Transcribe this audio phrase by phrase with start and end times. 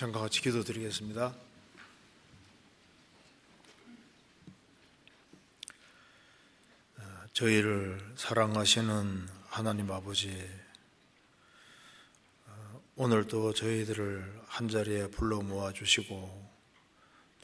[0.00, 1.34] 잠깐 같이 기도드리겠습니다.
[6.96, 7.02] 어,
[7.34, 10.48] 저희를 사랑하시는 하나님 아버지,
[12.46, 16.50] 어, 오늘도 저희들을 한 자리에 불러 모아 주시고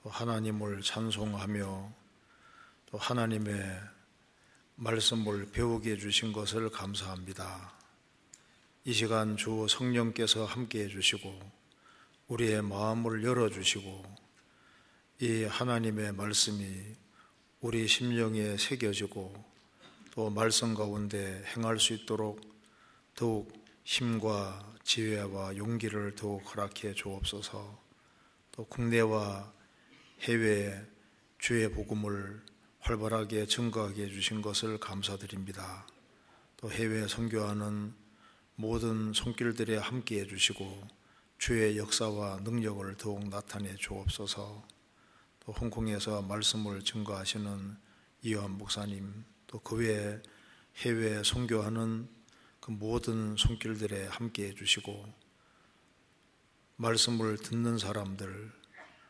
[0.03, 1.93] 또 하나님을 찬송하며
[2.87, 3.83] 또 하나님의
[4.77, 7.75] 말씀을 배우게 해 주신 것을 감사합니다.
[8.87, 11.66] 이 시간 주 성령께서 함께 해 주시고
[12.29, 14.03] 우리의 마음을 열어주시고
[15.21, 16.67] 이 하나님의 말씀이
[17.61, 19.33] 우리 심령에 새겨지고
[20.13, 22.41] 또 말씀 가운데 행할 수 있도록
[23.15, 23.53] 더욱
[23.85, 27.81] 힘과 지혜와 용기를 더욱 허락해 주옵소서
[28.53, 29.53] 또 국내와
[30.23, 30.85] 해외
[31.39, 32.43] 주의 복음을
[32.81, 35.87] 활발하게 증거하게 해주신 것을 감사드립니다.
[36.57, 37.95] 또 해외 선교하는
[38.55, 40.96] 모든 손길들에 함께 해주시고
[41.39, 44.67] 주의 역사와 능력을 더욱 나타내 주옵소서.
[45.41, 47.77] 또 홍콩에서 말씀을 증거하시는
[48.23, 50.21] 이완 목사님, 또 그 외에
[50.79, 52.09] 해외 선교하는
[52.61, 55.07] 그 모든 손길들에 함께 해 주시고
[56.77, 58.53] 말씀을 듣는 사람들,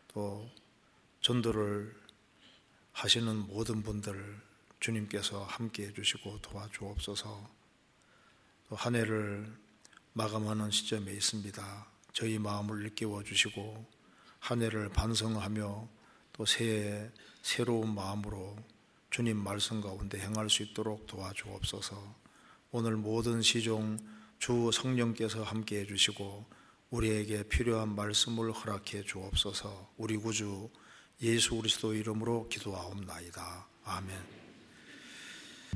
[0.09, 0.51] 또
[1.21, 1.97] 전도를
[2.93, 4.41] 하시는 모든 분들
[4.81, 7.51] 주님께서 함께 해 주시고 도와주옵소서.
[8.69, 9.57] 또 한 해를
[10.13, 11.87] 마감하는 시점에 있습니다.
[12.17, 13.85] 저희 마음을 일깨워 주시고
[14.39, 15.87] 한 해를 반성하며
[16.33, 17.11] 또 새해
[17.43, 18.57] 새로운 마음으로
[19.11, 22.15] 주님 말씀 가운데 행할 수 있도록 도와주옵소서.
[22.71, 23.99] 오늘 모든 시종
[24.39, 26.47] 주 성령께서 함께 해 주시고
[26.89, 29.93] 우리에게 필요한 말씀을 허락해 주옵소서.
[29.99, 30.71] 우리 구주
[31.21, 33.69] 예수 그리스도 이름으로 기도하옵나이다.
[33.85, 34.19] 아멘.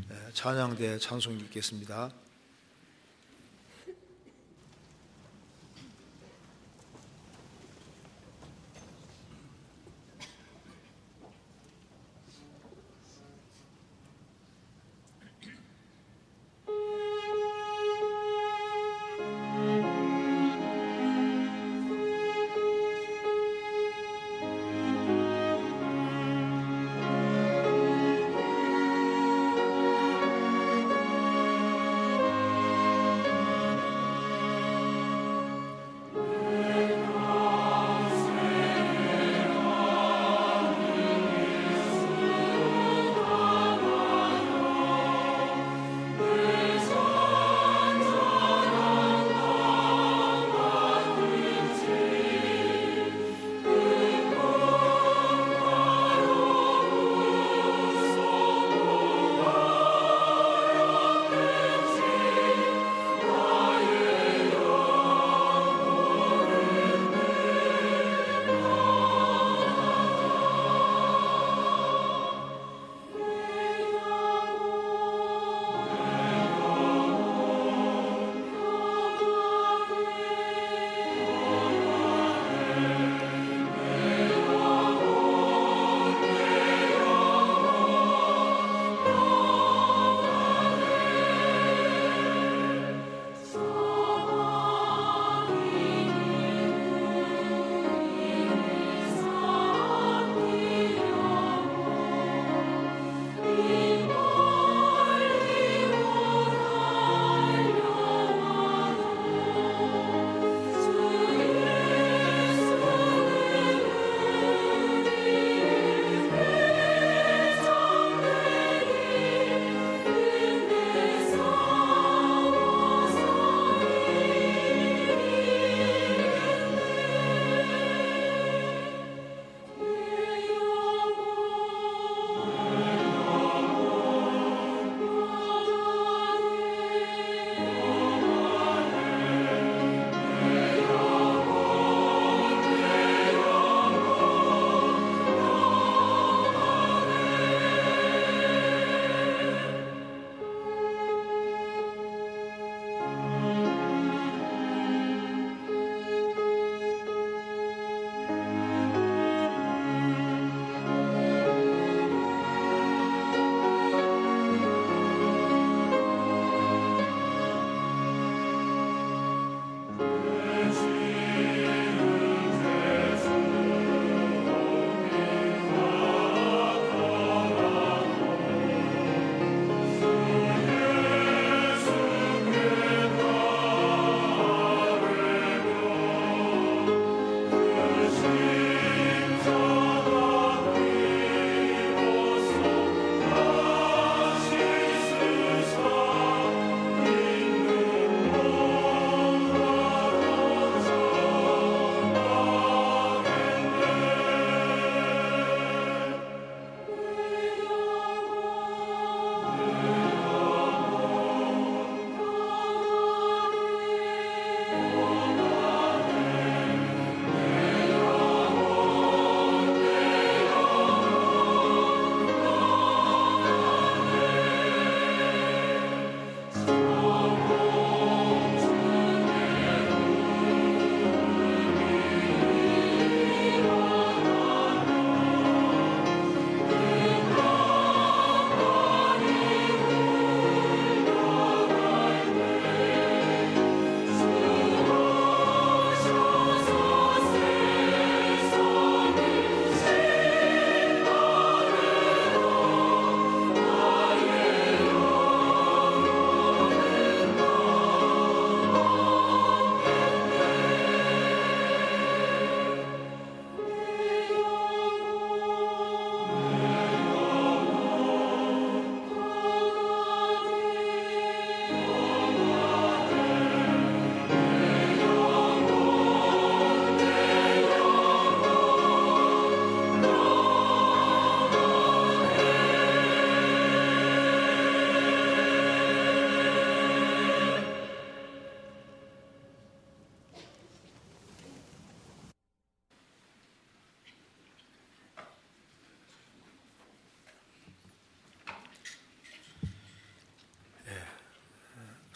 [0.08, 2.10] 네, 찬양대 찬송 읽겠습니다.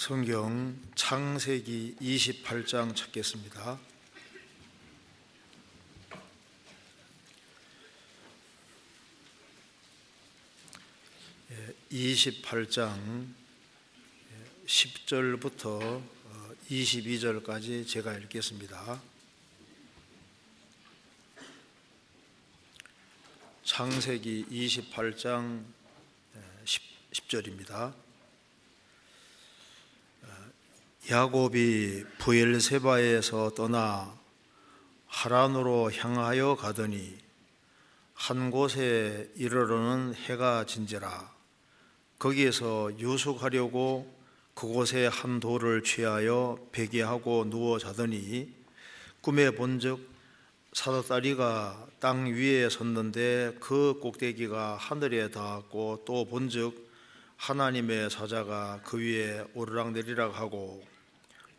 [0.06, 3.80] 성경 창세기 28장 찾겠습니다.
[11.90, 13.28] 28장
[14.66, 16.02] 10절부터
[16.70, 19.00] 22절까지 제가 읽겠습니다.
[23.64, 25.64] 창세기 28장
[26.66, 26.82] 10,
[27.30, 28.03] 절입니다
[31.10, 34.16] 야곱이 부엘세바에서 떠나
[35.06, 37.18] 하란으로 향하여 가더니
[38.14, 41.30] 한 곳에 이르러는 해가 진지라.
[42.18, 44.10] 거기에서 유숙하려고
[44.54, 48.50] 그곳에 한 돌을 취하여 베개하고 누워 자더니
[49.20, 50.08] 꿈에 본즉
[50.72, 56.90] 사도다리가 땅 위에 섰는데 그 꼭대기가 하늘에 닿았고 또 본즉
[57.36, 60.93] 하나님의 사자가 그 위에 오르락내리락 하고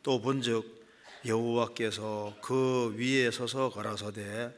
[0.06, 0.86] 또 본즉
[1.25, 4.54] 여호와께서 그 위에 서서 가라사대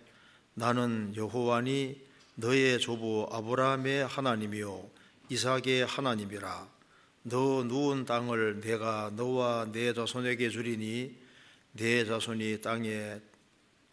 [0.56, 2.06] 나는 여호와니
[2.36, 4.90] 너의 조부 아브라함의 하나님이요
[5.30, 6.68] 이삭의 하나님이라.
[7.24, 11.16] 너 누운 땅을 내가 너와 내 자손에게 주리니
[11.72, 13.22] 내 자손이 땅에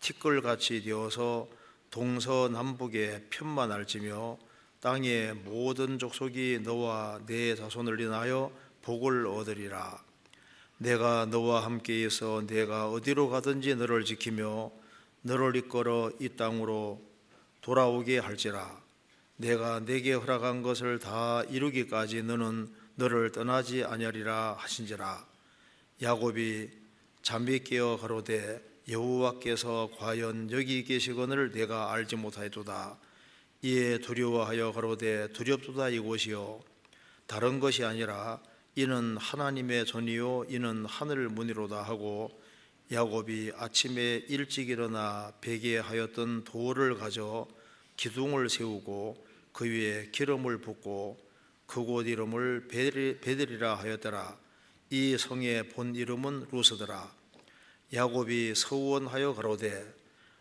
[0.01, 1.49] 티끌같이 되어서
[1.93, 4.39] 동서남북에 편만할지며
[4.81, 8.51] 땅의 모든 족속이 너와 내 자손을 인하여
[8.83, 10.04] 복을 얻으리라
[10.79, 14.73] 내가 너와 함께 있어 내가 어디로 가든지 너를 지키며
[15.23, 17.01] 너를 이끌어 이 땅으로
[17.61, 18.83] 돌아오게 할지라.
[19.37, 25.27] 내가 내게 허락한 것을 다 이루기까지 너는 너를 떠나지 아니하리라 하신지라.
[26.03, 26.71] 야곱이
[27.23, 32.99] 잠비 깨어 가로되 여호와께서 과연 여기 계시거늘 내가 알지 못하였도다.
[33.63, 36.61] 이에 두려워하여 가로되 두렵도다 이곳이요.
[37.27, 38.41] 다른 것이 아니라
[38.77, 42.43] 이는 하나님의 전이요 이는 하늘 문이로다 하고
[42.91, 47.47] 야곱이 아침에 일찍 일어나 베개 하였던 돌을 가져
[47.97, 51.25] 기둥을 세우고 그 위에 기름을 붓고
[51.67, 54.37] 그곳 이름을 베들이라 하였더라.
[54.91, 57.11] 이 성의 본 이름은 루스더라.
[57.93, 59.95] 야곱이 서원하여 가로되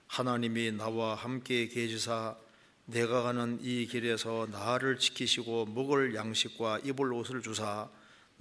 [0.08, 2.36] 하나님이 나와 함께 계시사
[2.86, 7.90] 내가 가는 이 길에서 나를 지키시고 먹을 양식과 입을 옷을 주사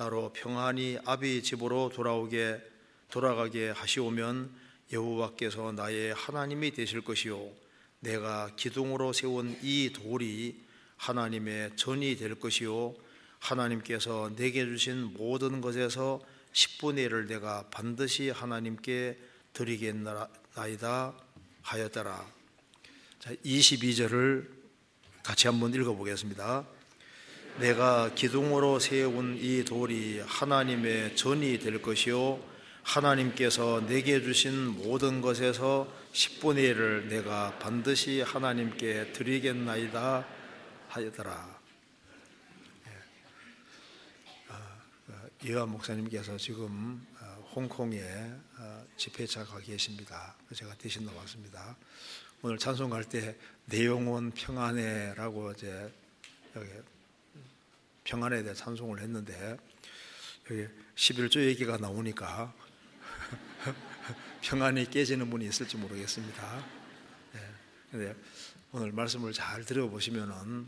[0.03, 2.61] 나로 평안히 아비 집으로 돌아오게
[3.09, 4.53] 돌아가게 하시오면
[4.93, 7.49] 여호와께서 나의 하나님이 되실 것이요
[8.01, 10.61] 내가 기둥으로 세운 이 돌이
[10.97, 12.97] 하나님의 전이 될 것이요
[13.39, 16.21] 하나님께서 내게 주신 모든 것에서
[16.53, 19.19] 10분의 1을 내가 반드시 하나님께
[19.53, 21.15] 드리겠나이다
[21.63, 22.27] 하였더라.
[23.21, 24.49] 자, 22절을
[25.23, 26.67] 같이 한번 읽어 보겠습니다.
[27.59, 32.41] 내가 기둥으로 세운 이 돌이 하나님의 전이 될 것이요
[32.83, 40.27] 하나님께서 내게 주신 모든 것에서 10분의 1을 내가 반드시 하나님께 드리겠나이다
[40.89, 41.63] 하더라.
[45.45, 47.25] 이화 목사님께서 지금 어,
[47.57, 48.01] 홍콩에
[48.59, 50.37] 어, 집회차 가 계십니다.
[50.55, 51.77] 제가 대신 나왔습니다.
[52.43, 55.93] 오늘 찬송 갈때 내용은 평안해라고 이제
[58.05, 59.57] 평안에 대해 찬송을 했는데
[60.51, 60.67] 여기
[60.97, 62.53] 11조 얘기가 나오니까
[64.43, 66.83] 평안이 깨지는 분이 있을지 모르겠습니다.
[67.93, 68.15] 네.
[68.73, 70.67] 오늘 말씀을 잘 들어보시면은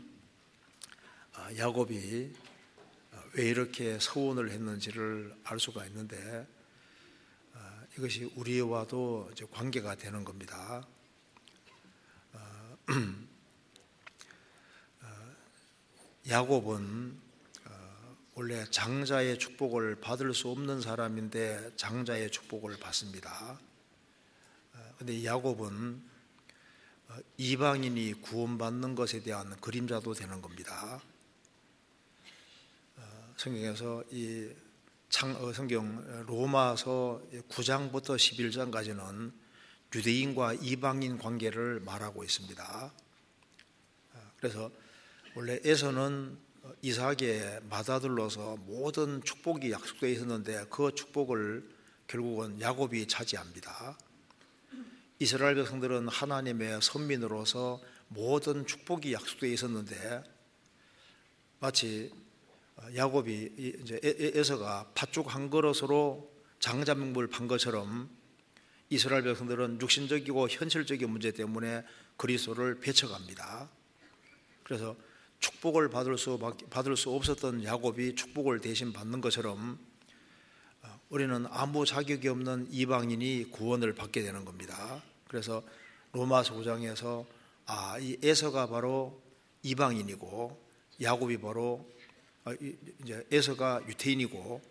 [1.33, 2.31] 아, 야곱이
[3.33, 6.47] 왜 이렇게 서원을 했는지를 알 수가 있는데
[7.53, 10.87] 아, 이것이 우리와도 관계가 되는 겁니다.
[12.33, 12.77] 아,
[16.29, 17.24] 야곱은
[18.37, 23.57] 원래 장자의 축복을 받을 수 없는 사람인데 장자의 축복을 받습니다.
[24.95, 26.01] 그런데 야곱은
[27.07, 31.01] 어, 이방인이 구원받는 것에 대한 그림자도 되는 겁니다.
[32.97, 34.49] 어, 성경에서 이
[35.23, 39.31] 어, 성경 로마서 9장부터 11장까지는
[39.93, 42.93] 유대인과 이방인 관계를 말하고 있습니다.
[44.37, 44.69] 그래서
[45.35, 46.37] 원래 에서는
[46.81, 51.67] 이삭의 맏아들로서 모든 축복이 약속되어 있었는데 그 축복을
[52.07, 53.97] 결국은 야곱이 차지합니다.
[55.19, 60.23] 이스라엘 백성들은 하나님의 선민으로서 모든 축복이 약속되어 있었는데
[61.59, 62.11] 마치
[62.95, 68.09] 야곱이 이제 에서가 팥죽 한 그릇으로 장자명부를 판 것처럼
[68.89, 71.83] 이스라엘 백성들은 육신적이고 현실적인 문제 때문에
[72.17, 73.69] 그리스도를 배척합니다.
[74.63, 74.95] 그래서
[75.39, 76.39] 축복을 받을 수
[76.69, 79.79] 받을 수 없었던 야곱이 축복을 대신 받는 것처럼
[81.09, 85.01] 우리는 아무 자격이 없는 이방인이 구원을 받게 되는 겁니다.
[85.27, 85.63] 그래서
[86.13, 87.25] 로마서 5장에서
[87.67, 89.21] 아, 이 에서가 바로
[89.63, 90.65] 이방인이고
[91.01, 91.89] 야곱이 바로
[92.43, 92.53] 아,
[93.01, 94.61] 이제 에서가 유태인이고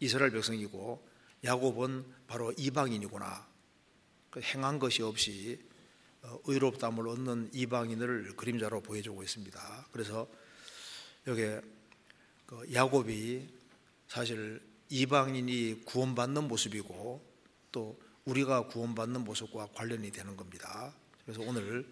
[0.00, 1.06] 이스라엘 백성이고
[1.44, 3.46] 야곱은 바로 이방인이구나.
[4.30, 5.67] 그 행한 것이 없이 어,
[6.44, 9.86] 의롭담을 얻는 이방인을 그림자로 보여주고 있습니다.
[9.92, 10.28] 그래서
[11.26, 11.42] 여기
[12.46, 13.48] 그 야곱이
[14.08, 17.22] 사실 이방인이 구원받는 모습이고
[17.72, 20.92] 또 우리가 구원받는 모습과 관련이 되는 겁니다.
[21.24, 21.86] 그래서 오늘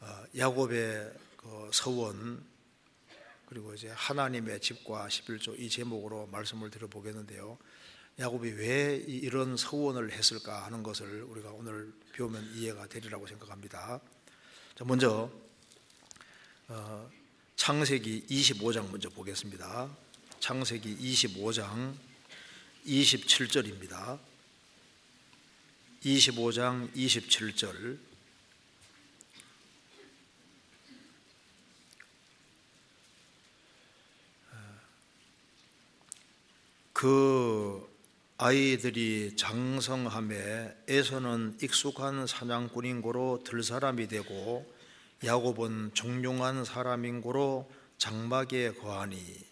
[0.00, 2.44] 어, 야곱의 그 서원
[3.46, 7.56] 그리고 이제 하나님의 집과 11조 이 제목으로 말씀을 드려보겠는데요.
[8.18, 14.00] 야곱이 왜 이런 서원을 했을까 하는 것을 우리가 오늘 배우면 이해가 되리라고 생각합니다.
[14.76, 15.30] 자, 먼저
[16.66, 17.10] 어,
[17.54, 19.88] 창세기 25장 먼저 보겠습니다.
[20.40, 21.94] 창세기 25장
[22.84, 24.18] 27절입니다.
[26.02, 27.98] 25장 27절
[36.92, 37.87] 그
[38.40, 44.64] 아이들이 장성함에 에서는 익숙한 사냥꾼인 고로 들사람이 되고
[45.24, 49.44] 야곱은 종용한 사람인 고로 장막에 거하니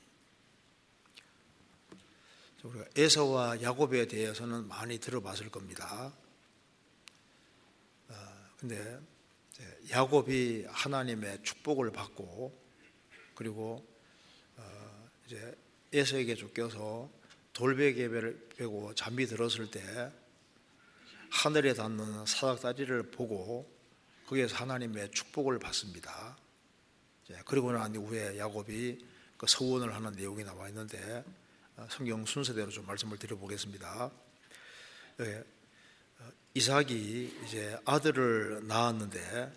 [2.63, 6.13] 우리가 에서와 야곱에 대해서는 많이 들어봤을 겁니다.
[8.61, 9.01] 근데
[9.91, 12.57] 야곱이 하나님의 축복을 받고
[13.35, 13.85] 그리고
[14.57, 15.57] 어, 이제
[15.93, 17.11] 에서에게 쫓겨서
[17.57, 20.13] 돌베개를 베고 잠이 들었을 때
[21.31, 23.67] 하늘에 닿는 사닥다리를 보고
[24.27, 26.37] 거기에서 하나님의 축복을 받습니다.
[27.47, 28.99] 그리고 난 후에 야곱이
[29.39, 31.25] 그 서원을 하는 내용이 나와 있는데
[31.77, 34.11] 어, 성경 순서대로 좀 말씀을 드려보겠습니다.
[36.53, 39.53] 이삭이 이제 아들을 낳았는데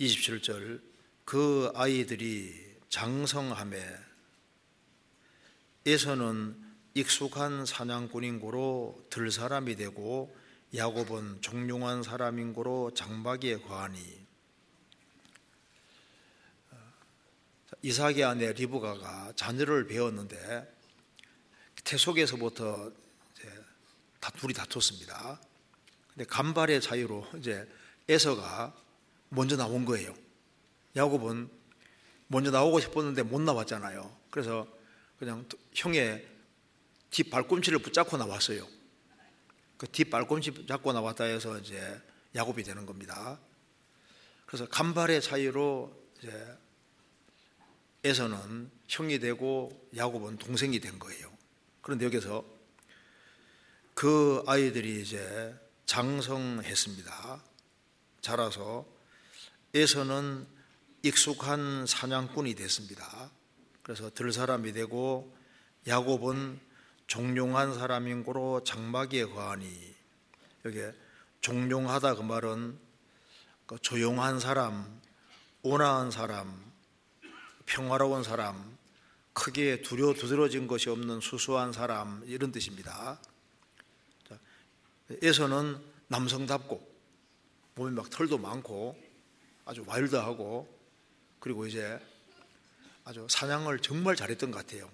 [0.00, 0.80] 27절
[1.24, 3.78] 그 아이들이 장성함에
[5.86, 6.60] 에서는
[6.94, 10.36] 익숙한 사냥꾼인 고로 들 사람이 되고
[10.74, 14.26] 야곱은 종용한 사람인 고로 장박에 거하니
[17.82, 20.74] 이삭의 아내 리브가가 자녀를 배웠는데
[21.84, 22.90] 태속에서부터
[24.18, 25.40] 다 둘이 다퉜습니다.
[26.08, 27.64] 근데 간발의 자유로 이제
[28.08, 28.74] 에서가
[29.28, 30.12] 먼저 나온 거예요.
[30.96, 31.48] 야곱은
[32.26, 34.16] 먼저 나오고 싶었는데 못 나왔잖아요.
[34.30, 34.66] 그래서
[35.18, 36.26] 그냥 형의
[37.10, 38.66] 뒷 발꿈치를 붙잡고 나왔어요.
[39.76, 42.00] 그 뒷 발꿈치 잡고 나왔다 해서 이제
[42.34, 43.38] 야곱이 되는 겁니다.
[44.46, 46.58] 그래서 간발의 사이로 이제
[48.04, 51.30] 에서는 형이 되고 야곱은 동생이 된 거예요.
[51.82, 52.44] 그런데 여기서
[53.92, 55.54] 그 아이들이 이제
[55.84, 57.42] 장성했습니다.
[58.22, 58.86] 자라서
[59.74, 60.46] 에서는
[61.02, 63.30] 익숙한 사냥꾼이 됐습니다.
[63.82, 65.35] 그래서 들 사람이 되고
[65.86, 66.58] 야곱은
[67.06, 69.94] 종용한 사람인 고로 장막에 거하니
[70.64, 70.80] 여기
[71.40, 72.78] 종용하다 그 말은
[73.66, 75.00] 그 조용한 사람,
[75.62, 76.72] 온화한 사람,
[77.66, 78.76] 평화로운 사람,
[79.32, 83.20] 크게 두려 두드러진 것이 없는 수수한 사람 이런 뜻입니다.
[85.22, 86.96] 에서는 남성답고
[87.74, 88.96] 몸에 막 털도 많고
[89.64, 90.68] 아주 와일드하고
[91.38, 92.00] 그리고 이제
[93.04, 94.90] 아주 사냥을 정말 잘했던 것 같아요.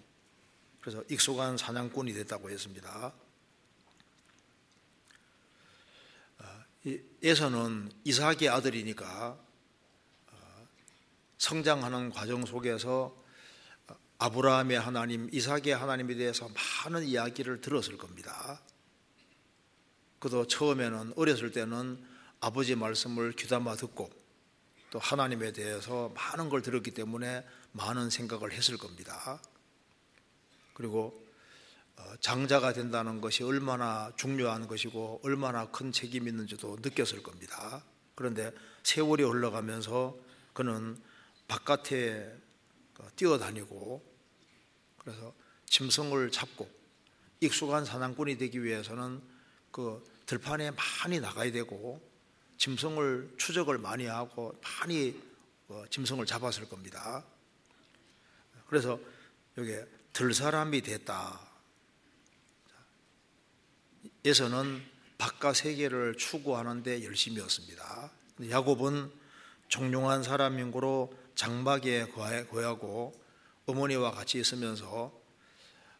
[0.82, 3.14] 그래서 익숙한 사냥꾼이 됐다고 했습니다.
[6.38, 6.64] 아,
[7.22, 9.38] 에서는 이삭의 아들이니까
[10.26, 10.66] 어,
[11.38, 13.16] 성장하는 과정 속에서
[14.18, 16.48] 아브라함의 하나님, 이삭의 하나님에 대해서
[16.84, 18.60] 많은 이야기를 들었을 겁니다.
[20.18, 22.04] 그도 처음에는 어렸을 때는
[22.40, 24.10] 아버지 말씀을 귀담아 듣고
[24.90, 29.40] 또 하나님에 대해서 많은 걸 들었기 때문에 많은 생각을 했을 겁니다.
[30.74, 31.26] 그리고
[31.96, 37.84] 어, 장자가 된다는 것이 얼마나 중요한 것이고 얼마나 큰 책임이 있는지도 느꼈을 겁니다.
[38.14, 38.52] 그런데
[38.82, 40.16] 세월이 흘러가면서
[40.52, 40.96] 그는
[41.48, 42.34] 바깥에
[42.94, 44.02] 그 뛰어다니고
[44.98, 45.34] 그래서
[45.66, 46.68] 짐승을 잡고
[47.40, 49.20] 익숙한 사냥꾼이 되기 위해서는
[49.70, 52.00] 그 들판에 많이 나가야 되고
[52.58, 55.20] 짐승을 추적을 많이 하고 많이
[55.68, 57.24] 어, 짐승을 잡았을 겁니다.
[58.66, 58.98] 그래서
[59.58, 59.76] 여기
[60.12, 61.40] 들 사람이 됐다.
[64.24, 64.82] 에서는
[65.16, 68.10] 바깥 세계를 추구하는데 열심이었습니다.
[68.50, 69.10] 야곱은
[69.68, 73.18] 종용한 사람인 고로 장막에 거하고
[73.66, 75.12] 어머니와 같이 있으면서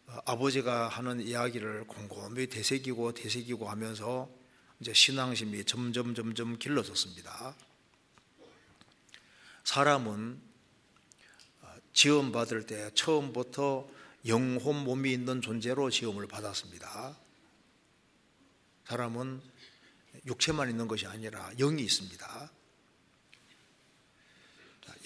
[0.06, 4.28] 어, 아버지가 하는 이야기를 곰곰이 되새기고 되새기고 하면서
[4.80, 7.54] 이제 신앙심이 점점 점점 길러졌습니다.
[9.64, 10.40] 사람은
[11.62, 13.88] 어, 지음 받을 때 처음부터
[14.26, 17.16] 영혼 몸이 있는 존재로 지음을 받았습니다.
[18.86, 19.40] 사람은
[20.26, 22.50] 육체만 있는 것이 아니라 영이 있습니다.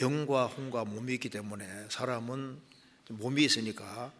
[0.00, 2.60] 영과 혼과 몸이 있기 때문에 사람은
[3.08, 4.12] 몸이 있으니까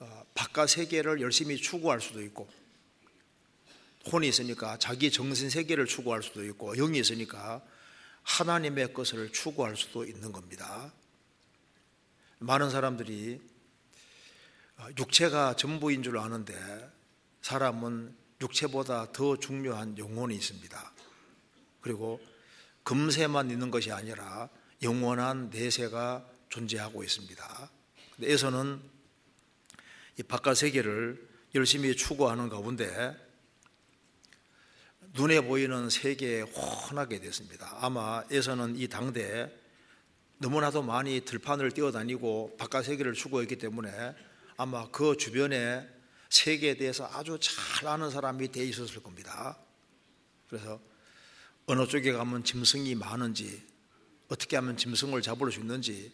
[0.00, 2.48] 어, 바깥 세계를 열심히 추구할 수도 있고
[4.12, 7.64] 혼이 있으니까 자기 정신 세계를 추구할 수도 있고 영이 있으니까
[8.22, 10.92] 하나님의 것을 추구할 수도 있는 겁니다.
[12.40, 13.53] 많은 사람들이 어,
[14.98, 16.54] 육체가 전부인 줄 아는데
[17.42, 20.92] 사람은 육체보다 더 중요한 영혼이 있습니다.
[21.80, 22.20] 그리고
[22.82, 24.48] 금세만 있는 것이 아니라
[24.82, 27.70] 영원한 내세가 존재하고 있습니다.
[28.22, 28.80] 에서는
[30.18, 33.16] 이 바깥 세계를 열심히 추구하는 가운데
[35.14, 37.76] 눈에 보이는 세계에 혼하게 됐습니다.
[37.80, 39.50] 아마 에서는 이 당대에
[40.38, 44.14] 너무나도 많이 들판을 뛰어다니고 바깥 세계를 추구했기 때문에
[44.56, 45.88] 아마 그 주변에
[46.30, 49.56] 세계에 대해서 아주 잘 아는 사람이 돼 있었을 겁니다.
[50.48, 50.80] 그래서
[51.66, 53.62] 어느 쪽에 가면 짐승이 많은지
[54.28, 56.12] 어떻게 하면 짐승을 잡을 수 있는지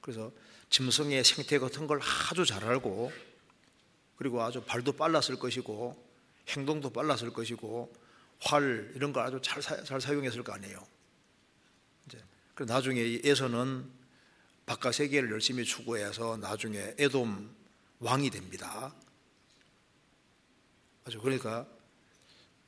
[0.00, 0.30] 그래서
[0.70, 3.12] 짐승의 생태 같은 걸 아주 잘 알고
[4.16, 6.04] 그리고 아주 발도 빨랐을 것이고
[6.48, 7.92] 행동도 빨랐을 것이고
[8.40, 10.86] 활 이런 걸 아주 잘, 사, 잘 사용했을 거 아니에요.
[12.06, 12.22] 이제
[12.54, 13.90] 그 나중에 이 에서는
[14.66, 17.63] 바깥 세계를 열심히 추구해서 나중에 에돔
[18.04, 18.94] 왕이 됩니다.
[21.06, 21.66] 아주 그러니까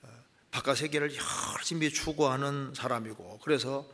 [0.03, 0.09] 어,
[0.51, 3.87] 바깥 세계를 열심히 추구하는 사람이고 그래서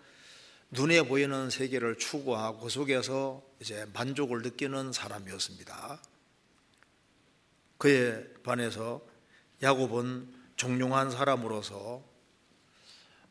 [0.70, 6.00] 눈에 보이는 세계를 추구하고 그 속에서 이제 만족을 느끼는 사람이었습니다.
[7.78, 9.02] 그에 반해서
[9.62, 12.04] 야곱은 종용한 사람으로서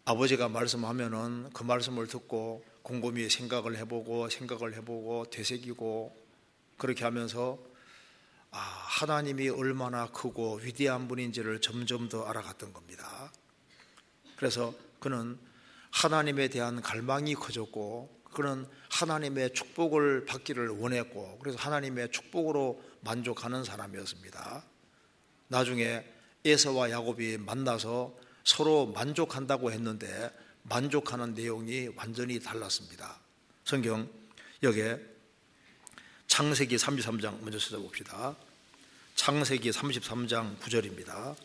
[0.04, 6.14] 아버지가 말씀하면은 그 말씀을 듣고 곰곰이 생각을 해보고 생각을 해보고 되새기고
[6.78, 7.71] 그렇게 하면서
[8.52, 13.32] 아, 하나님이 얼마나 크고 위대한 분인지를 점점 더 알아갔던 겁니다.
[14.36, 15.40] 그래서 그는
[15.92, 24.64] 하나님에 대한 갈망이 커졌고 그는 하나님의 축복을 받기를 원했고 그래서 하나님의 축복으로 만족하는 사람이었습니다.
[25.48, 26.06] 나중에
[26.44, 30.32] 에서와 야곱이 만나서 서로 만족한다고 했는데
[30.64, 33.20] 만족하는 내용이 완전히 달랐습니다.
[33.64, 34.10] 성경
[34.64, 35.11] 여기에
[36.32, 38.38] 창세기 33장 먼저 찾아봅시다.
[39.16, 41.36] 창세기 33장 9절입니다.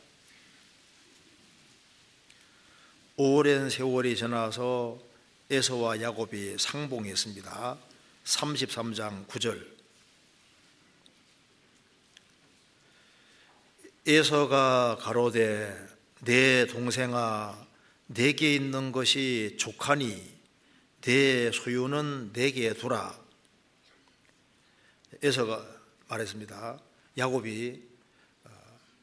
[3.16, 4.96] 오랜 세월이 지나서
[5.50, 7.78] 에서와 야곱이 상봉했습니다.
[8.26, 9.66] 33장 9절.
[14.06, 15.76] 에서가 가로되
[16.20, 17.58] 내 동생아
[18.06, 20.32] 내게 있는 것이 족하니
[21.00, 23.25] 내 소유는 내게 두라.
[25.22, 25.64] 에서가
[26.08, 26.78] 말했습니다.
[27.18, 27.82] 야곱이
[28.44, 28.50] 어,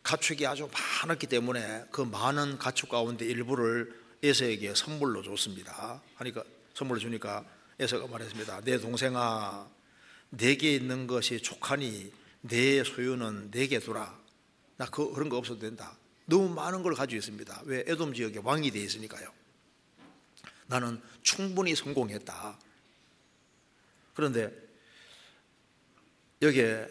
[0.04, 0.70] 가축이 아주
[1.02, 6.02] 많았기 때문에 그 많은 가축 가운데 일부를 에서에게 선물로 줬습니다.
[6.16, 7.46] 하니까 선물로 주니까
[7.80, 8.62] 에서가 말했습니다.
[8.62, 9.68] 내 동생아,
[10.30, 14.18] 내게 있는 것이 족하니 내 소유는 내게 두라.
[14.78, 15.98] 나 그, 그런 거 없어도 된다.
[16.26, 17.64] 너무 많은 걸 가지고 있습니다.
[17.66, 19.32] 왜 에돔 지역에 왕이 되어 있으니까요.
[20.68, 22.58] 나는 충분히 성공했다.
[24.14, 24.52] 그런데
[26.44, 26.90] 여기에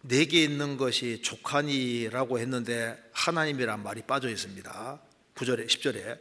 [0.00, 5.02] 내게 있는 것이 족하니라고 했는데 하나님이란 말이 빠져 있습니다.
[5.34, 6.18] 9절에 10절에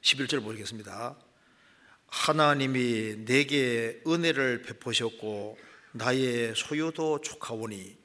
[0.00, 1.16] 11절 보겠습니다.
[2.08, 5.56] 하나님이 내게 은혜를 베푸셨고
[5.92, 7.96] 나의 소유도 족하오니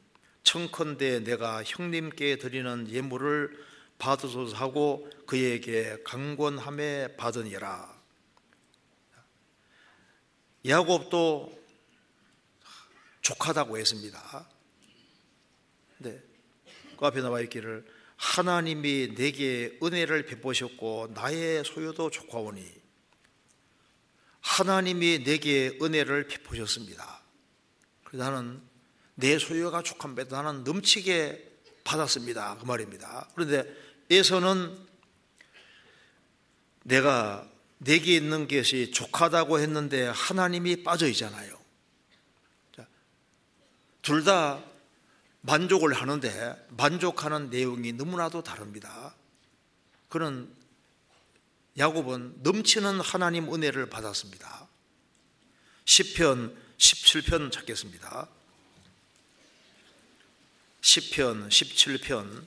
[0.43, 3.57] 청컨대 내가 형님께 드리는 예물을
[3.97, 7.91] 받으소서 하고 그에게 강권함에 받으니라.
[10.67, 11.60] 야곱도
[13.21, 14.49] 족하다고 했습니다.
[15.99, 16.21] 네.
[16.97, 22.81] 그 앞에 나와 있기를 하나님이 내게 은혜를 베푸셨고 나의 소유도 족하오니
[24.41, 27.21] 하나님이 내게 은혜를 베푸셨습니다.
[28.03, 28.61] 그래서 나는
[29.15, 30.41] 내 소유가 족합니다.
[30.41, 31.49] 나는 넘치게
[31.83, 32.57] 받았습니다.
[32.59, 33.27] 그 말입니다.
[33.35, 33.65] 그런데
[34.09, 34.77] 에서는
[36.83, 41.60] 내가 내게 있는 것이 족하다고 했는데 하나님이 빠져 있잖아요.
[44.01, 44.63] 둘 다
[45.41, 49.15] 만족을 하는데 만족하는 내용이 너무나도 다릅니다.
[50.09, 50.53] 그는
[51.77, 54.67] 야곱은 넘치는 하나님 은혜를 받았습니다.
[55.85, 58.27] 10편 17편 찾겠습니다.
[60.81, 62.45] 10편 17편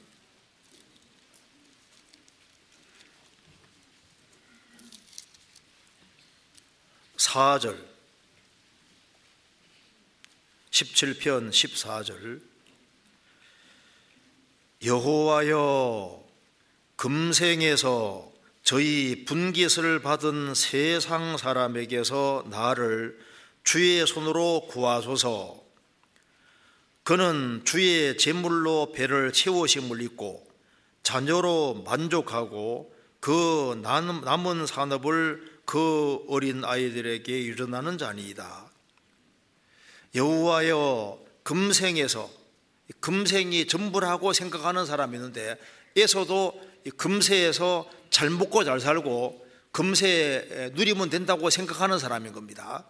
[7.16, 7.93] 4절
[10.74, 12.40] 17편 14절
[14.84, 16.24] 여호와여
[16.96, 18.32] 금생에서
[18.64, 23.16] 저희 분깃을 받은 세상 사람에게서 나를
[23.62, 25.62] 주의 손으로 구하소서
[27.04, 30.44] 그는 주의 제물로 배를 채우심을 입고
[31.04, 38.63] 자녀로 만족하고 그 남은 산업을 그 어린 아이들에게 일어나는 자니이다.
[40.14, 42.30] 여호와여 금생에서
[43.00, 45.58] 금생이 전부라고 생각하는 사람이 있는데
[45.96, 46.60] 에서도
[46.96, 52.86] 금세에서 잘 먹고 잘 살고 금세 누리면 된다고 생각하는 사람인 겁니다.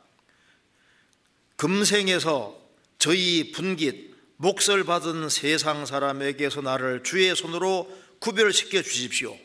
[1.57, 2.61] 금생에서
[2.99, 9.37] 저희 분깃 몫을 받은 세상 사람에게서 나를 주의 손으로 구별시켜 주십시오.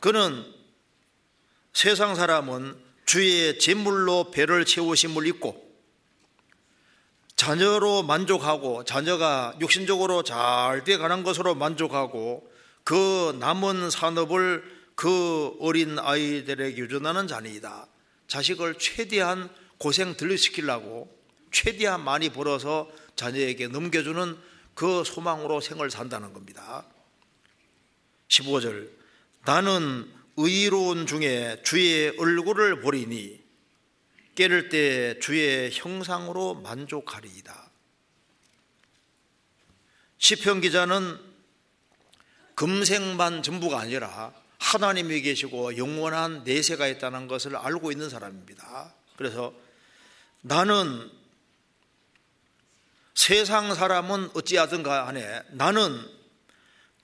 [0.00, 0.44] 그는
[1.72, 5.65] 세상 사람은 주의 제물로 배를 채우심을 입고
[7.36, 12.50] 자녀로 만족하고 자녀가 육신적으로 잘 돼가는 것으로 만족하고
[12.82, 17.86] 그 남은 산업을 그 어린 아이들에게 유전하는 자니이다.
[18.26, 21.14] 자식을 최대한 고생 들리시키려고
[21.52, 24.36] 최대한 많이 벌어서 자녀에게 넘겨주는
[24.74, 26.84] 그 소망으로 생을 산다는 겁니다.
[28.28, 28.88] 15절
[29.44, 33.45] 나는 의로운 중에 주의 얼굴을 보리니
[34.36, 37.70] 깨를 때 주의 형상으로 만족하리이다.
[40.18, 41.18] 시편 기자는
[42.54, 48.94] 금생만 전부가 아니라 하나님이 계시고 영원한 내세가 있다는 것을 알고 있는 사람입니다.
[49.16, 49.54] 그래서
[50.42, 51.10] 나는
[53.14, 55.98] 세상 사람은 어찌하든가 하네 나는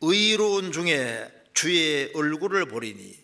[0.03, 3.18] 의로운 중에 주의 얼굴을 보리니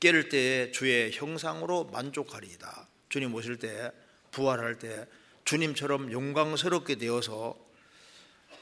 [0.00, 2.91] 깨를 때에 주의 형상으로 만족하리이다.
[3.12, 3.92] 주님 오실 때
[4.30, 5.06] 부활할 때
[5.44, 7.54] 주님처럼 영광스럽게 되어서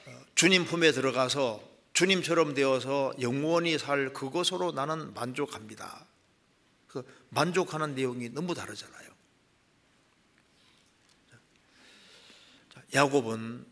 [0.06, 6.04] 어, 주님 품에 들어가서 주님처럼 되어서 영원히 살 그것으로 나는 만족합니다.
[6.88, 9.08] 그 만족하는 내용이 너무 다르잖아요.
[12.92, 13.64] 야곱은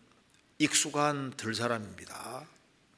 [0.58, 2.46] 익숙한 들사람입니다.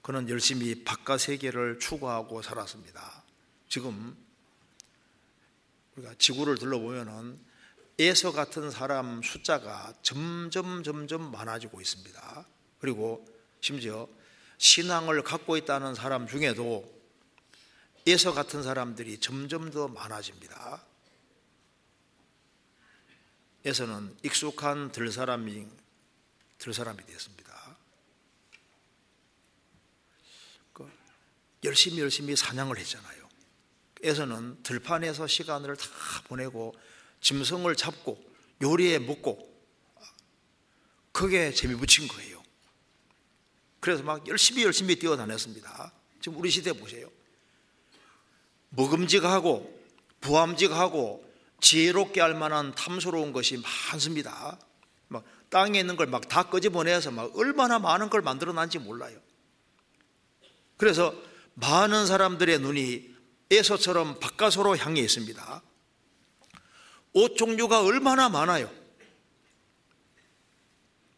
[0.02, 3.22] 그는 열심히 바깥 세계를 추구하고 살았습니다.
[3.70, 4.14] 지금
[5.96, 7.48] 우리가 지구를 둘러보면은
[8.00, 12.46] 에서 같은 사람 숫자가 점점 점점 많아지고 있습니다.
[12.78, 13.26] 그리고
[13.60, 14.08] 심지어
[14.56, 16.90] 신앙을 갖고 있다는 사람 중에도
[18.06, 20.82] 에서 같은 사람들이 점점 더 많아집니다.
[23.66, 25.68] 에서는 익숙한 들사람이
[26.56, 27.76] 들사람이 되었습니다.
[30.72, 30.90] 그
[31.64, 33.28] 열심히 열심히 사냥을 했잖아요.
[34.02, 35.86] 에서는 들판에서 시간을 다
[36.24, 36.74] 보내고
[37.20, 38.22] 짐승을 잡고
[38.62, 39.48] 요리해 먹고
[41.12, 42.42] 그게 재미 붙인 거예요.
[43.80, 45.92] 그래서 막 열심히 열심히 뛰어다녔습니다.
[46.20, 47.10] 지금 우리 시대 보세요.
[48.70, 49.80] 먹음직하고
[50.20, 51.24] 부함직하고
[51.60, 54.58] 지혜롭게 할 만한 탐스러운 것이 많습니다.
[55.08, 59.18] 막 땅에 있는 걸 막 다 끄집어내서 막 얼마나 많은 걸 만들어놨는지 몰라요.
[60.76, 61.14] 그래서
[61.54, 63.10] 많은 사람들의 눈이
[63.50, 65.62] 에서처럼 바깥으로 향해 있습니다.
[67.12, 68.70] 옷 종류가 얼마나 많아요.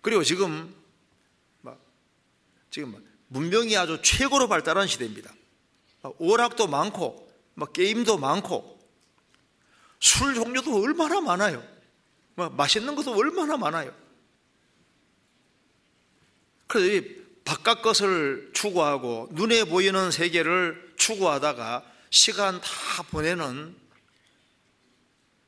[0.00, 0.74] 그리고 지금
[2.70, 5.33] 지금 문명이 아주 최고로 발달한 시대입니다.
[6.18, 7.31] 오락도 많고
[7.74, 8.78] 게임도 많고
[10.00, 11.62] 술 종류도 얼마나 많아요.
[12.35, 13.94] 맛있는 것도 얼마나 많아요.
[16.66, 17.07] 그래서
[17.44, 23.76] 바깥 것을 추구하고 눈에 보이는 세계를 추구하다가 시간 다 보내는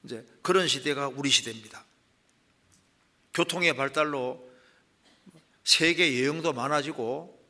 [0.04, 1.84] 이제 그런 시대가 우리 시대입니다.
[3.32, 4.48] 교통의 발달로
[5.64, 7.42] 세계 여행도 많아지고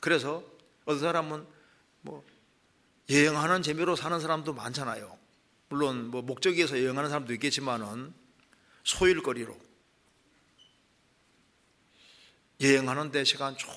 [0.00, 0.44] 그래서
[0.84, 1.46] 어떤 사람은
[2.02, 2.24] 뭐
[3.08, 5.16] 여행하는 재미로 사는 사람도 많잖아요.
[5.68, 8.12] 물론 뭐 목적에서 여행하는 사람도 있겠지만은
[8.84, 9.56] 소일거리로
[12.60, 13.68] 여행하는데 시간 쭉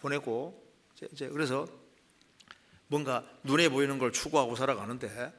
[0.00, 0.62] 보내고
[1.12, 1.66] 이제 그래서
[2.86, 5.32] 뭔가 눈에 보이는 걸 추구하고 살아가는데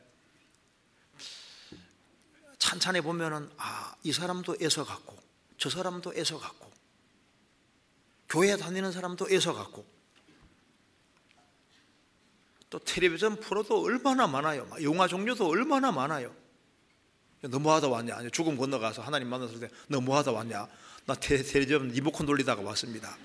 [2.61, 5.17] 찬찬히 보면은 아, 이 사람도 애서 갖고
[5.57, 6.71] 저 사람도 애서 갖고
[8.29, 9.83] 교회 다니는 사람도 애서 갖고
[12.69, 14.69] 또 텔레비전 프로도 얼마나 많아요.
[14.83, 16.33] 영화 종류도 얼마나 많아요.
[17.41, 18.15] 너무하다 왔냐?
[18.15, 20.67] 아니, 죽음 건너가서 하나님 만났을 때 너무하다 왔냐?
[21.07, 23.17] 나 텔레비전 리모컨 돌리다가 왔습니다.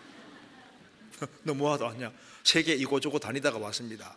[1.44, 2.10] 너무하다 아니야.
[2.42, 4.16] 세계 이곳저곳 다니다가 왔습니다.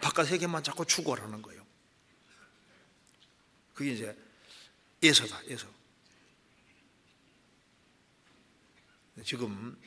[0.00, 1.62] 바깥 세계만 자꾸 추구하라는 거예요.
[3.72, 4.21] 그게 이제
[5.02, 5.66] 예서다, 예서.
[9.24, 9.78] 지금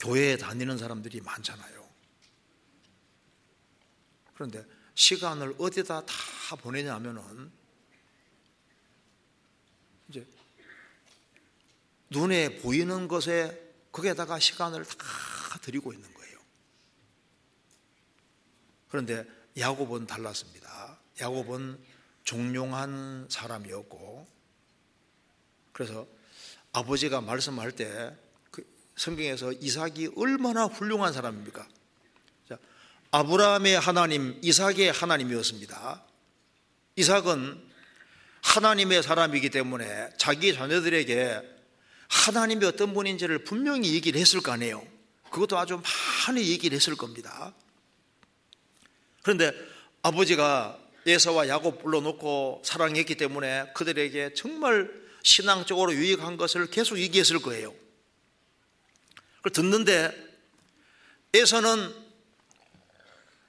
[0.00, 1.88] 교회에 다니는 사람들이 많잖아요.
[4.34, 7.52] 그런데 시간을 어디다 다 보내냐면은
[10.08, 10.26] 이제
[12.10, 15.06] 눈에 보이는 것에 거기에다가 시간을 다
[15.60, 16.38] 드리고 있는 거예요.
[18.88, 19.26] 그런데
[19.56, 20.98] 야곱은 달랐습니다.
[21.20, 21.91] 야곱은
[22.24, 24.26] 종용한 사람이었고
[25.72, 26.06] 그래서
[26.72, 28.16] 아버지가 말씀할 때
[28.52, 28.64] 그
[28.96, 31.66] 성경에서 이삭이 얼마나 훌륭한 사람입니까?
[32.48, 32.58] 자,
[33.10, 36.04] 아브라함의 하나님, 이삭의 하나님이었습니다.
[36.96, 37.70] 이삭은
[38.42, 41.40] 하나님의 사람이기 때문에 자기 자녀들에게
[42.08, 44.86] 하나님이 어떤 분인지를 분명히 얘기를 했을 거 아니에요.
[45.30, 45.80] 그것도 아주
[46.26, 47.54] 많이 얘기를 했을 겁니다.
[49.22, 49.52] 그런데
[50.02, 54.90] 아버지가 예서와 야곱 불러놓고 사랑했기 때문에 그들에게 정말
[55.22, 57.74] 신앙적으로 유익한 것을 계속 얘기했을 거예요.
[59.38, 60.32] 그걸 듣는데
[61.34, 61.94] 에서는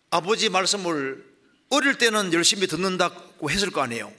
[0.10, 1.34] 아버지 말씀을
[1.70, 4.14] 어릴 때는 열심히 듣는다고 했을 거 아니에요.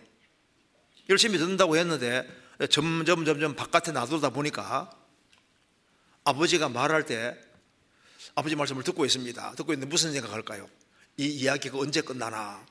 [1.08, 2.28] 열심히 듣는다고 했는데
[2.70, 4.90] 점점 점점 바깥에 놔두다 보니까
[6.24, 7.36] 아버지가 말할 때
[8.34, 9.52] 아버지 말씀을 듣고 있습니다.
[9.52, 10.68] 듣고 있는데 무슨 생각할까요?
[11.16, 12.66] 이 이야기가 언제 끝나나?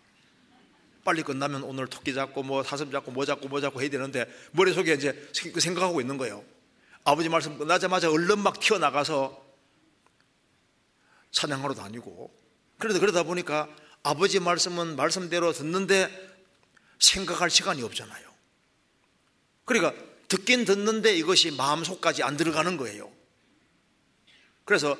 [1.03, 4.93] 빨리 끝나면 오늘 토끼 잡고 뭐 사슴 잡고 뭐 잡고 뭐 잡고 해야 되는데 머릿속에
[4.93, 6.43] 이제 그 생각하고 있는 거예요.
[7.03, 9.43] 아버지 말씀 끝나자마자 얼른 막 튀어나가서
[11.31, 12.33] 사냥하러 다니고
[12.77, 13.69] 그래도 그러다 보니까
[14.03, 16.09] 아버지 말씀은 말씀대로 듣는데
[16.99, 18.31] 생각할 시간이 없잖아요.
[19.65, 19.93] 그러니까
[20.27, 23.11] 듣긴 듣는데 이것이 마음속까지 안 들어가는 거예요.
[24.65, 24.97] 그래서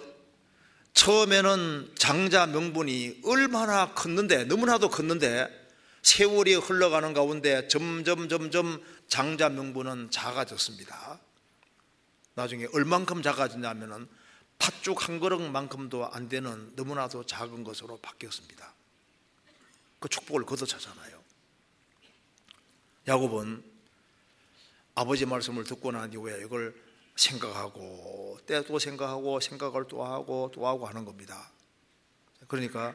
[0.94, 5.62] 처음에는 장자 명분이 얼마나 컸는데 너무나도 컸는데
[6.04, 11.20] 세월이 흘러가는 가운데 점점 점점 장자 명분은 작아졌습니다.
[12.36, 14.08] 나중에 얼만큼 작아졌냐면은
[14.60, 18.74] 팥죽 한 그릇만큼도 안 되는 너무나도 작은 것으로 바뀌었습니다.
[20.00, 21.24] 그 축복을 거둬차잖아요.
[23.08, 23.63] 야곱은
[24.96, 26.76] 아버지 말씀을 듣고 난 이후에 이걸
[27.16, 31.52] 생각하고 때또 생각하고 생각을 또 하고 또 하고 하는 겁니다.
[32.48, 32.94] 그러니까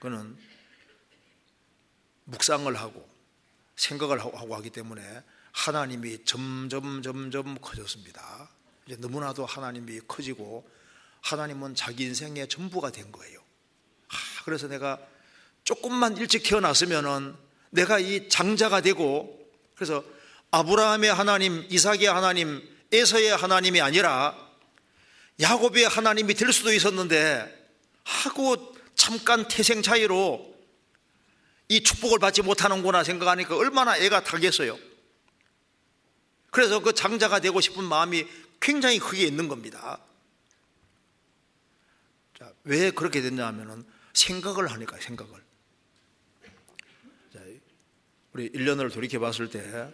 [0.00, 0.36] 그는
[2.26, 3.08] 묵상을 하고
[3.76, 5.02] 생각을 하고 하기 때문에
[5.52, 8.50] 하나님이 점점 점점 커졌습니다.
[8.86, 10.68] 이제 너무나도 하나님이 커지고
[11.22, 13.40] 하나님은 자기 인생의 전부가 된 거예요.
[14.44, 14.98] 그래서 내가
[15.64, 17.34] 조금만 일찍 태어났으면은
[17.70, 19.36] 내가 이 장자가 되고
[19.74, 20.04] 그래서
[20.52, 22.62] 아브라함의 하나님, 이삭의 하나님,
[22.92, 24.36] 에서의 하나님이 아니라
[25.40, 27.52] 야곱의 하나님이 될 수도 있었는데
[28.04, 30.55] 하고 잠깐 태생 차이로
[31.68, 34.78] 이 축복을 받지 못하는구나 생각하니까 얼마나 애가 타겠어요.
[36.50, 38.26] 그래서 그 장자가 되고 싶은 마음이
[38.60, 40.00] 굉장히 크게 있는 겁니다.
[42.38, 45.34] 자, 왜 그렇게 됐냐 하면은 생각을 하니까 생각을.
[47.32, 47.40] 자,
[48.32, 49.92] 우리 1년을 돌이켜 봤을 때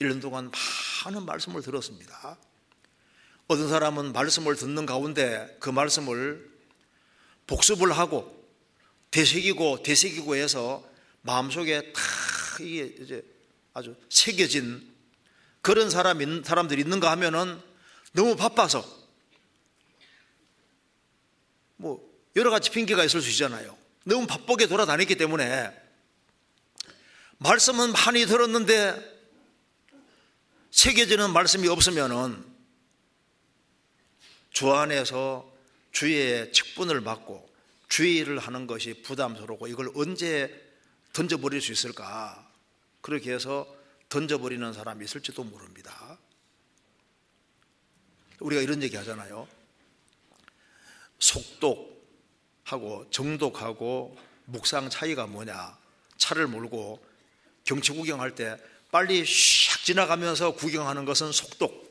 [0.00, 0.50] 1년 동안
[1.04, 2.38] 많은 말씀을 들었습니다.
[3.46, 6.50] 어떤 사람은 말씀을 듣는 가운데 그 말씀을
[7.46, 8.37] 복습을 하고
[9.10, 10.88] 되새기고 되새기고 해서
[11.22, 12.00] 마음속에 다
[12.60, 13.24] 이게 이제
[13.74, 14.86] 아주 새겨진
[15.60, 17.60] 그런 사람 사람들이 있는가 하면은
[18.12, 18.84] 너무 바빠서
[21.76, 23.76] 뭐 여러 가지 핑계가 있을 수 있잖아요.
[24.04, 25.70] 너무 바쁘게 돌아다녔기 때문에
[27.38, 29.18] 말씀은 많이 들었는데
[30.70, 32.44] 새겨지는 말씀이 없으면은
[34.50, 35.50] 주 안에서
[35.92, 37.47] 주의 직분을 받고
[37.88, 40.68] 주의를 하는 것이 부담스럽고 이걸 언제
[41.12, 42.48] 던져버릴 수 있을까?
[43.00, 43.66] 그렇게 해서
[44.08, 46.18] 던져버리는 사람이 있을지도 모릅니다.
[48.40, 49.48] 우리가 이런 얘기 하잖아요.
[51.18, 51.90] 속독하고
[53.10, 55.76] 정독하고 묵상 차이가 뭐냐?
[56.16, 57.04] 차를 몰고
[57.64, 58.56] 경치 구경할 때
[58.90, 61.88] 빨리 샥 지나가면서 구경하는 것은 속독.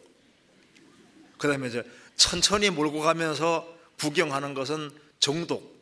[1.37, 1.83] 그 다음에 이제
[2.15, 5.76] 천천히 몰고 가면서 구경하는 것은 정독.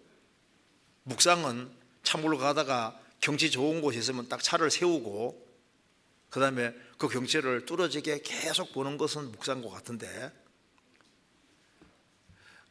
[1.05, 1.71] 묵상은
[2.03, 5.43] 차물로 가다가 경치 좋은 곳이 있으면 딱 차를 세우고
[6.29, 10.31] 그 다음에 그 경치를 뚫어지게 계속 보는 것은 묵상과 같은데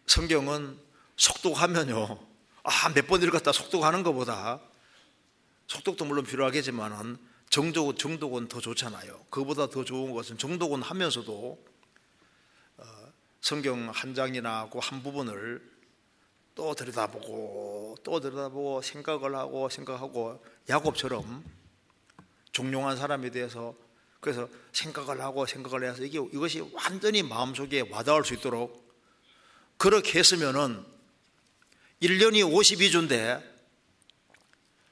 [0.06, 0.78] 성경은
[1.16, 2.18] 속독하면요
[2.64, 4.60] 아, 몇 번 읽었다 속독하는 것보다
[5.66, 7.18] 속독도 물론 필요하겠지만은
[7.50, 9.26] 정독, 정독은 더 좋잖아요.
[9.30, 11.64] 그보다 더 좋은 것은 정독은 하면서도
[12.78, 12.84] 어,
[13.40, 15.73] 성경 한 장이나 그 한 부분을
[16.54, 21.44] 또 들여다보고 또 들여다보고 생각을 하고 생각하고 야곱처럼
[22.52, 23.74] 종용한 사람에 대해서
[24.20, 28.84] 그래서 생각을 하고 생각을 해서 이게 이것이 완전히 마음속에 와닿을 수 있도록
[29.76, 30.84] 그렇게 했으면은
[32.00, 33.42] 1년이 52주인데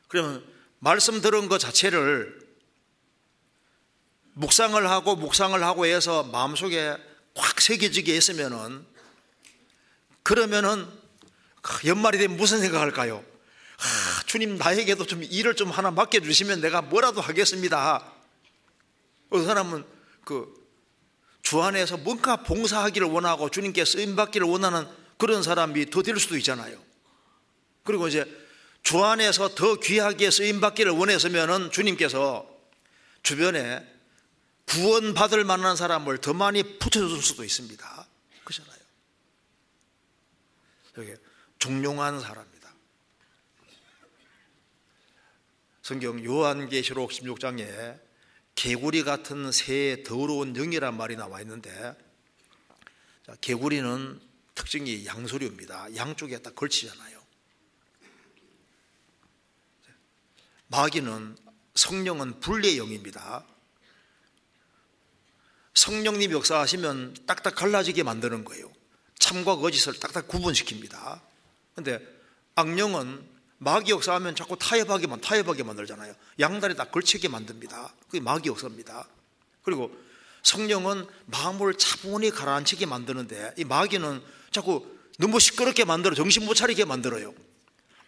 [0.08, 0.44] 그러면
[0.80, 2.42] 말씀 들은 것 자체를
[4.34, 6.96] 묵상을 하고 묵상을 하고 해서 마음속에
[7.36, 8.84] 확 새겨지게 했으면은
[10.22, 11.01] 그러면은
[11.86, 13.24] 연말이 되면 무슨 생각할까요?
[13.78, 18.12] 아, 주님 나에게도 좀 일을 좀 하나 맡겨 주시면 내가 뭐라도 하겠습니다.
[19.30, 19.84] 어떤 사람은
[20.24, 20.62] 그
[21.42, 24.86] 주 안에서 뭔가 봉사하기를 원하고 주님께 쓰임 받기를 원하는
[25.18, 26.82] 그런 사람이 더 될 수도 있잖아요.
[27.84, 28.24] 그리고 이제
[28.82, 32.48] 주 안에서 더 귀하게 쓰임 받기를 원했으면은 주님께서
[33.22, 33.86] 주변에
[34.66, 38.06] 구원받을 만한 사람을 더 많이 붙여줄 수도 있습니다.
[38.44, 38.80] 그렇잖아요.
[40.98, 41.12] 여기
[41.62, 42.74] 종용한 사람입니다.
[45.80, 48.00] 성경 요한계시록 16장에
[48.56, 51.70] 개구리 같은 새의 더러운 영이란 말이 나와 있는데
[53.24, 54.20] 자, 개구리는
[54.56, 55.94] 특징이 양소류입니다.
[55.94, 57.22] 양쪽에 딱 걸치잖아요.
[60.66, 61.36] 마귀는
[61.76, 63.46] 성령은 불의 영입니다.
[65.74, 68.68] 성령님 역사하시면 딱딱 갈라지게 만드는 거예요.
[69.20, 71.31] 참과 거짓을 딱딱 구분시킵니다.
[71.74, 72.00] 근데
[72.54, 76.14] 악령은 마귀 역사하면 자꾸 타협하게만 타협하게 만들잖아요.
[76.40, 77.94] 양다리 딱 걸치게 만듭니다.
[78.06, 79.06] 그게 마귀 역사입니다.
[79.62, 79.90] 그리고
[80.42, 84.86] 성령은 마음을 차분히 가라앉히게 만드는데 이 마귀는 자꾸
[85.18, 87.32] 너무 시끄럽게 만들어 정신 못 차리게 만들어요.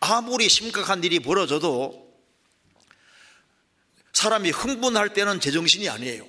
[0.00, 2.12] 아무리 심각한 일이 벌어져도
[4.12, 6.26] 사람이 흥분할 때는 제정신이 아니에요.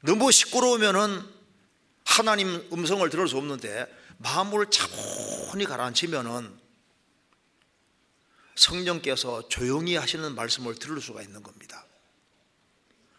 [0.00, 1.22] 너무 시끄러우면은
[2.04, 3.86] 하나님 음성을 들을 수 없는데
[4.18, 6.58] 마음을 차분히 가라앉히면은
[8.54, 11.84] 성령께서 조용히 하시는 말씀을 들을 수가 있는 겁니다.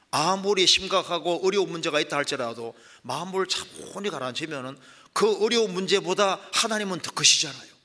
[0.09, 2.73] 아무리 심각하고 어려운 문제가 있다 할지라도
[3.03, 4.77] 마음을 차분히 가라앉히면은
[5.13, 7.77] 그 어려운 문제보다 하나님은 더 크시잖아요.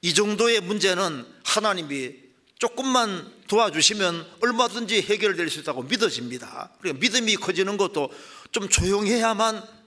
[0.00, 2.14] 이 정도의 문제는 하나님이
[2.58, 6.72] 조금만 도와주시면 얼마든지 해결될 수 있다고 믿어집니다.
[6.78, 8.10] 그러니까 믿음이 커지는 것도
[8.50, 9.81] 좀 조용해야만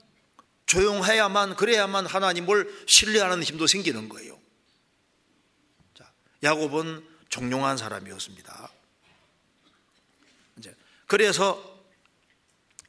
[0.66, 4.40] 조용해야만 그래야만 하나님을 신뢰하는 힘도 생기는 거예요.
[5.94, 6.12] 자,
[6.44, 8.72] 야곱은 종용한 사람이었습니다.
[10.58, 10.76] 이제
[11.08, 11.84] 그래서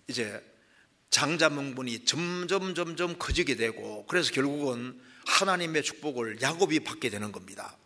[0.09, 0.43] 이제
[1.11, 7.77] 장자 명분이 점점 점점 커지게 되고 그래서 결국은 하나님의 축복을 야곱이 받게 되는 겁니다.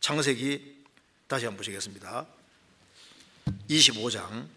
[0.00, 0.84] 창세기
[1.26, 2.26] 다시 한번 보시겠습니다.
[3.68, 4.48] 25장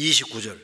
[0.00, 0.58] 29절.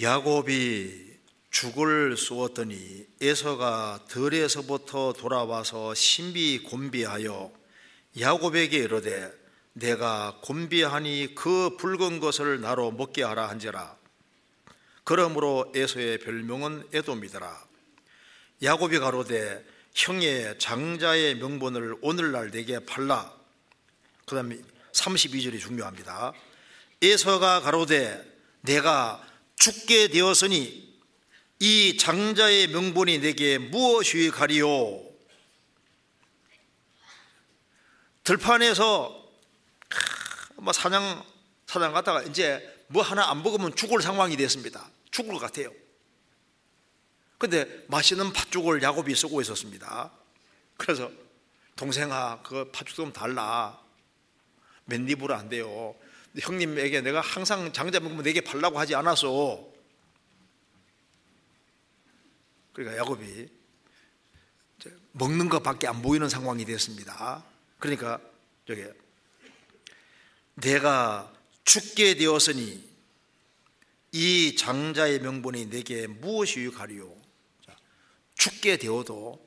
[0.00, 1.16] 야곱이
[1.50, 7.52] 죽을 쏘었더니 에서가 들에서부터 돌아와서 신비 곤비하여
[8.20, 9.32] 야곱에게 이르되
[9.72, 13.96] 내가 곤비하니 그 붉은 것을 나로 먹게 하라 한지라.
[15.04, 17.64] 그러므로 에서의 별명은 에돔이더라.
[18.62, 23.34] 야곱이 가로되 형의 장자의 명분을 오늘날 내게 팔라
[24.26, 24.58] 그 다음에
[24.92, 26.34] 32절이 중요합니다
[27.02, 28.22] 에서가 가로되
[28.60, 29.26] 내가
[29.56, 30.86] 죽게 되었으니
[31.60, 35.02] 이 장자의 명분이 내게 무엇이 가리요?
[38.24, 39.24] 들판에서
[40.56, 41.24] 뭐 사냥
[41.66, 44.88] 사냥 갔다가 이제 뭐 하나 안 먹으면 죽을 상황이 됐습니다.
[45.10, 45.70] 죽을 것 같아요.
[47.38, 50.10] 근데 맛있는 팥죽을 야곱이 쓰고 있었습니다.
[50.76, 51.10] 그래서
[51.74, 53.78] 동생아 그 팥죽 좀 달라.
[54.86, 55.94] 맨입으로 안 돼요.
[56.38, 59.66] 형님에게 내가 항상 장자 먹으면 내게 팔라고 하지 않았어.
[62.72, 63.48] 그러니까 야곱이
[65.12, 67.42] 먹는 것밖에 안 보이는 상황이 됐습니다.
[67.78, 68.20] 그러니까
[68.66, 68.84] 저기
[70.54, 71.32] 내가
[71.64, 72.86] 죽게 되었으니
[74.12, 77.15] 이 장자의 명분이 내게 무엇이 유가리요?
[78.36, 79.44] 죽게 되어도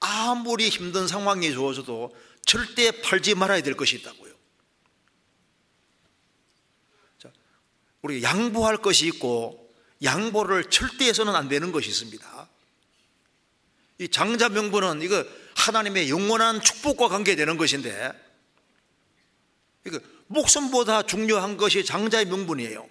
[0.00, 2.14] 아무리 힘든 상황이 주어져도
[2.44, 4.32] 절대 팔지 말아야 될 것이 있다고요.
[8.02, 9.72] 우리 양보할 것이 있고
[10.02, 12.48] 양보를 절대 해서는 안 되는 것이 있습니다.
[13.98, 15.24] 이 장자 명분은 이거
[15.54, 18.10] 하나님의 영원한 축복과 관계되는 것인데
[19.86, 22.88] 이거 목숨보다 중요한 것이 장자의 명분이에요.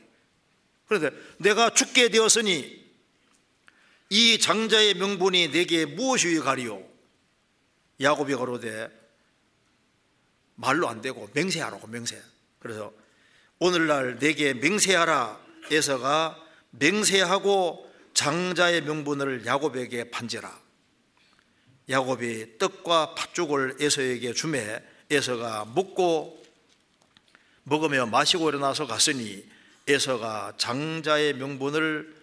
[0.87, 2.80] 그런데 내가 죽게 되었으니
[4.13, 6.83] 이 장자의 명분이 내게 무엇이 가리요?
[8.01, 8.89] 야곱이 가로되
[10.55, 12.21] 말로 안 되고 맹세하라고 맹세.
[12.59, 12.91] 그래서
[13.57, 15.39] 오늘날 내게 맹세하라
[15.71, 16.37] 에서가
[16.71, 20.59] 맹세하고 장자의 명분을 야곱에게 판지라.
[21.87, 26.43] 야곱이 떡과 팥죽을 에서에게 주매 에서가 먹고
[27.63, 29.49] 먹으며 마시고 일어나서 갔으니
[29.87, 32.20] 에서가 장자의 명분을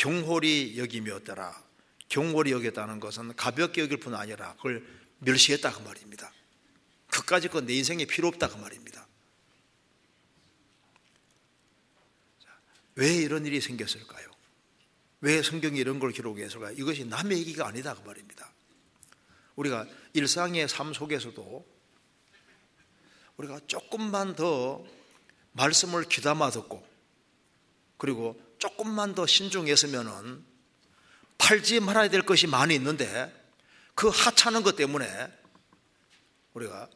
[0.00, 1.62] 경홀히 여기며더라.
[2.08, 4.82] 경홀히 여겼다는 것은 가볍게 여길 뿐 아니라 그걸
[5.18, 6.32] 멸시했다 그 말입니다.
[7.08, 9.06] 그까지 건내 인생에 필요 없다 그 말입니다.
[12.94, 14.30] 왜 이런 일이 생겼을까요?
[15.20, 16.74] 왜 성경이 이런 걸 기록했을까요?
[16.78, 18.50] 이것이 남의 얘기가 아니다 그 말입니다.
[19.56, 21.66] 우리가 일상의 삶 속에서도
[23.36, 24.82] 우리가 조금만 더
[25.52, 26.82] 말씀을 귀담아 듣고
[27.98, 30.44] 그리고 조금만 더 신중했으면은
[31.38, 33.34] 팔지 말아야 될 것이 많이 있는데
[33.94, 35.08] 그 하찮은 것 때문에
[36.54, 36.88] 우리가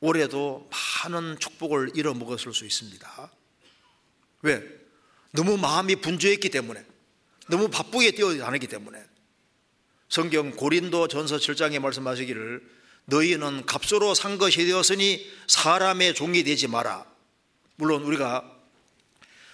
[0.00, 0.70] 올해도
[1.04, 3.30] 많은 축복을 잃어먹었을 수 있습니다.
[4.42, 4.62] 왜?
[5.32, 6.84] 너무 마음이 분주했기 때문에
[7.48, 9.04] 너무 바쁘게 뛰어다니기 때문에
[10.08, 17.04] 성경 고린도 전서 7장에 말씀하시기를 너희는 값으로 산 것이 되었으니 사람의 종이 되지 마라.
[17.76, 18.59] 물론 우리가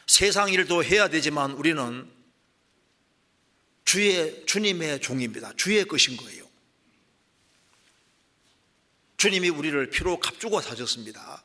[0.06, 2.10] 세상 일도 해야 되지만 우리는
[3.84, 5.52] 주의 주님의 종입니다.
[5.56, 6.46] 주의 것인 거예요.
[9.16, 11.42] 주님이 우리를 피로 값주고 사셨습니다.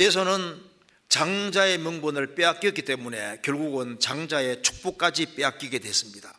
[0.00, 0.62] 에서는
[1.08, 6.38] 장자의 명분을 빼앗겼기 때문에 결국은 장자의 축복까지 빼앗기게 됐습니다.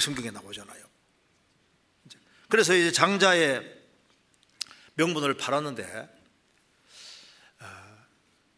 [0.00, 0.84] 성경에 나오잖아요.
[2.48, 3.82] 그래서 이제 장자의
[4.94, 6.08] 명분을 팔았는데 아,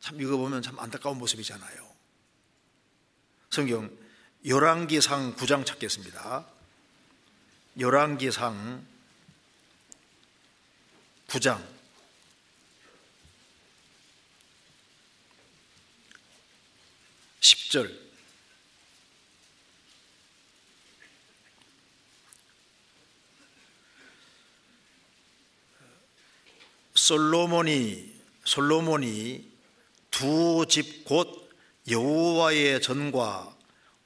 [0.07, 1.85] 참 이거 보면 참 안타까운 모습이잖아요.
[3.51, 3.91] 성경
[4.47, 6.47] 열왕기상 9장 찾겠습니다.
[7.81, 8.87] 열왕기상
[11.27, 11.61] 9장
[17.41, 18.07] 10절
[26.95, 29.46] 솔로몬이 솔로몬이
[30.17, 31.47] 두 집 곧
[31.91, 33.55] 여호와의 전과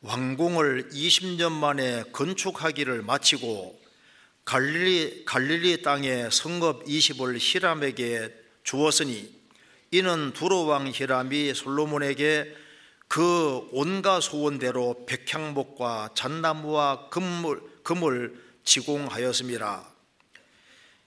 [0.00, 3.80] 왕궁을 20년 만에 건축하기를 마치고
[4.44, 8.34] 갈릴리, 갈릴리 땅에 성읍 20을 히람에게
[8.64, 9.32] 주었으니
[9.92, 12.56] 이는 두로 왕 히람이 솔로몬에게
[13.06, 18.34] 그 온갖 소원대로 백향목과 잣나무와 금을, 금을
[18.64, 19.88] 지공하였습니다.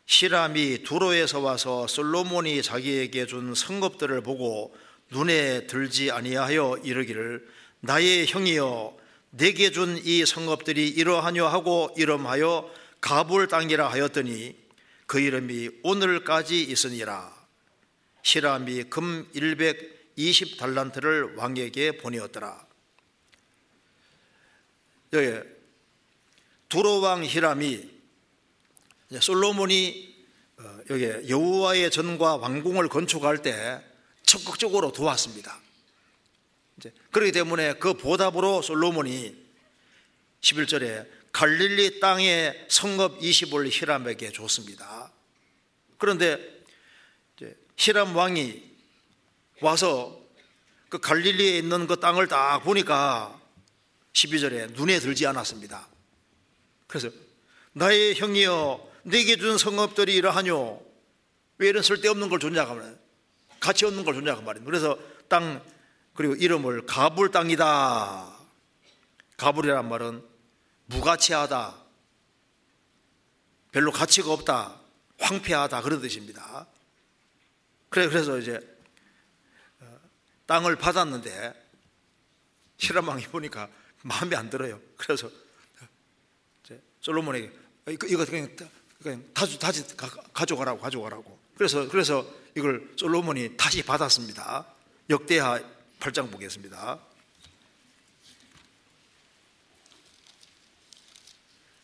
[0.06, 4.74] 히람이 두로에서 와서 솔로몬이 자기에게 준 성급들을 보고
[5.14, 7.48] 눈에 들지 아니하여 이르기를
[7.80, 9.04] 나의 형이여
[9.36, 12.70] 내게 준 이 성읍들이 이러하뇨 하고 이름하여
[13.02, 14.56] 가불 땅이라 하였더니
[15.08, 17.34] 그 이름이 오늘까지 있으니라.
[18.24, 22.66] 히람이 금 120달란트를 왕에게 보내었더라.
[25.14, 25.40] 여기
[26.70, 27.90] 두로 왕 히람이
[29.20, 30.14] 솔로몬이
[30.58, 33.84] 어, 여기 여호와의 전과 왕궁을 건축할 때
[34.24, 35.60] 적극적으로 도왔습니다.
[37.12, 39.36] 그렇기 때문에 그 보답으로 솔로몬이
[40.42, 45.12] 11절에 갈릴리 땅의 성읍 20을 히람에게 줬습니다.
[45.98, 46.40] 그런데
[47.78, 48.62] 히람 왕이
[49.62, 50.22] 와서
[50.90, 53.40] 그 갈릴리에 있는 그 땅을 딱 보니까
[54.14, 55.88] 12절에 눈에 들지 않았습니다.
[56.88, 57.10] 그래서
[57.72, 60.82] 나의 형이여 내게 준 성읍들이 이러하뇨
[61.58, 63.03] 왜 이런 쓸데없는 걸 줬냐고 말이에요
[63.64, 65.00] 가치 없는 걸 줬냐고 말이에요 그래서
[65.30, 65.64] 땅
[66.14, 68.38] 그리고 이름을 가불 땅이다.
[69.38, 70.22] 가불이란 말은
[70.88, 71.76] 무가치하다.
[73.72, 74.80] 별로 가치가 없다.
[75.18, 75.82] 황폐하다.
[75.82, 76.68] 그런 뜻입니다.
[77.90, 78.60] 그래 그래서 이제
[79.80, 80.00] 어,
[80.46, 81.54] 땅을 받았는데
[82.78, 83.70] 히라망이 보니까
[84.02, 84.80] 마음에 안 들어요.
[84.98, 85.32] 그래서
[87.00, 87.50] 솔로몬에게
[87.88, 88.54] 이거 그냥
[89.02, 89.84] 그냥 다시 다시
[90.34, 91.43] 가져가라고 가져가라고.
[91.56, 92.26] 그래서 그래서
[92.56, 94.66] 이걸 솔로몬이 다시 받았습니다.
[95.10, 95.60] 역대하
[96.00, 97.00] 8장 보겠습니다.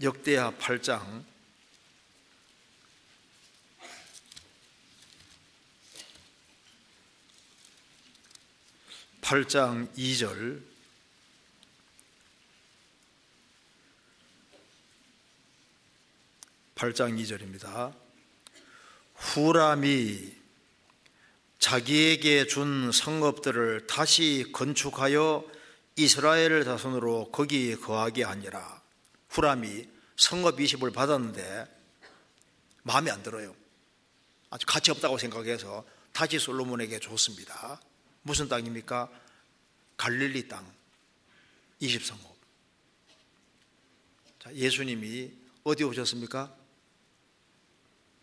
[0.01, 1.23] 역대하 8장
[9.21, 10.63] 8장 2절
[16.75, 18.08] 8장 2절입니다.
[19.19, 20.33] 후람이
[21.59, 25.45] 자기에게 준 성읍들을 다시 건축하여
[25.97, 28.81] 이스라엘 자손으로 거기 거하게 하니라.
[29.29, 31.67] 후람이 성읍 20을 받았는데
[32.83, 33.53] 마음에 안 들어요.
[34.49, 37.79] 아주 가치 없다고 생각해서 다시 솔로몬에게 줬습니다.
[38.21, 39.09] 무슨 땅입니까?
[39.97, 40.65] 갈릴리 땅
[41.81, 42.19] 20성읍.
[44.39, 45.31] 자, 예수님이
[45.65, 46.58] 어디 오셨습니까?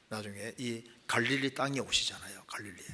[0.09, 2.45] 나중에 이 갈릴리 땅에 오시잖아요.
[2.47, 2.87] 갈릴리에.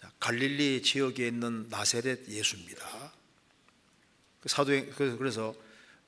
[0.00, 3.12] 자, 갈릴리 지역에 있는 나세렛 예수입니다.
[4.40, 5.54] 그 사도행 그, 그래서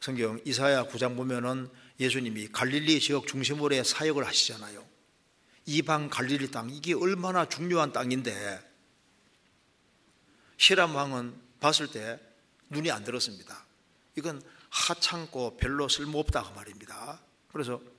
[0.01, 4.84] 성경 이사야 9장 보면은 예수님이 갈릴리 지역 중심으로 사역을 하시잖아요.
[5.66, 8.61] 이방 갈릴리 땅 이게 얼마나 중요한 땅인데
[10.59, 12.20] 히람 왕은 봤을 때
[12.68, 13.64] 눈이 안 들었습니다.
[14.16, 17.20] 이건 하찮고 별로 쓸모없다 그 말입니다.
[17.53, 17.93] 그래서 아,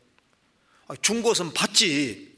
[1.02, 2.36] 준 것은 받지.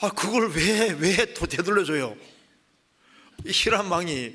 [0.00, 2.16] 아 그걸 왜 왜 또 되돌려줘요?
[3.46, 4.34] 히람 왕이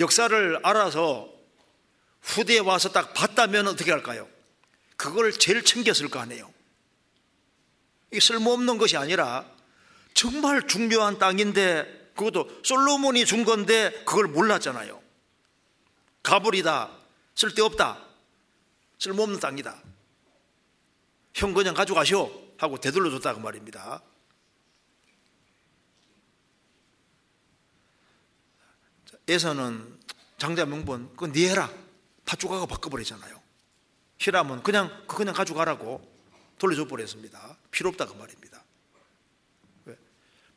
[0.00, 1.28] 역사를 알아서
[2.22, 4.28] 후대에 와서 딱 봤다면 어떻게 할까요?
[4.96, 6.52] 그걸 제일 챙겼을 거 아니에요.
[8.10, 9.44] 이게 쓸모없는 것이 아니라
[10.14, 15.00] 정말 중요한 땅인데 그것도 솔로몬이 준 건데 그걸 몰랐잖아요.
[16.22, 16.90] 가불이다.
[17.36, 18.04] 쓸데없다.
[18.98, 19.80] 쓸모없는 땅이다.
[21.34, 22.48] 형 그냥 가져가시오.
[22.58, 24.02] 하고 되돌려 줬다고 말입니다.
[29.28, 29.98] 에서는
[30.38, 31.70] 장자 명분, 그건 네 해라.
[32.24, 33.40] 팥죽하고 바꿔버리잖아요.
[34.18, 36.18] 히람은 그냥, 그냥 가져가라고
[36.58, 37.56] 돌려줘 버렸습니다.
[37.70, 38.64] 필요 없다 그 말입니다.
[39.84, 39.96] 왜?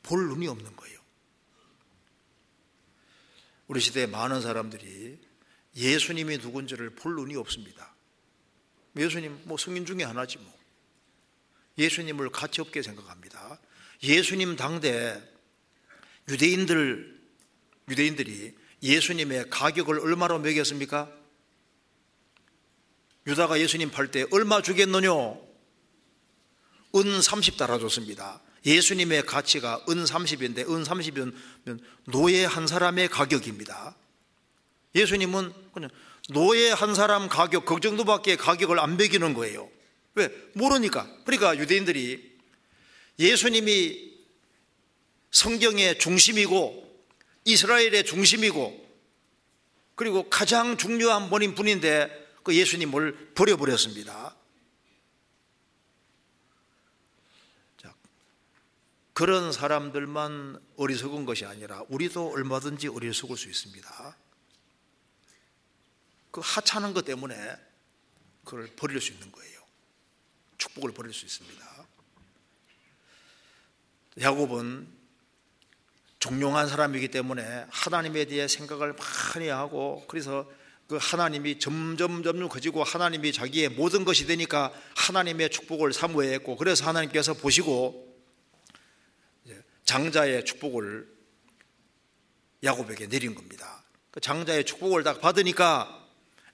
[0.02, 1.00] 볼 눈이 없는 거예요.
[3.68, 5.20] 우리 시대에 많은 사람들이
[5.76, 7.96] 예수님이 누군지를 볼 눈이 없습니다.
[8.98, 10.61] 예수님 뭐 성인 중에 하나지 뭐.
[11.82, 13.60] 예수님을 가치 없게 생각합니다.
[14.04, 15.22] 예수님 당대
[16.30, 17.20] 유대인들
[17.90, 21.12] 유대인들이 예수님의 가격을 얼마로 매겼습니까?
[23.28, 25.10] 유다가 예수님 팔 때 얼마 주겠느냐?
[26.94, 28.42] 은30 달아줬습니다.
[28.66, 31.36] 예수님의 가치가 은 30인데 은 30이면
[32.06, 33.96] 노예 한 사람의 가격입니다.
[34.94, 35.90] 예수님은 그냥
[36.30, 39.70] 노예 한 사람 가격 그 정도밖에 가격을 안 매기는 거예요.
[40.16, 40.30] 왜?
[40.54, 41.08] 모르니까.
[41.26, 42.38] 그러니까 유대인들이
[43.20, 44.12] 예수님이
[45.32, 47.06] 성경의 중심이고
[47.46, 48.82] 이스라엘의 중심이고
[49.96, 54.36] 그리고 가장 중요한 본인 분인데 그 예수님을 버려버렸습니다.
[57.78, 57.96] 자,
[59.14, 64.18] 그런 사람들만 어리석은 것이 아니라 우리도 얼마든지 어리석을 수 있습니다.
[66.32, 67.36] 그 하찮은 것 때문에
[68.44, 69.61] 그걸 버릴 수 있는 거예요.
[70.62, 71.66] 축복을 버릴 수 있습니다.
[74.20, 74.88] 야곱은
[76.20, 80.48] 종용한 사람이기 때문에 하나님에 대해 생각을 많이 하고 그래서
[80.88, 87.34] 그 하나님이 점점 점점 커지고 하나님이 자기의 모든 것이 되니까 하나님의 축복을 사모했고 그래서 하나님께서
[87.34, 88.12] 보시고
[89.86, 91.10] 장자의 축복을
[92.64, 93.84] 야곱에게 내린 겁니다.
[94.12, 95.98] 그 장자의 축복을 딱 받으니까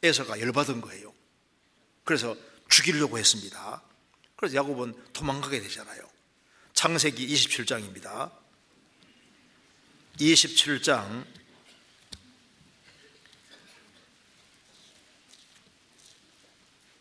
[0.01, 1.13] 에서가 열받은 거예요.
[2.05, 2.37] 그래서
[2.69, 3.83] 죽이려고 했습니다.
[4.37, 6.07] 그래서 야곱은 도망가게 되잖아요.
[6.73, 8.31] 창세기 27장입니다.
[10.19, 11.25] 27장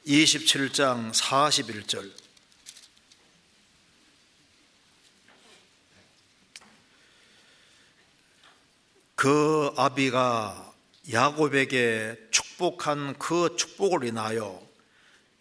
[0.06, 2.12] 27장 41절
[9.14, 10.74] 그 아비가
[11.12, 14.65] 야곱에게 축복한 그 축복을 인하여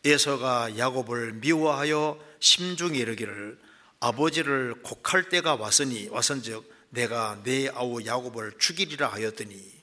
[0.05, 3.59] 에서가 야곱을 미워하여 심중에 이르기를
[3.99, 9.73] 아버지를 곡할 때가 왔으니 왔은즉 내가 내 아우 야곱을 죽이리라 하였더니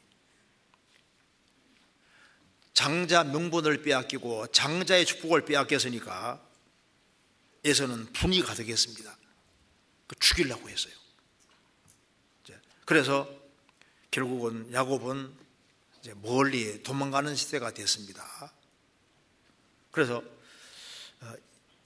[2.73, 6.41] 장자 명분을 빼앗기고 장자의 축복을 빼앗겼으니까
[7.65, 9.17] 에서는 분이 가득했습니다.
[10.07, 10.95] 그 죽이려고 했어요.
[12.85, 13.29] 그래서
[14.11, 15.33] 결국은 야곱은
[16.23, 18.53] 멀리 도망가는 시대가 됐습니다.
[19.93, 20.25] 그래서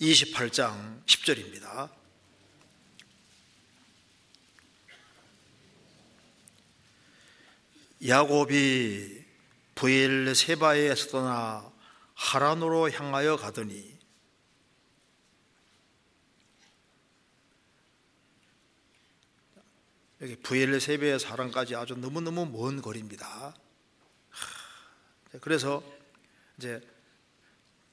[0.00, 1.90] 28장 어, 10절입니다.
[8.06, 9.24] 야곱이
[9.74, 11.72] 부엘 세바에서 떠나
[12.14, 13.98] 하란으로 향하여 가더니
[20.20, 23.56] 여기 부엘 세바에서 하란까지 아주 너무너무 먼 거리입니다.
[25.40, 25.82] 그래서
[26.56, 26.80] 이제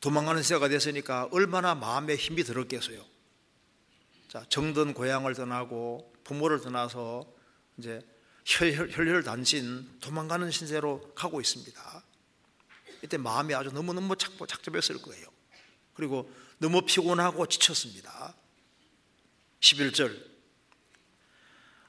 [0.04, 3.02] 도망가는 시대가 됐으니까 얼마나 마음에 힘이 들었겠어요.
[4.28, 7.26] 자, 정든 고향을 떠나고 부모를 떠나서
[7.78, 8.02] 이제
[8.44, 12.04] 혈혈 단신 도망가는 신세로 가고 있습니다.
[13.02, 15.26] 이때 마음이 아주 너무너무 착잡했을 거예요.
[15.94, 18.36] 그리고 너무 피곤하고 지쳤습니다.
[19.62, 20.22] 11절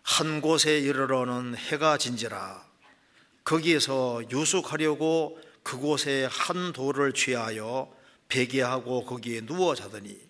[0.02, 2.64] 한 곳에 이르러는 해가 진지라
[3.42, 7.92] 거기에서 유숙하려고 그곳에 한 돌을 취하여
[8.28, 10.20] 베개하고 거기에 누워 자더니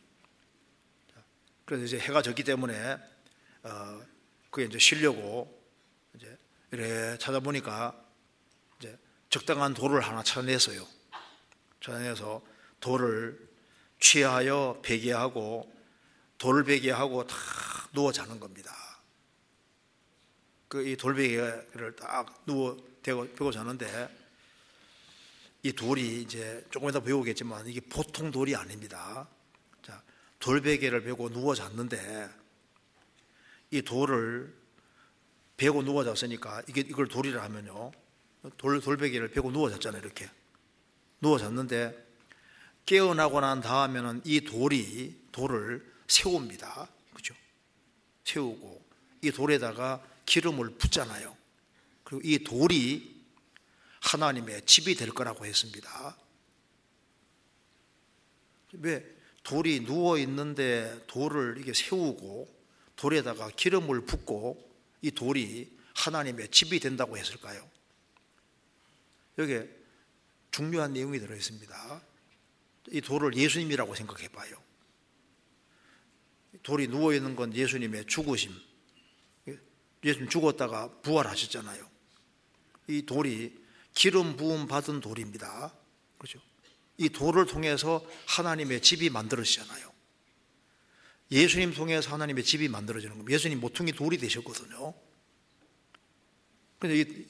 [1.64, 2.98] 그래서 이제 해가 졌기 때문에
[3.62, 4.02] 어
[4.50, 5.62] 그게 이제 쉬려고
[6.14, 6.36] 이제
[6.72, 7.94] 이래 찾아보니까
[8.78, 8.98] 이제
[9.30, 10.86] 적당한 돌을 하나 찾아냈어요.
[11.80, 12.42] 찾아내서
[12.80, 13.48] 돌을
[14.00, 15.72] 취하여 베개하고
[16.38, 17.36] 돌 베개하고 다
[17.92, 18.74] 누워 자는 겁니다.
[20.74, 24.08] 그 이 돌베개를 딱 누워 대고 펴고 자는데
[25.64, 29.26] 이 돌이 이제 조금 이따 배우겠지만 이게 보통 돌이 아닙니다.
[29.82, 30.02] 자,
[30.38, 32.28] 돌베개를 베고 누워 잤는데
[33.70, 34.54] 이 돌을
[35.56, 37.92] 베고 누워 잤으니까 이게 이걸 돌이라 하면요.
[38.58, 40.28] 돌 돌베개를 베고 누워 잤잖아요, 이렇게.
[41.22, 41.96] 누워 잤는데
[42.84, 46.88] 깨어나고 난 다음에는 이 돌이 돌을 세웁니다.
[47.14, 47.34] 그죠?
[48.24, 48.84] 세우고
[49.22, 51.34] 이 돌에다가 기름을 붓잖아요.
[52.04, 53.13] 그리고 이 돌이
[54.04, 56.16] 하나님의 집이 될 거라고 했습니다.
[58.74, 59.04] 왜
[59.42, 62.52] 돌이 누워 있는데 돌을 이게 세우고
[62.96, 64.62] 돌에다가 기름을 붓고
[65.02, 67.68] 이 돌이 하나님의 집이 된다고 했을까요?
[69.38, 69.68] 여기에
[70.50, 72.02] 중요한 내용이 들어 있습니다.
[72.90, 74.62] 이 돌을 예수님이라고 생각해 봐요.
[76.62, 78.54] 돌이 누워 있는 건 예수님의 죽으심.
[80.04, 81.90] 예수님 죽었다가 부활하셨잖아요.
[82.88, 83.63] 이 돌이
[83.94, 85.72] 기름 부음 받은 돌입니다.
[86.18, 86.40] 그렇죠?
[86.98, 89.92] 이 돌을 통해서 하나님의 집이 만들어지잖아요.
[91.30, 93.34] 예수님 통해서 하나님의 집이 만들어지는 겁니다.
[93.34, 94.94] 예수님 모퉁이 돌이 되셨거든요.
[96.78, 97.26] 근데 이,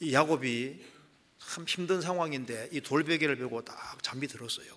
[0.00, 0.84] 이 야곱이
[1.38, 4.76] 참 힘든 상황인데 이 돌베개를 베고 딱 잠이 들었어요.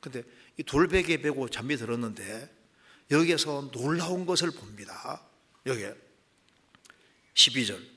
[0.00, 0.22] 근데
[0.58, 2.62] 이 돌베개 베고 잠이 들었는데
[3.10, 5.22] 여기에서 놀라운 것을 봅니다.
[5.66, 5.84] 여기
[7.34, 7.91] 12절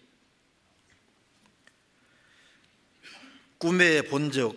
[3.66, 4.55] 꿈에 본적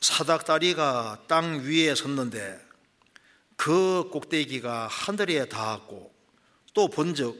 [0.00, 2.60] 사닥다리가 땅 위에 섰는데
[3.54, 6.12] 그 꼭대기가 하늘에 닿았고
[6.74, 7.36] 또 본적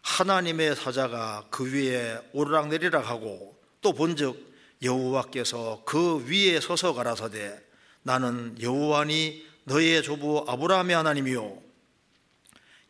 [0.00, 4.38] 하나님의 사자가 그 위에 오르락내리락 하고 또 본적
[4.82, 7.62] 여호와께서 그 위에 서서 가라사대
[8.04, 11.58] 나는 여호와니 너의 조부 아브라함의 하나님이요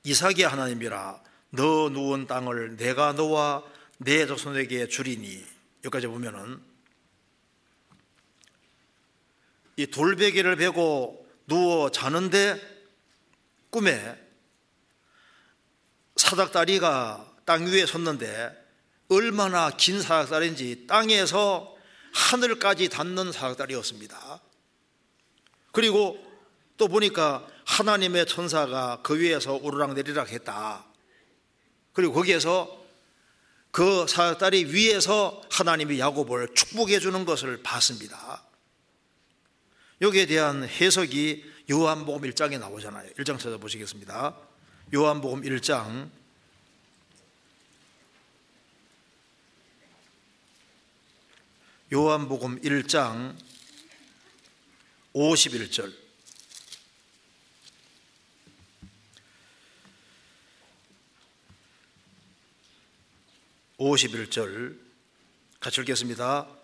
[0.05, 1.21] 이삭의 하나님이라
[1.51, 3.65] 너 누운 땅을 내가 너와
[3.99, 5.45] 내 자손에게 주리니.
[5.85, 6.74] 여기까지 보면은
[9.77, 12.61] 이 돌베개를 베고 누워 자는데
[13.71, 14.17] 꿈에
[16.17, 18.65] 사닥다리가 땅 위에 섰는데
[19.09, 21.75] 얼마나 긴 사닥다리인지 땅에서
[22.13, 24.41] 하늘까지 닿는 사닥다리였습니다.
[25.73, 26.25] 그리고
[26.77, 30.85] 또 보니까 하나님의 천사가 그 위에서 오르락내리락 했다.
[31.93, 32.85] 그리고 거기에서
[33.71, 38.45] 그 사닥다리 위에서 하나님이 야곱을 축복해 주는 것을 봤습니다.
[40.05, 43.09] 여기에 대한 해석이 요한복음 1장에 나오잖아요.
[43.13, 44.37] 1장 찾아보시겠습니다.
[44.93, 46.11] 요한복음 1장
[51.91, 53.35] 요한복음 1장
[55.15, 55.95] 51절
[63.79, 64.79] 51절
[65.61, 66.64] 같이 읽겠습니다.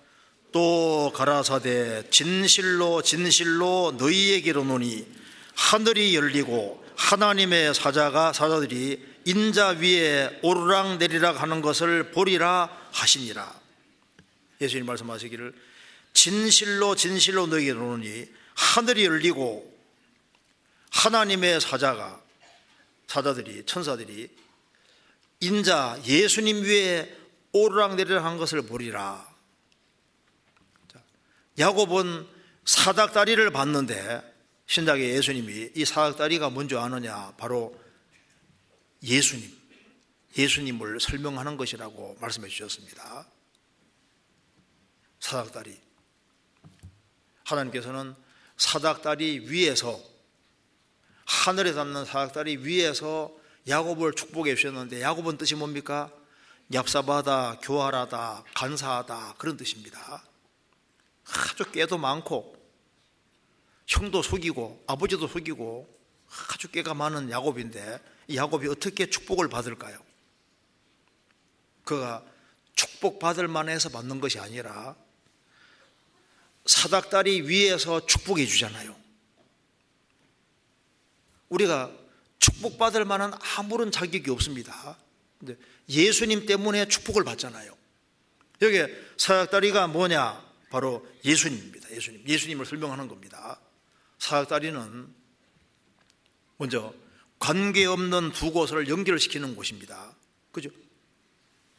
[0.53, 5.07] 또 가라사대 진실로 진실로 너희에게로 노니
[5.55, 13.61] 하늘이 열리고 하나님의 사자가 사자들이 인자 위에 오르락 내리락 하는 것을 보리라 하시니라.
[14.61, 15.55] 예수님 말씀하시기를
[16.13, 19.71] 진실로 진실로 너희에게로 노니 하늘이 열리고
[20.91, 22.21] 하나님의 사자가
[23.07, 24.29] 사자들이 천사들이
[25.41, 27.17] 인자 예수님 위에
[27.53, 29.30] 오르락 내리락 한 것을 보리라.
[31.59, 32.27] 야곱은
[32.65, 34.23] 사닥다리를 봤는데
[34.67, 37.33] 신작의 예수님이 이 사닥다리가 뭔지 아느냐?
[37.37, 37.77] 바로
[39.03, 39.51] 예수님,
[40.39, 43.27] 예수님을 설명하는 것이라고 말씀해 주셨습니다.
[45.19, 45.77] 사닥다리.
[47.45, 48.15] 하나님께서는
[48.57, 50.01] 사닥다리 위에서
[51.25, 53.33] 하늘에 닿는 사닥다리 위에서
[53.69, 56.13] 야곱을 축복해 주셨는데 야곱은 뜻이 뭡니까?
[56.73, 60.23] 얍사바다, 교활하다, 간사하다 그런 뜻입니다.
[61.33, 62.57] 아주 깨도 많고
[63.87, 66.01] 형도 속이고 아버지도 속이고
[66.53, 69.99] 아주 깨가 많은 야곱인데 이 야곱이 어떻게 축복을 받을까요?
[71.85, 72.25] 그가
[72.75, 74.97] 축복받을 만해서 받는 것이 아니라
[76.67, 78.95] 사닥다리 위에서 축복해 주잖아요.
[81.49, 81.91] 우리가
[82.39, 84.97] 축복받을 만한 아무런 자격이 없습니다.
[85.89, 87.77] 예수님 때문에 축복을 받잖아요.
[88.63, 88.85] 여기
[89.17, 90.50] 사닥다리가 뭐냐?
[90.71, 91.91] 바로 예수님입니다.
[91.91, 92.27] 예수님.
[92.27, 93.61] 예수님을 설명하는 겁니다.
[94.19, 95.13] 사닥다리는
[96.57, 96.95] 먼저
[97.39, 100.15] 관계 없는 두 곳을 연결시키는 곳입니다.
[100.53, 100.71] 그죠?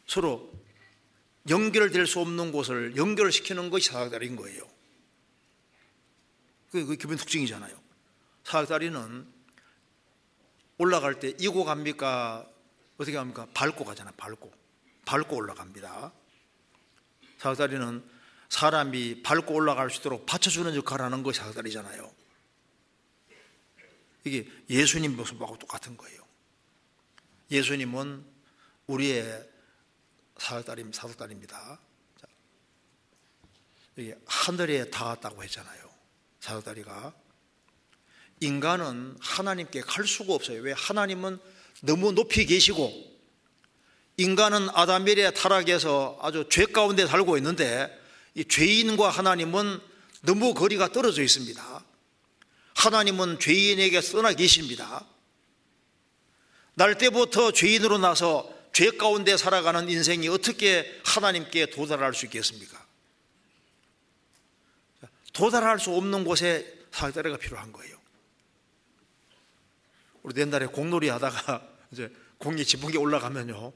[0.06, 0.52] 서로
[1.50, 4.70] 연결될 수 없는 곳을 연결시키는 것이 사닥다리인 거예요.
[6.70, 7.80] 그게 기본 특징이잖아요.
[8.44, 9.26] 사닥다리는
[10.78, 12.48] 올라갈 때 이고 갑니까?
[12.98, 13.48] 어떻게 합니까?
[13.54, 14.14] 밟고 가잖아요.
[14.18, 14.52] 밟고.
[15.06, 16.12] 밟고 올라갑니다.
[17.38, 18.04] 사닥다리는
[18.52, 22.12] 사람이 밟고 올라갈 수 있도록 받쳐주는 역할을 하는 것이 사닥다리잖아요.
[24.26, 26.22] 이게 예수님 모습하고 똑같은 거예요.
[27.50, 28.26] 예수님은
[28.88, 29.50] 우리의
[30.38, 31.80] 사닥다리, 사닥다리입니다.
[33.96, 35.90] 이게 하늘에 닿았다고 했잖아요.
[36.42, 37.14] 사닥다리가.
[38.42, 40.62] 인간은 하나님께 갈 수가 없어요.
[40.62, 40.74] 왜?
[40.74, 41.40] 하나님은
[41.84, 42.92] 너무 높이 계시고
[44.18, 48.01] 인간은 아담일의 타락에서 아주 죄 가운데 살고 있는데 이
[48.48, 49.80] 죄인과 하나님은
[50.22, 51.86] 너무 거리가 떨어져 있습니다.
[52.76, 55.06] 하나님은 죄인에게 떠나 계십니다.
[56.76, 62.82] 날 때부터 죄인으로 나서 죄 가운데 살아가는 인생이 어떻게 하나님께 도달할 수 있겠습니까?
[65.34, 68.00] 도달할 수 없는 곳에 사다리가 필요한 거예요.
[70.24, 73.74] 우리 옛날에 공놀이 하다가 이제 공이 지붕에 올라가면요.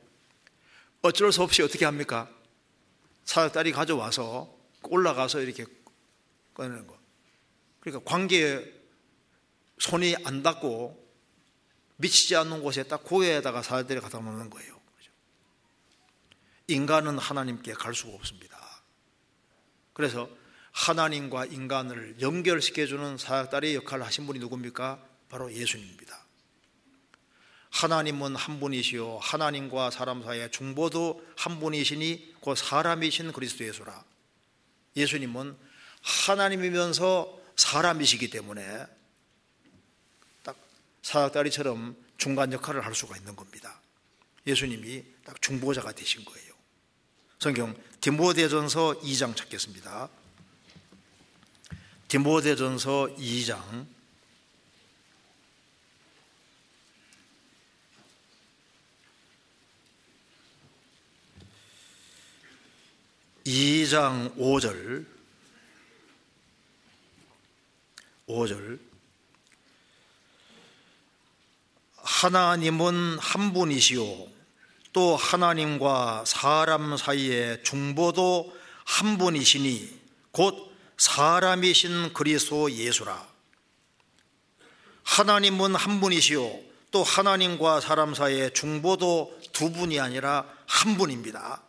[1.01, 2.29] 어쩔 수 없이 어떻게 합니까?
[3.25, 5.65] 사다리 가져와서 올라가서 이렇게
[6.53, 6.97] 꺼내는 거.
[7.79, 8.63] 그러니까 관계에
[9.79, 11.03] 손이 안 닿고
[11.97, 14.75] 미치지 않는 곳에 딱 고개에다가 사다리 갖다 놓는 거예요.
[16.67, 18.57] 인간은 하나님께 갈 수가 없습니다.
[19.93, 20.27] 그래서
[20.71, 25.03] 하나님과 인간을 연결시켜주는 사역다리 역할을 하신 분이 누굽니까?
[25.29, 26.24] 바로 예수님입니다.
[27.75, 34.01] 하나님은 한 분이시요 하나님과 사람 사이의 중보도 한 분이시니 그 사람이신 그리스도 예수라.
[34.95, 35.57] 예수님은
[36.01, 38.85] 하나님이면서 사람이시기 때문에
[40.43, 40.55] 딱
[41.01, 43.81] 사역다리처럼 중간 역할을 할 수가 있는 겁니다.
[44.47, 46.53] 예수님이 딱 중보자가 되신 거예요.
[47.39, 50.07] 성경 디모데전서 2장 찾겠습니다.
[52.07, 53.85] 디모데전서 2장
[63.45, 65.05] 2장 5절.
[68.27, 68.79] 5절.
[71.97, 74.27] 하나님은 한 분이시오.
[74.93, 79.99] 또 하나님과 사람 사이의 중보도 한 분이시니
[80.31, 83.27] 곧 사람이신 그리스도 예수라.
[85.03, 86.61] 하나님은 한 분이시오.
[86.89, 91.61] 또 하나님과 사람 사이의 중보도 두 분이 아니라 한 분입니다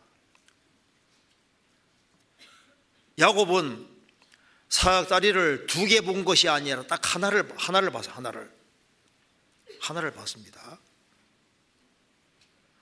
[3.19, 3.87] 야곱은
[4.69, 8.51] 사역다리를 두 개 본 것이 아니라 딱 하나를 하나를 봐서 하나를
[9.81, 10.79] 하나를 봤습니다.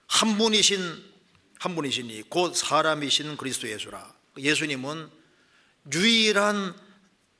[0.06, 1.12] 한 분이신
[1.58, 4.12] 한 분이시니 곧 사람이신 그리스도 예수라.
[4.38, 5.10] 예수님은
[5.92, 6.74] 유일한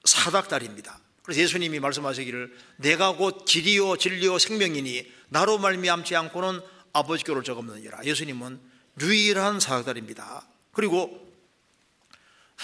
[0.05, 1.01] 사닥다리입니다.
[1.23, 6.61] 그래서 예수님이 말씀하시기를 내가 곧 길이요 진리요 생명이니 나로 말미암지 않고는
[6.93, 8.05] 아버지께로 적없느니라.
[8.05, 8.61] 예수님은
[9.01, 10.47] 유일한 사닥다리입니다.
[10.73, 11.24] 그리고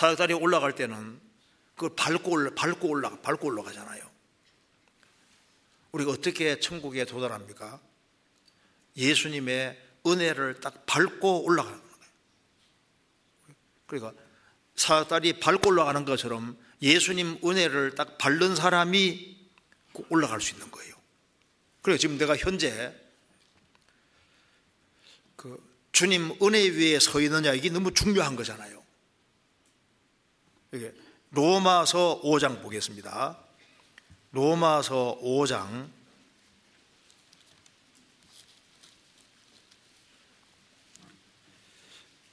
[0.00, 1.20] 사역다리 올라갈 때는
[1.74, 4.02] 그걸 밟고 올라, 밟고 올라, 밟고 올라가잖아요.
[5.92, 7.78] 우리가 어떻게 천국에 도달합니까?
[8.96, 11.94] 예수님의 은혜를 딱 밟고 올라가는 거예요.
[13.86, 14.22] 그러니까
[14.74, 19.36] 사다리 밟고 올라가는 것처럼 예수님 은혜를 딱 밟는 사람이
[20.08, 20.94] 올라갈 수 있는 거예요.
[21.82, 22.94] 그래서 지금 내가 현재
[25.36, 28.79] 그 주님 은혜 위에 서 있느냐 이게 너무 중요한 거잖아요.
[31.30, 33.36] 로마서 5장 보겠습니다.
[34.32, 35.88] 로마서 5장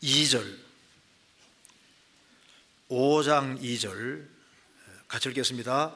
[0.03, 0.57] 2절
[2.89, 4.27] 5장 2절
[5.07, 5.95] 같이 읽겠습니다.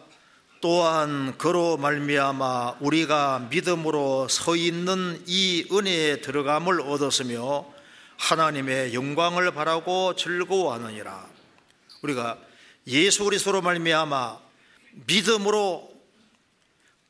[0.61, 7.65] 또한 그로 말미암아 우리가 믿음으로 서 있는 이 은혜에 들어감을 얻었으며
[8.17, 11.30] 하나님의 영광을 바라고 즐거워하느니라.
[12.01, 12.39] 우리가
[12.87, 14.41] 예수 그리스도로 말미암아
[15.05, 15.91] 믿음으로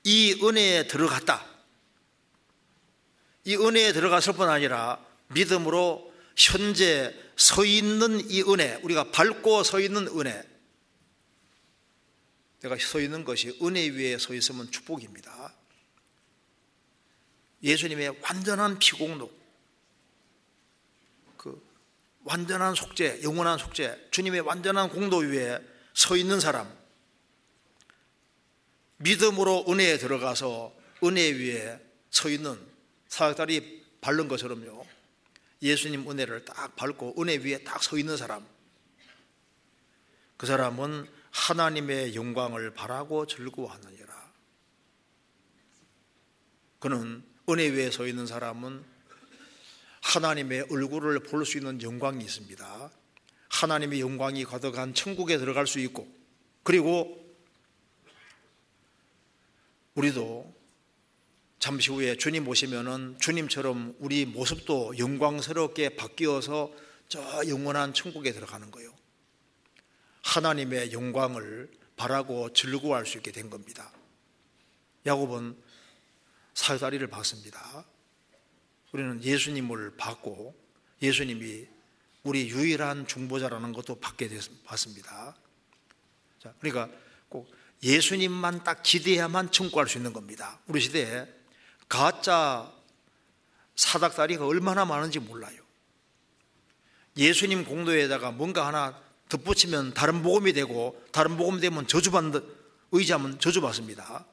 [0.04, 1.46] 이 은혜에 들어갔다.
[3.46, 10.08] 이 은혜에 들어갔을 뿐 아니라 믿음으로 현재 서 있는 이 은혜, 우리가 밟고 서 있는
[10.08, 10.44] 은혜,
[12.62, 15.54] 내가 서 있는 것이 은혜 위에 서 있으면 축복입니다.
[17.64, 19.41] 예수님의 완전한 피공록, 그
[22.24, 25.60] 완전한 속죄, 영원한 속죄, 주님의 완전한 공도 위에
[25.94, 26.72] 서 있는 사람,
[28.98, 31.80] 믿음으로 은혜에 들어가서 은혜 위에
[32.12, 32.60] 서 있는
[33.08, 34.86] 사역달이 바른 것처럼요.
[35.62, 38.46] 예수님 은혜를 딱 밟고 은혜 위에 딱 서 있는 사람.
[40.38, 44.32] 그 사람은 하나님의 영광을 바라고 즐거워하느니라.
[46.80, 48.84] 그는 은혜 위에 서 있는 사람은
[50.02, 52.92] 하나님의 얼굴을 볼 수 있는 영광이 있습니다.
[53.50, 56.08] 하나님의 영광이 가득한 천국에 들어갈 수 있고,
[56.64, 57.18] 그리고
[59.96, 60.54] 우리도
[61.60, 66.72] 잠시 후에 주님 오시면은 주님처럼 우리 모습도 영광스럽게 바뀌어서
[67.08, 68.92] 저 영원한 천국에 들어가는 거예요.
[70.24, 73.92] 하나님의 영광을 바라고 즐거워할 수 있게 된 겁니다.
[75.06, 75.56] 야곱은
[76.54, 77.86] 사다리를 받습니다.
[78.92, 80.56] 우리는 예수님을 받고
[81.02, 81.68] 예수님이
[82.24, 85.36] 우리 유일한 중보자라는 것도 받게 됐습니다.
[86.40, 86.96] 자, 그러니까
[87.30, 87.52] 꼭
[87.84, 90.60] 예수님만 딱 기대야만 청구할 수 있는 겁니다.
[90.68, 91.28] 우리 시대에
[91.90, 92.72] 가짜
[93.76, 95.62] 사닥다리가 얼마나 많은지 몰라요.
[97.18, 102.42] 예수님 공도에다가 뭔가 하나 덧붙이면 다른 복음이 되고 다른 복음 되면 저주받는
[102.92, 104.26] 의지하면 저주받습니다.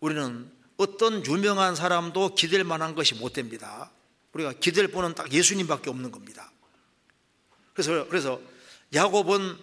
[0.00, 0.50] 우리는
[0.82, 3.90] 어떤 유명한 사람도 기댈 만한 것이 못 됩니다.
[4.32, 6.50] 우리가 기댈 분은 딱 예수님밖에 없는 겁니다.
[7.72, 8.40] 그래서 그래서
[8.92, 9.56] 야곱은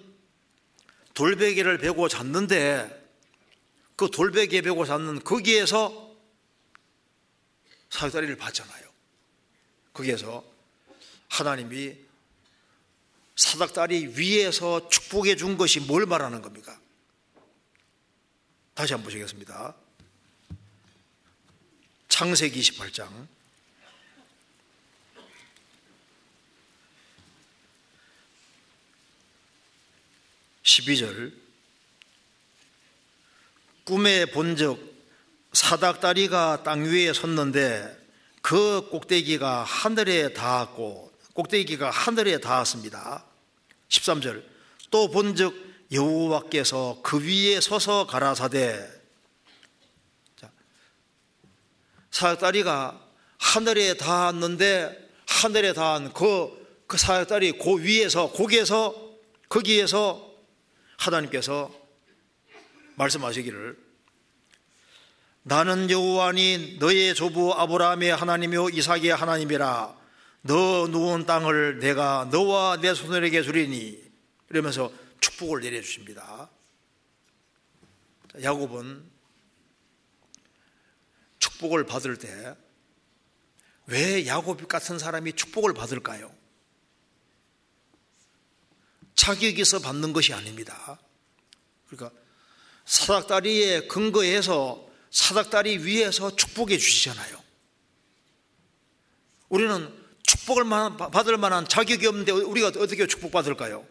[1.14, 2.98] 돌베개를 베고 잤는데
[3.96, 6.16] 그 돌베개 베고 잤는 거기에서
[7.90, 8.88] 사다리를 받잖아요.
[9.94, 10.44] 거기에서
[11.28, 11.96] 하나님이
[13.36, 16.80] 사닥다리 위에서 축복해 준 것이 뭘 말하는 겁니까?
[18.74, 19.76] 다시 한번 보시겠습니다.
[22.10, 23.08] 창세기 28장.
[30.64, 31.32] 12절.
[33.86, 34.80] 꿈에 본적
[35.54, 37.98] 사닥다리가 땅 위에 섰는데
[38.42, 43.24] 그 꼭대기가 하늘에 닿았고 꼭대기가 하늘에 닿았습니다.
[43.88, 44.44] 13절.
[44.92, 45.56] 또본적
[45.92, 48.99] 여호와께서 그 위에 서서 가라사대
[52.12, 53.00] 사닥다리가
[53.38, 59.10] 하늘에 닿았는데 하늘에 닿은 그, 그 사닥다리 그 위에서 거기에서
[59.48, 60.34] 거기에서
[60.98, 61.72] 하나님께서
[62.96, 63.78] 말씀하시기를
[65.44, 69.98] 나는 여호와니 너의 조부 아브라함의 하나님이요 이삭의 하나님이라
[70.42, 74.00] 너 누운 땅을 내가 너와 내 손에게 주리니
[74.50, 76.50] 이러면서 축복을 내려 주십니다.
[78.42, 79.04] 야곱은
[81.40, 82.56] 축복을 받을 때
[83.90, 86.34] 왜 야곱 같은 사람이 축복을 받을까요?
[89.60, 91.00] 있어 받는 것이 아닙니다.
[91.88, 92.18] 그러니까
[92.86, 97.44] 사닥다리에 근거해서 사닥다리 위에서 축복해 주시잖아요.
[99.50, 100.64] 우리는 축복을
[101.12, 103.86] 받을 만한 자격이 없는데 우리가 어떻게 축복받을까요?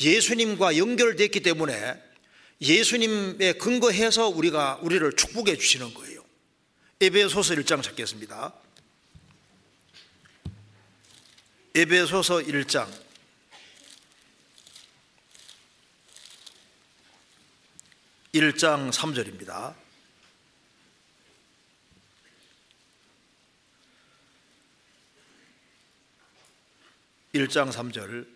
[0.00, 2.02] 예수님과 연결됐기 때문에
[2.60, 6.13] 예수님에 근거해서 우리가 우리를 축복해 주시는 거예요.
[7.00, 8.52] 에베소서 1장 찾겠습니다.
[11.74, 12.88] 에베소서 1장
[18.32, 19.74] 1장 3절입니다.
[27.34, 28.26] 1장 3절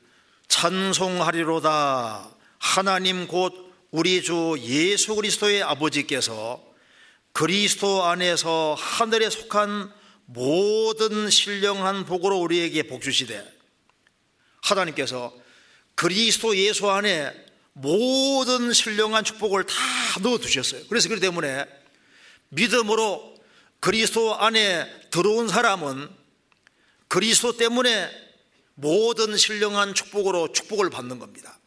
[0.49, 2.29] 찬송하리로다
[2.59, 6.68] 하나님 곧 우리 주 예수 그리스도의 아버지께서
[7.33, 9.93] 그리스도 안에서 하늘에 속한
[10.27, 13.45] 모든 신령한 복으로 우리에게 복 주시되
[14.63, 15.35] 하나님께서
[15.95, 17.33] 그리스도 예수 안에
[17.73, 19.75] 모든 신령한 축복을 다
[20.23, 20.83] 넣어 두셨어요.
[20.89, 21.67] 그래서 그렇기 때문에
[22.51, 23.37] 믿음으로
[23.81, 26.09] 그리스도 안에 들어온 사람은
[27.07, 28.11] 그리스도 때문에
[28.75, 31.59] 모든 신령한 축복으로 축복을 받는 겁니다.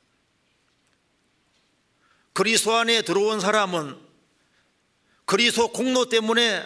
[2.33, 4.10] 그리스도 안에 들어온 사람은
[5.25, 6.63] 그리스도 공로 때문에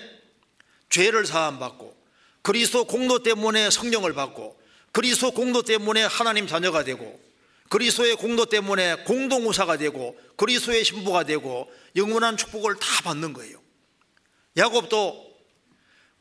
[0.89, 1.95] 죄를 사함 받고
[2.41, 4.59] 그리스도 공로 때문에 성령을 받고
[4.91, 7.19] 그리스도 공로 때문에 하나님 자녀가 되고
[7.69, 13.59] 그리스도의 공도 때문에 공동우사가 되고 그리스도의 신부가 되고 영원한 축복을 다 받는 거예요.
[14.55, 15.35] 야곱도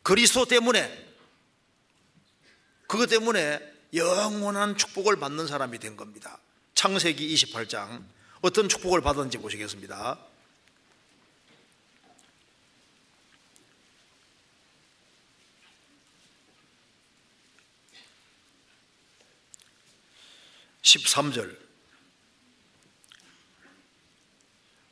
[0.03, 1.05] 그리스도 때문에
[2.87, 3.61] 그것 때문에
[3.95, 6.39] 영원한 축복을 받는 사람이 된 겁니다.
[6.75, 8.03] 창세기 28장
[8.41, 10.19] 어떤 축복을 받았는지 보시겠습니다.
[20.85, 21.57] 13절.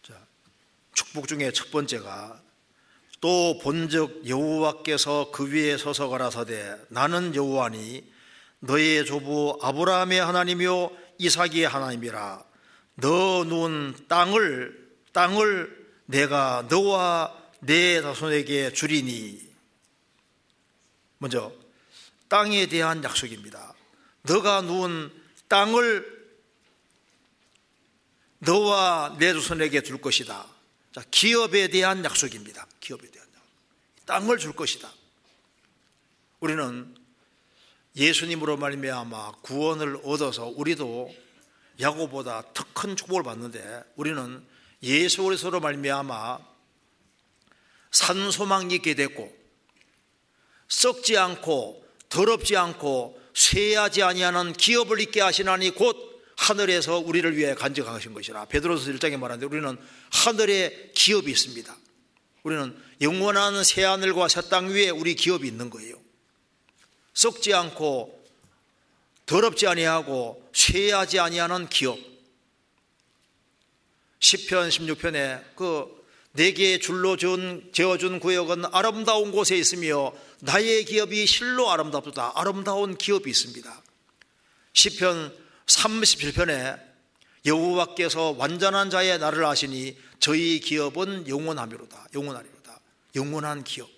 [0.02, 0.26] 자,
[0.94, 2.40] 축복 중에 첫 번째가
[3.20, 8.10] 또 본적 여호와께서 그 위에 서서 가라사대 나는 여호와니
[8.58, 12.44] 너의 조부 아브라함의 하나님이요 이삭의 하나님이라
[12.96, 19.40] 너 누운 땅을 땅을 내가 너와 내 자손에게 주리니
[21.18, 21.52] 먼저
[22.28, 23.74] 땅에 대한 약속입니다.
[24.22, 25.21] 너가 누운
[25.52, 26.32] 땅을
[28.38, 30.46] 너와 내 조선에게 줄 것이다.
[30.94, 32.66] 자, 기업에 대한 약속입니다.
[32.80, 34.06] 기업에 대한 약속.
[34.06, 34.90] 땅을 줄 것이다.
[36.40, 36.96] 우리는
[37.94, 41.14] 예수님으로 말미암아 구원을 얻어서 우리도
[41.78, 44.44] 야고보다 더 큰 축복을 받는데 우리는
[44.82, 46.38] 예수 그리스도로 말미암아
[47.90, 49.30] 산소망이 있게 됐고
[50.68, 58.46] 썩지 않고 더럽지 않고 쇠하지 아니하는 기업을 있게 하시나니 곧 하늘에서 우리를 위해 간직하신 것이라.
[58.46, 59.76] 베드로서 1장에 말하는데 우리는
[60.10, 61.76] 하늘에 기업이 있습니다.
[62.42, 65.96] 우리는 영원한 새 하늘과 새 땅 위에 우리 기업이 있는 거예요.
[67.14, 68.22] 썩지 않고
[69.26, 71.98] 더럽지 아니하고 쇠하지 아니하는 기업.
[74.20, 76.01] 10편 16편에 그
[76.32, 82.32] 내게 줄로 준, 재어준 구역은 아름다운 곳에 있으며 나의 기업이 실로 아름답다.
[82.34, 83.82] 아름다운 기업이 있습니다.
[84.72, 86.80] 시편 37편에
[87.44, 92.08] 여호와께서 완전한 자의 나를 아시니 저희 기업은 영원하미로다.
[92.14, 92.80] 영원하리로다.
[93.16, 93.90] 영원한 기업.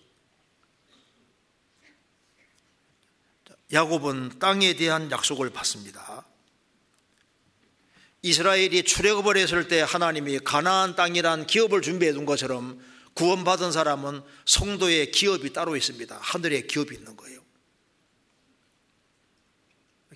[3.72, 6.24] 야곱은 땅에 대한 약속을 받습니다.
[8.24, 15.52] 이스라엘이 출애굽을 했을 때 하나님이 가나안 땅이란 기업을 준비해 둔 것처럼 구원받은 사람은 성도의 기업이
[15.52, 16.18] 따로 있습니다.
[16.22, 17.38] 하늘에 기업이 있는 거예요.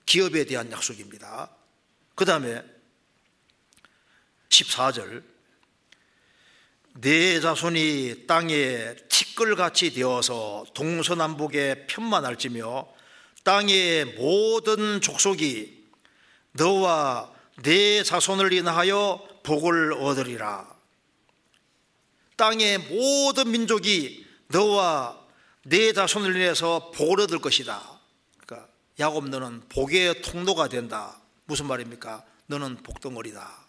[0.06, 1.54] 기업에 대한 약속입니다.
[2.14, 2.64] 그 다음에
[4.48, 5.22] 14절
[7.02, 12.88] 내 자손이 땅에 티끌같이 되어서 동서남북에 편만할지며
[13.44, 15.90] 땅의 모든 족속이
[16.52, 20.76] 너와 내 자손을 인하여 복을 얻으리라.
[22.36, 25.18] 땅의 모든 민족이 너와
[25.64, 28.00] 내 자손을 인해서 복을 얻을 것이다.
[28.38, 31.20] 그러니까 야곱 너는 복의 통로가 된다.
[31.46, 32.24] 무슨 말입니까?
[32.46, 33.66] 너는 복덩어리다.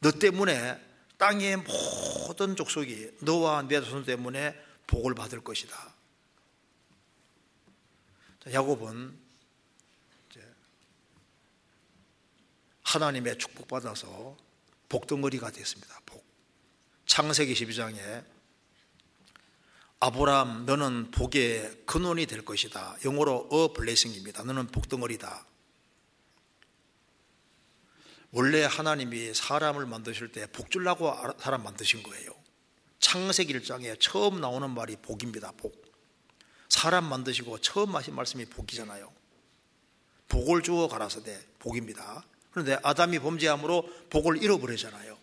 [0.00, 0.80] 너 때문에
[1.16, 5.94] 땅의 모든 족속이 너와 내 자손 때문에 복을 받을 것이다.
[8.52, 9.21] 야곱은
[12.96, 14.36] 하나님의 축복받아서
[14.90, 15.98] 복덩어리가 됐습니다.
[16.04, 16.22] 복.
[17.06, 18.22] 창세기 12장에
[20.00, 22.96] 아브람 너는 복의 근원이 될 것이다.
[23.04, 24.42] 영어로 a blessing입니다.
[24.42, 25.46] 너는 복덩어리다.
[28.32, 32.30] 원래 하나님이 사람을 만드실 때 복 주려고 사람 만드신 거예요.
[32.98, 35.52] 창세기 1장에 처음 나오는 말이 복입니다.
[35.52, 35.82] 복.
[36.68, 39.10] 사람 만드시고 처음 하신 말씀이 복이잖아요.
[40.28, 42.24] 복을 주어 가라사대 복입니다.
[42.52, 45.18] 그런데 아담이 범죄함으로 복을 잃어버리잖아요.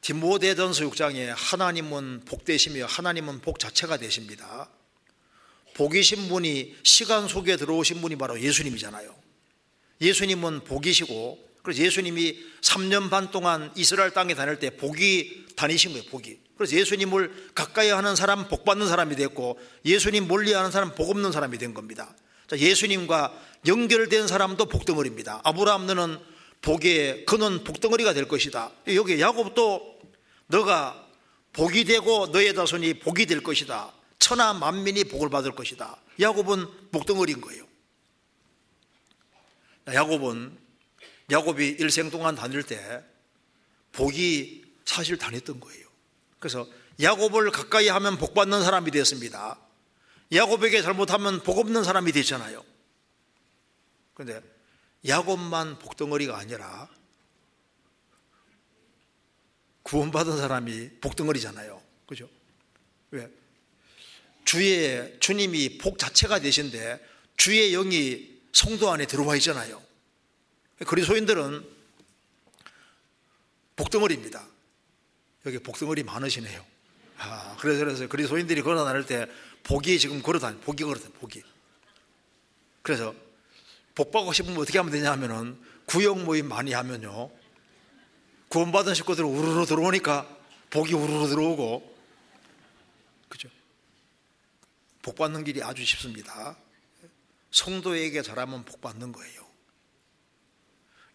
[0.00, 4.68] 디모데전서 6장에 하나님은 복 되시며 하나님은 복 자체가 되십니다.
[5.74, 9.14] 복이신 분이 시간 속에 들어오신 분이 바로 예수님이잖아요.
[10.00, 16.38] 예수님은 복이시고 그래서 예수님이 3년 반 동안 이스라엘 땅에 다닐 때 복이 다니신 거예요, 복이.
[16.58, 21.32] 그래서 예수님을 가까이 하는 사람 복 받는 사람이 됐고 예수님 멀리 하는 사람 복 없는
[21.32, 22.14] 사람이 된 겁니다.
[22.48, 23.32] 자, 예수님과
[23.66, 25.40] 연결된 사람도 복덩어리입니다.
[25.44, 26.18] 아브라함 너는
[26.60, 28.70] 복의 그는 복덩어리가 될 것이다.
[28.88, 29.98] 여기 야곱도
[30.46, 31.06] 너가
[31.52, 33.92] 복이 되고 너의 자손이 복이 될 것이다.
[34.18, 35.96] 천하 만민이 복을 받을 것이다.
[36.20, 37.64] 야곱은 복덩어리인 거예요.
[39.86, 40.58] 야곱은
[41.30, 43.02] 야곱이 일생 동안 다닐 때
[43.92, 45.86] 복이 사실 다녔던 거예요.
[46.38, 46.66] 그래서
[47.00, 49.58] 야곱을 가까이 하면 복 받는 사람이 되었습니다.
[50.32, 52.64] 야곱에게 잘못하면 복 없는 사람이 되잖아요.
[54.14, 54.40] 그런데
[55.06, 56.88] 야곱만 복덩어리가 아니라
[59.82, 61.82] 구원받은 사람이 복덩어리잖아요.
[62.06, 62.28] 그죠?
[63.10, 63.30] 왜?
[64.44, 67.04] 주의 주님이 복 자체가 되신데
[67.36, 69.82] 주의 영이 성도 안에 들어와 있잖아요.
[70.86, 71.68] 그리스도인들은
[73.76, 74.46] 복덩어리입니다.
[75.46, 76.64] 여기 복덩어리 많으시네요.
[77.18, 79.26] 아, 그래서 그래서 그리스도인들이 걸어 다닐 때
[79.64, 81.42] 복이 지금 걸어 다니 복이 걸어 다니 복이.
[82.82, 83.14] 그래서
[83.94, 87.30] 복 받고 싶으면 어떻게 하면 되냐 하면은 구역 모임 많이 하면요.
[88.48, 90.28] 구원받은 식구들 우르르 들어오니까
[90.70, 91.96] 복이 우르르 들어오고
[93.28, 93.48] 그죠?
[95.02, 96.56] 복 받는 길이 아주 쉽습니다.
[97.50, 99.44] 성도에게 잘하면 복 받는 거예요.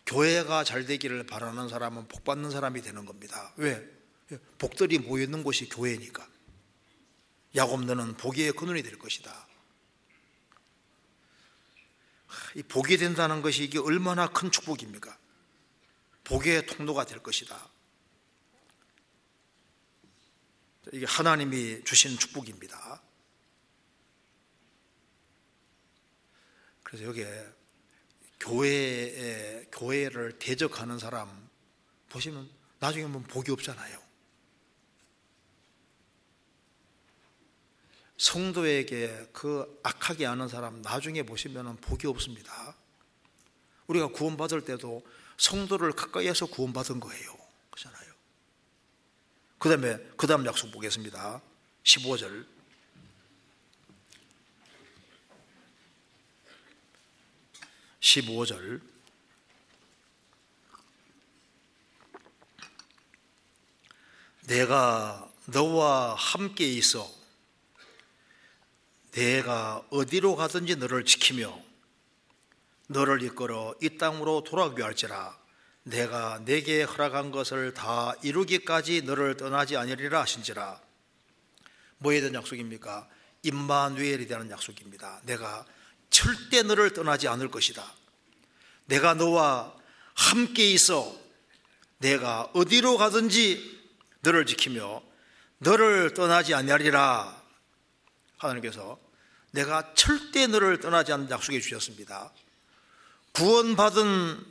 [0.05, 3.53] 교회가 잘 되기를 바라는 사람은 복 받는 사람이 되는 겁니다.
[3.57, 3.87] 왜?
[4.57, 6.27] 복들이 모여 있는 곳이 교회니까.
[7.55, 9.47] 야곱 너는 복의 근원이 될 것이다.
[12.55, 15.17] 이 복이 된다는 것이 이게 얼마나 큰 축복입니까?
[16.23, 17.69] 복의 통로가 될 것이다.
[20.91, 23.01] 이게 하나님이 주신 축복입니다.
[26.83, 27.53] 그래서 여기에
[28.39, 31.49] 교회에 교회를 대적하는 사람
[32.09, 34.08] 보시면 나중에 보면 복이 없잖아요.
[38.19, 42.75] 성도에게 그 악하게 하는 사람 나중에 보시면 복이 없습니다.
[43.87, 45.01] 우리가 구원받을 때도
[45.37, 47.37] 성도를 가까이에서 구원받은 거예요.
[47.71, 48.13] 그렇잖아요.
[49.57, 51.41] 그 다음에, 그 다음 약속 보겠습니다.
[51.83, 52.45] 15절.
[58.01, 58.81] 15절.
[64.47, 67.18] 내가 너와 함께 있어
[69.11, 71.57] 내가 어디로 가든지 너를 지키며
[72.87, 75.37] 너를 이끌어 이 땅으로 돌아오게 할지라
[75.83, 80.79] 내가 내게 허락한 것을 다 이루기까지 너를 떠나지 아니리라 하신지라
[81.99, 83.07] 뭐에 대한 약속입니까?
[83.43, 85.21] 임마누엘에 대한 약속입니다.
[85.23, 85.65] 내가
[86.09, 87.85] 절대 너를 떠나지 않을 것이다.
[88.85, 89.73] 내가 너와
[90.13, 91.15] 함께 있어
[91.99, 93.79] 내가 어디로 가든지
[94.21, 95.01] 너를 지키며
[95.59, 97.38] 너를 떠나지 아니하리라
[98.39, 98.99] 하나님께서
[99.51, 102.31] 내가 절대 너를 떠나지 않는 약속해 주셨습니다.
[103.33, 104.45] 구원받은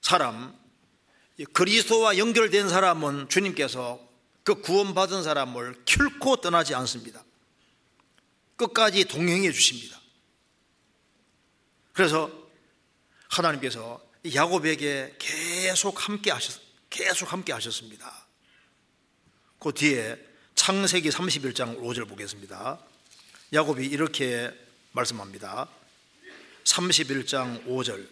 [0.00, 0.56] 사람,
[1.52, 4.00] 그리스도와 연결된 사람은 주님께서
[4.44, 7.24] 그 구원받은 사람을 결코 떠나지 않습니다.
[8.56, 10.00] 끝까지 동행해 주십니다.
[11.92, 12.30] 그래서
[13.28, 14.00] 하나님께서
[14.34, 16.60] 야곱에게 계속 함께 하셨,
[16.90, 18.26] 계속 함께 하셨습니다.
[19.58, 20.18] 그 뒤에
[20.54, 22.78] 창세기 31장 5절 보겠습니다.
[23.54, 24.52] 야곱이 이렇게
[24.90, 25.68] 말씀합니다.
[26.64, 28.04] 31장 5절.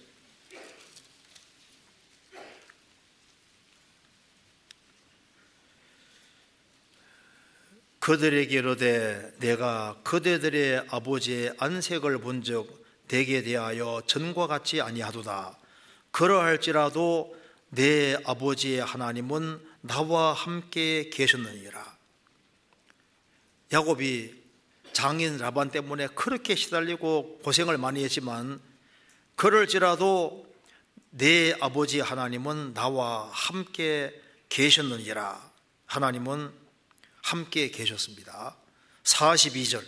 [7.99, 15.59] 그들에게 이르되 내가 그대들의 아버지의 안색을 본즉 대게 대하여 전과 같이 아니하도다.
[16.13, 17.37] 그러할지라도
[17.71, 21.97] 내 아버지의 하나님은 나와 함께 계셨느니라.
[23.73, 24.42] 야곱이
[24.93, 28.61] 장인 라반 때문에 그렇게 시달리고 고생을 많이 했지만
[29.37, 30.47] 그럴지라도
[31.11, 35.51] 내 아버지 하나님은 나와 함께 계셨느니라.
[35.87, 36.51] 하나님은
[37.23, 38.57] 함께 계셨습니다.
[39.05, 39.85] 42절.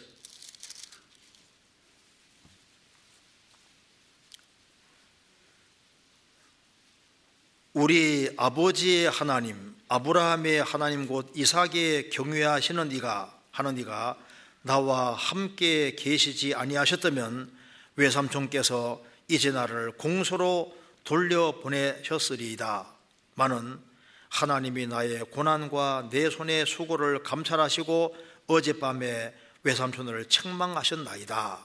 [7.73, 14.17] 우리 아버지의 하나님, 아브라함의 하나님 곧 이삭의 경외하시는 이가 하는 이가
[14.67, 17.53] 나와 함께 계시지 아니하셨다면
[17.97, 20.75] 외삼촌께서 이제 나를 공소로
[21.05, 22.87] 돌려보내셨으리이다.
[23.35, 23.79] 많은
[24.31, 28.17] 하나님이 나의 고난과 내 손의 수고를 감찰하시고
[28.47, 29.35] 어젯밤에
[29.65, 31.63] 외삼촌을 책망하셨나이다.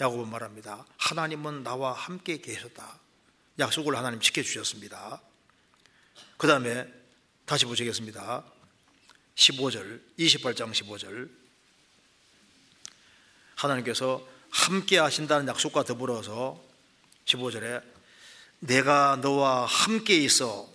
[0.00, 0.84] 야곱은 말합니다.
[0.96, 2.98] 하나님은 나와 함께 계셨다.
[3.60, 5.22] 약속을 하나님 지켜주셨습니다.
[6.36, 6.92] 그 다음에
[7.44, 8.42] 다시 보시겠습니다.
[9.36, 11.45] 15절, 28장 15절.
[13.56, 16.62] 하나님께서 함께 하신다는 약속과 더불어서
[17.24, 17.82] 15절에
[18.60, 20.68] 내가 너와 함께 있어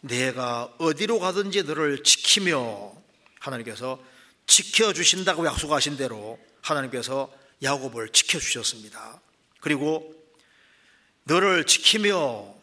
[0.00, 2.92] 내가 어디로 가든지 너를 지키며
[3.40, 4.00] 하나님께서
[4.46, 7.32] 지켜 주신다고 약속하신 대로 하나님께서
[7.62, 9.20] 야곱을 지켜 주셨습니다.
[9.60, 10.14] 그리고
[11.24, 12.54] 너를 지키며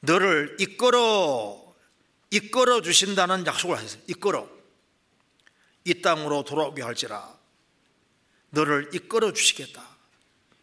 [0.00, 1.62] 너를 이끌어
[2.30, 4.02] 이끌어 주신다는 약속을 하셨어요.
[4.08, 4.48] 이끌어
[5.84, 7.32] 이 땅으로 돌아오게 할지라
[8.54, 9.84] 너를 이끌어 주시겠다.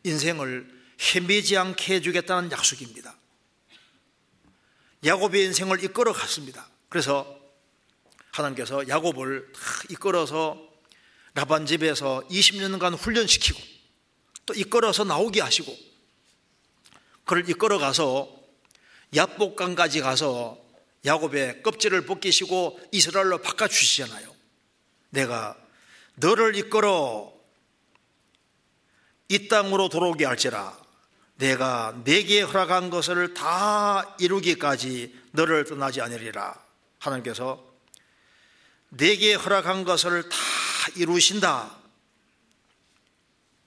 [0.03, 0.67] 인생을
[1.15, 3.15] 헤매지 않게 해주겠다는 약속입니다.
[5.05, 6.69] 야곱의 인생을 이끌어 갔습니다.
[6.89, 7.39] 그래서
[8.31, 9.51] 하나님께서 야곱을
[9.89, 10.59] 이끌어서
[11.33, 13.59] 라반 집에서 20년간 훈련시키고
[14.45, 15.75] 또 이끌어서 나오게 하시고
[17.25, 18.29] 그를 이끌어 가서
[19.15, 20.57] 야복강까지 가서
[21.05, 24.33] 야곱의 껍질을 벗기시고 이스라엘로 바꿔 주시잖아요.
[25.09, 25.57] 내가
[26.15, 27.33] 너를 이끌어
[29.31, 30.77] 이 땅으로 돌아오게 할지라.
[31.37, 36.53] 내가 내게 허락한 것을 다 이루기까지 너를 떠나지 않으리라.
[36.99, 37.63] 하나님께서
[38.89, 40.37] 내게 허락한 것을 다
[40.97, 41.73] 이루신다.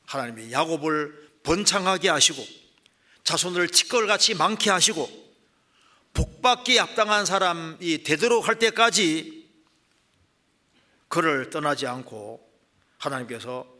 [0.04, 2.44] 하나님이 야곱을 번창하게 하시고
[3.24, 5.08] 자손을 치걸같이 많게 하시고
[6.12, 9.48] 복받기 합당한 사람이 되도록 할 때까지
[11.08, 12.46] 그를 떠나지 않고
[12.98, 13.73] 하나님께서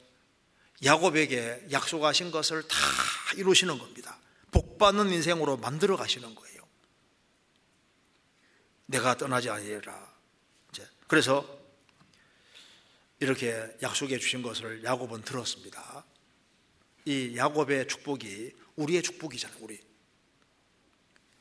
[0.85, 2.77] 야곱에게 약속하신 것을 다
[3.36, 4.19] 이루시는 겁니다.
[4.51, 6.62] 복받는 인생으로 만들어 가시는 거예요.
[8.86, 10.15] 내가 떠나지 아니라.
[11.06, 11.47] 그래서
[13.20, 16.05] 이렇게 약속해 주신 것을 야곱은 들었습니다.
[17.05, 19.59] 이 야곱의 축복이 우리의 축복이잖아요.
[19.62, 19.81] 우리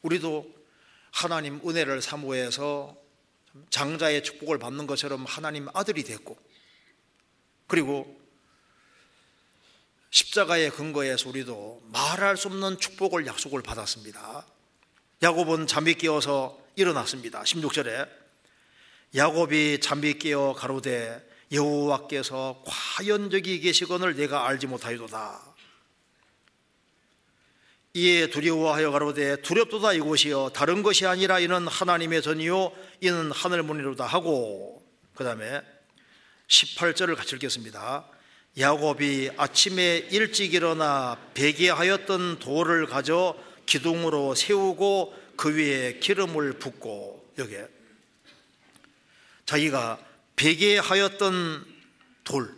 [0.01, 0.53] 우리도
[1.11, 2.95] 하나님 은혜를 사모해서
[3.69, 6.37] 장자의 축복을 받는 것처럼 하나님 아들이 됐고
[7.67, 8.22] 그리고
[10.13, 14.45] 십자가의 근거에서 우리도 말할 수 없는 축복을 약속을 받았습니다.
[15.23, 17.41] 야곱은 잠이 깨어서 일어났습니다.
[17.41, 18.07] 16절에
[19.15, 25.41] 야곱이 잠이 깨어 가로되 여호와께서 과연 저기 계시거늘 내가 알지 못하여도다.
[27.95, 32.71] 이에 두려워하여 가로되 두렵도다 이곳이여 다른 것이 아니라 이는 하나님의 전이요
[33.01, 34.83] 이는 하늘 문이로다 하고
[35.15, 35.61] 그 다음에
[36.47, 38.12] 18절을 같이 읽겠습니다
[38.57, 43.35] 야곱이 아침에 일찍 일어나 베개하였던 돌을 가져
[43.65, 47.67] 기둥으로 세우고 그 위에 기름을 붓고 여기에
[49.45, 49.99] 자기가
[50.35, 51.65] 베개하였던
[52.23, 52.55] 돌,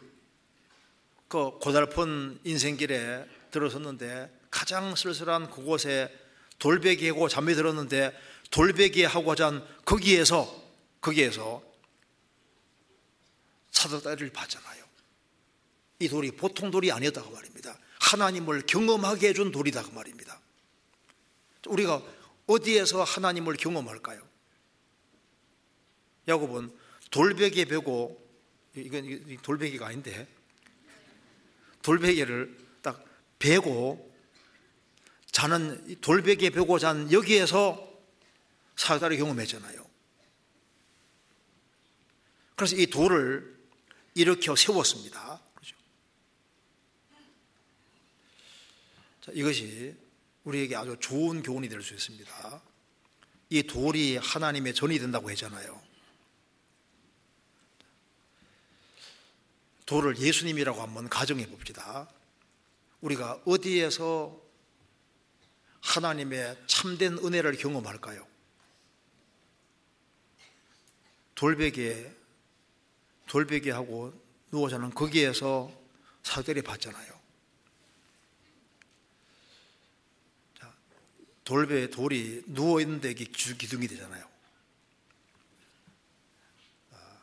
[1.30, 6.14] 그 고달픈 인생길에 들어섰는데 가장 쓸쓸한 그곳에
[6.60, 8.18] 돌베개고 잠이 들었는데
[8.52, 10.64] 돌베개하고 잔 거기에서
[11.02, 11.64] 거기에서
[13.72, 14.85] 사도다리를 봤잖아요.
[16.00, 17.78] 이 돌이 보통 돌이 아니었다고 말입니다.
[18.00, 20.40] 하나님을 경험하게 해준 돌이다 그 말입니다.
[21.68, 22.04] 우리가
[22.48, 24.22] 어디에서 하나님을 경험할까요?
[26.28, 26.76] 야곱은
[27.12, 28.24] 돌베개 베고
[28.76, 30.28] 이건 돌베개가 아닌데
[31.82, 33.04] 돌베개를 딱
[33.40, 34.14] 베고
[35.32, 37.94] 자는 돌베개 베고 잔 여기에서
[38.76, 39.86] 사다리 경험했잖아요.
[42.56, 43.56] 그래서 이 돌을
[44.14, 45.42] 일으켜 세웠습니다.
[45.54, 45.76] 그렇죠?
[49.26, 49.95] 자, 이것이
[50.43, 52.61] 우리에게 아주 좋은 교훈이 될 수 있습니다.
[53.49, 55.81] 이 돌이 하나님의 전이 된다고 했잖아요.
[59.88, 62.07] 돌을 예수님이라고 한번 가정해 봅시다.
[63.02, 64.39] 우리가 어디에서
[65.81, 68.27] 하나님의 참된 은혜를 경험할까요?
[71.34, 72.11] 돌베개,
[73.27, 74.14] 돌베개하고
[74.52, 75.72] 누워 자는 거기에서
[76.22, 77.15] 사들이 받잖아요.
[81.46, 84.28] 돌배 돌이 누워 있는데 이게 기둥이 되잖아요.
[86.92, 87.18] 아,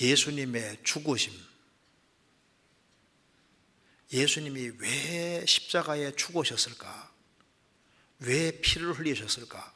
[0.00, 1.32] 예수님의 죽으심,
[4.12, 7.12] 예수님이 왜 십자가에 죽으셨을까?
[8.20, 9.74] 왜 피를 흘리셨을까?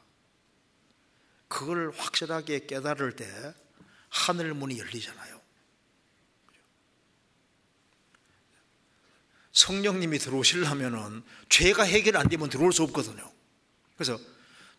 [1.48, 3.26] 그걸 확실하게 깨달을 때
[4.08, 5.40] 하늘 문이 열리잖아요.
[9.52, 13.39] 성령님이 들어오시려면은 죄가 해결 안 되면 들어올 수 없거든요.
[14.00, 14.18] 그래서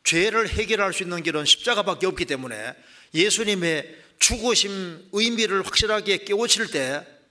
[0.03, 2.73] 죄를 해결할 수 있는 길은 십자가밖에 없기 때문에
[3.13, 7.21] 예수님의 죽으심 의미를 확실하게 깨우칠 때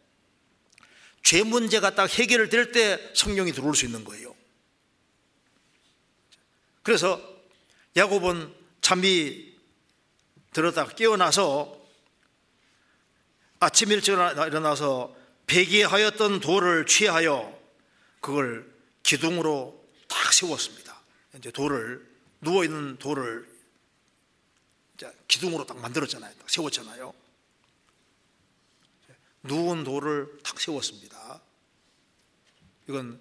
[1.22, 4.34] 죄 문제가 딱 해결될 때 성령이 들어올 수 있는 거예요.
[6.82, 7.20] 그래서
[7.96, 9.54] 야곱은 잠이
[10.52, 11.78] 들었다 깨어나서
[13.60, 15.14] 아침 일찍 일어나서
[15.46, 17.56] 배기하였던 돌을 취하여
[18.20, 18.68] 그걸
[19.02, 20.89] 기둥으로 딱 세웠습니다.
[21.36, 22.08] 이제 돌을
[22.40, 23.48] 누워 있는 돌을
[25.28, 26.34] 기둥으로 딱 만들었잖아요.
[26.34, 27.14] 딱 세웠잖아요.
[29.42, 31.40] 누운 돌을 탁 세웠습니다.
[32.88, 33.18] 이건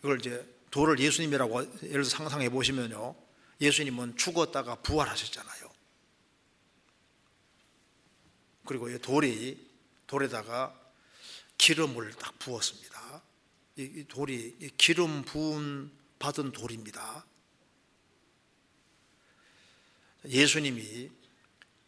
[0.00, 3.16] 이걸 이제 돌을 예수님이라고 예를 들어 상상해 보시면요.
[3.60, 5.68] 예수님은 죽었다가 부활하셨잖아요.
[8.64, 9.66] 그리고 이 돌이
[10.06, 10.78] 돌에다가
[11.56, 13.22] 기름을 딱 부었습니다.
[13.76, 17.24] 이 돌이 기름 부은 받은 돌입니다.
[20.26, 21.10] 예수님이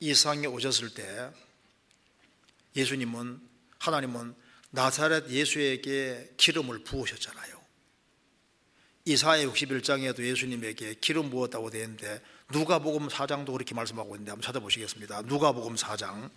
[0.00, 1.30] 이 세상에 오셨을 때
[2.76, 3.40] 예수님은
[3.78, 4.34] 하나님은
[4.70, 7.60] 나사렛 예수에게 기름을 부으셨잖아요.
[9.04, 15.22] 이사야 61장에도 예수님에게 기름 부었다고 되어 있는데 누가복음 4장도 그렇게 말씀하고 있는데 한번 찾아보시겠습니다.
[15.22, 16.30] 누가복음 4장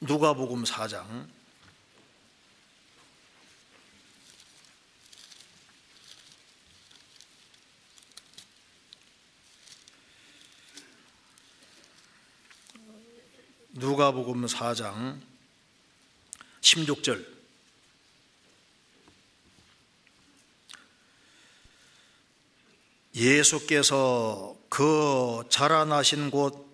[0.00, 1.26] 누가복음 4장
[13.74, 15.18] 누가복음 4장
[16.60, 17.24] 16절.
[23.14, 26.70] 예수께서 그 자라나신 곳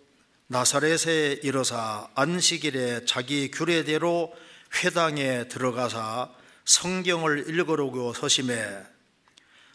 [0.48, 4.34] 나사렛에 이르사 안식일에 자기 규례대로
[4.82, 6.30] 회당에 들어가사
[6.64, 8.66] 성경을 읽으려고 서심해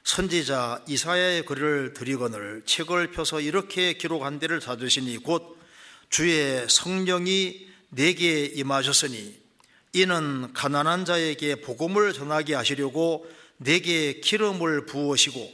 [0.03, 5.62] 선지자 이사야의 글을 드리거늘 책을 펴서 이렇게 기록한 데를 찾으시니 곧
[6.13, 9.35] 주의 성령이 내게 임하셨으니
[9.93, 13.27] 이는 가난한 자에게 복음을 전하게 하시려고
[13.57, 15.51] 내게 기름을 부으시고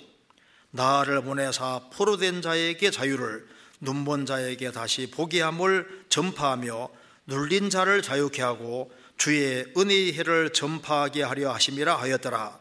[0.72, 3.48] 나를 보내사 포로된 자에게 자유를
[3.80, 6.90] 눈먼 자에게 다시 보게 함을 전파하며
[7.28, 12.60] 눌린 자를 자유케 하고 주의 은혜의 해를 전파하게 하려 하심이라 하였더라.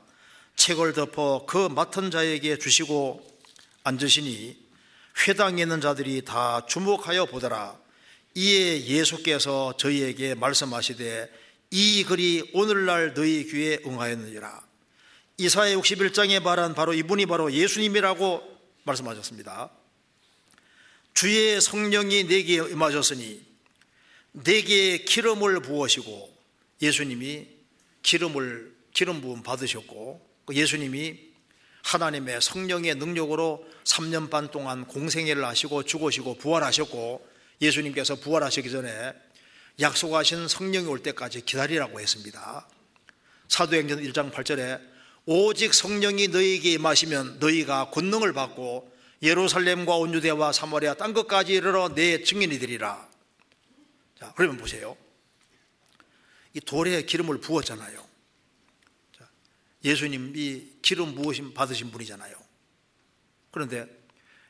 [0.55, 3.27] 책을 덮어 그 맡은 자에게 주시고
[3.83, 4.57] 앉으시니
[5.27, 7.88] 회당에 있는 자들이 다 주목하여 보더라
[8.39, 11.29] 이에 예수께서 저희에게 말씀하시되
[11.73, 14.63] 이 글이 오늘날 너희 귀에 응하였느니라
[15.39, 18.41] 이사의 61장에 말한 바로 이분이 바로 예수님이라고
[18.85, 19.71] 말씀하셨습니다.
[21.15, 23.45] 주의 성령이 내게 임하셨으니
[24.31, 26.33] 내게 기름을 부으시고
[26.81, 27.49] 예수님이
[28.03, 31.19] 기름을 기름 부음 받으셨고 그 예수님이
[31.83, 37.28] 하나님의 성령의 능력으로 3년 반 동안 공생애를 하시고 죽으시고 부활하셨고
[37.61, 39.13] 예수님께서 부활하시기 전에
[39.81, 42.69] 약속하신 성령이 올 때까지 기다리라고 했습니다.
[43.49, 44.81] 사도행전 1장 8절에
[45.27, 52.23] 오직 성령이 너희에게 임하시면 너희가 권능을 받고 예루살렘과 온 유대와 사마리아 땅 끝까지 이르러 내
[52.23, 53.09] 증인이 되리라.
[54.19, 54.97] 자, 그러면 보세요.
[56.55, 58.07] 이 돌에 기름을 부었잖아요.
[59.17, 59.29] 자,
[59.85, 62.35] 예수님이 기름 부으심 받으신 분이잖아요.
[63.51, 63.87] 그런데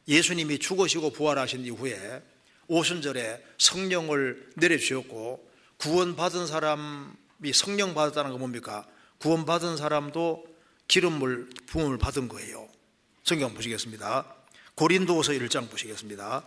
[0.07, 2.23] 예수님이 죽으시고 부활하신 이후에
[2.69, 8.87] 오순절에 성령을 내려주셨고 구원받은 사람이 성령 받았다는 거 뭡니까?
[9.19, 10.47] 구원받은 사람도
[10.87, 12.69] 기름물 부음을 받은 거예요.
[13.25, 14.35] 성경 보시겠습니다.
[14.75, 16.45] 고린도후서 1장 보시겠습니다.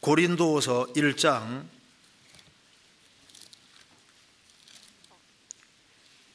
[0.00, 1.66] 고린도후서 1장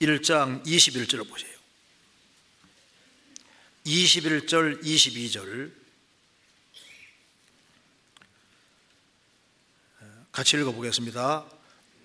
[0.02, 1.54] 1장 21절을 보세요.
[3.86, 5.83] 21절, 22절
[10.34, 11.46] 같이 읽어보겠습니다.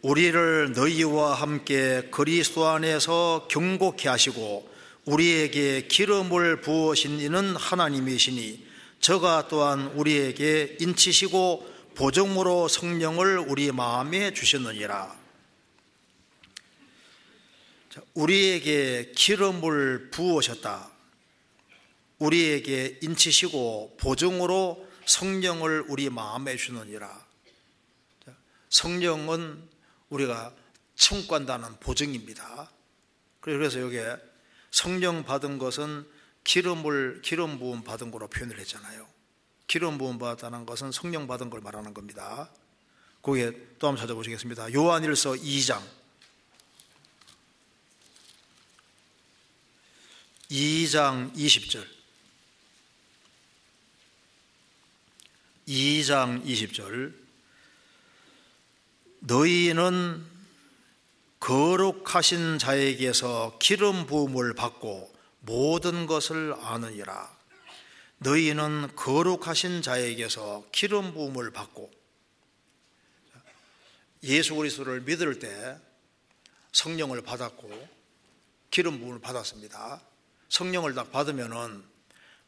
[0.02, 4.70] 우리를 너희와 함께 그리스도 안에서 경고케 하시고
[5.06, 8.66] 우리에게 기름을 부으신 이는 하나님이시니
[9.00, 15.16] 저가 또한 우리에게 인치시고 보정으로 성령을 우리 마음에 주셨느니라.
[18.12, 20.90] 우리에게 기름을 부으셨다.
[22.18, 27.27] 우리에게 인치시고 보증으로 성령을 우리 마음에 주느니라.
[28.70, 29.68] 성령은
[30.10, 30.54] 우리가
[30.96, 32.70] 청구한다는 보증입니다.
[33.40, 34.16] 그래서 여기에
[34.70, 36.06] 성령 받은 것은
[36.44, 39.06] 기름을 기름 부음 받은 거로 표현을 했잖아요.
[39.66, 42.50] 기름 부음 받았다는 것은 성령 받은 걸 말하는 겁니다.
[43.22, 44.72] 거기에 또 한번 찾아보시겠습니다.
[44.72, 45.82] 요한일서 2장
[50.50, 51.86] 2장 20절
[55.68, 57.27] 2장 20절
[59.20, 60.26] 너희는
[61.40, 67.36] 거룩하신 자에게서 기름 부음을 받고 모든 것을 아느니라.
[68.18, 71.90] 너희는 거룩하신 자에게서 기름 부음을 받고
[74.24, 75.78] 예수 그리스도를 믿을 때
[76.72, 77.88] 성령을 받았고
[78.70, 80.00] 기름 부음을 받았습니다.
[80.48, 81.84] 성령을 딱 받으면은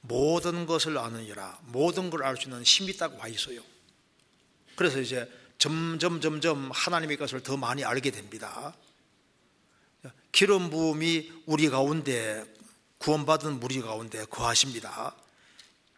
[0.01, 1.59] 모든 것을 아느니라.
[1.67, 3.63] 모든 걸 알 수 있는 힘이 딱 와 있어요.
[4.75, 5.31] 그래서 이제
[5.61, 8.75] 점점 점점 하나님의 것을 더 많이 알게 됩니다.
[10.33, 12.45] 기름 부음이 우리 가운데
[12.97, 15.15] 구원받은 무리 가운데 거하십니다.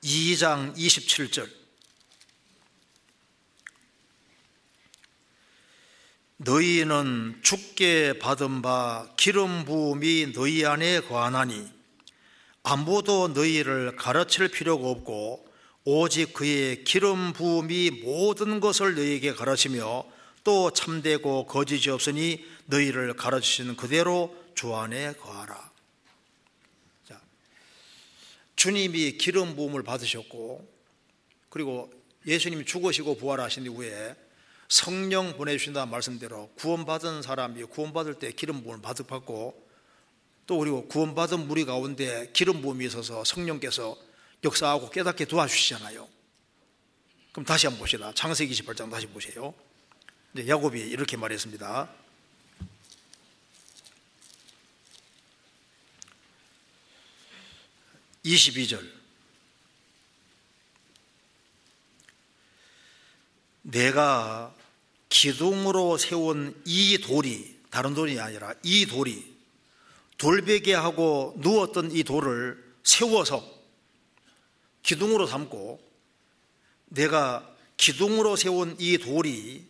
[0.02, 1.48] 2장 27절
[6.38, 11.70] 너희는 죽게 받은 바 기름 부음이 너희 안에 거하나니
[12.64, 15.51] 아무도 너희를 가르칠 필요가 없고
[15.84, 20.04] 오직 그의 기름 부음이 모든 것을 너희에게 가르치며
[20.44, 25.70] 또 참되고 거짓이 없으니 너희를 가르치시는 그대로 주 안에 거하라.
[27.08, 27.20] 자,
[28.54, 30.68] 주님이 기름 부음을 받으셨고
[31.48, 31.92] 그리고
[32.26, 34.14] 예수님이 죽으시고 부활하신 이후에
[34.68, 39.66] 성령 보내주신다는 말씀대로 구원받은 사람이 구원받을 때 기름 부음을 받고
[40.46, 43.96] 또 그리고 구원받은 무리 가운데 기름 부음이 있어서 성령께서
[44.44, 46.08] 역사하고 깨닫게 도와주시잖아요.
[47.32, 48.12] 그럼 다시 한번 보시다.
[48.14, 49.54] 창세기 28장 다시 보세요.
[50.34, 51.88] 이제 야곱이 이렇게 말했습니다.
[58.24, 58.88] 22절
[63.62, 64.54] 내가
[65.08, 69.32] 기둥으로 세운 이 돌이 다른 돌이 아니라 이 돌이
[70.18, 73.61] 돌베개하고 누웠던 이 돌을 세워서
[74.82, 75.80] 기둥으로 삼고
[76.86, 79.66] 내가 기둥으로 세운 이 돌이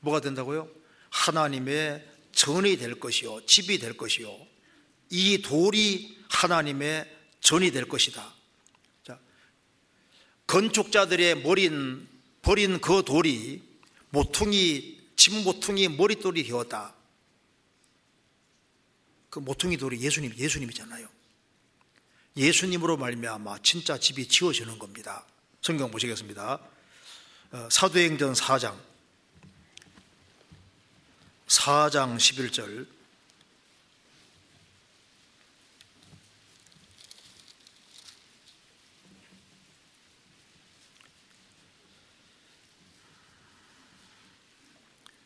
[0.00, 0.68] 뭐가 된다고요?
[1.10, 4.34] 하나님의 전이 될 것이요 집이 될 것이요
[5.10, 7.10] 이 돌이 하나님의
[7.40, 8.32] 전이 될 것이다.
[9.04, 9.18] 자,
[10.46, 12.08] 건축자들의 머린
[12.40, 13.62] 버린 그 돌이
[14.10, 16.94] 모퉁이 집 모퉁이 머릿돌이 되었다.
[19.30, 21.08] 그 모퉁이 돌이 예수님 예수님이잖아요.
[22.36, 25.24] 예수님으로 말미암아 진짜 집이 지어지는 겁니다.
[25.60, 26.58] 성경 보시겠습니다.
[27.52, 28.74] 어, 사도행전 4장
[31.46, 32.86] 4장 11절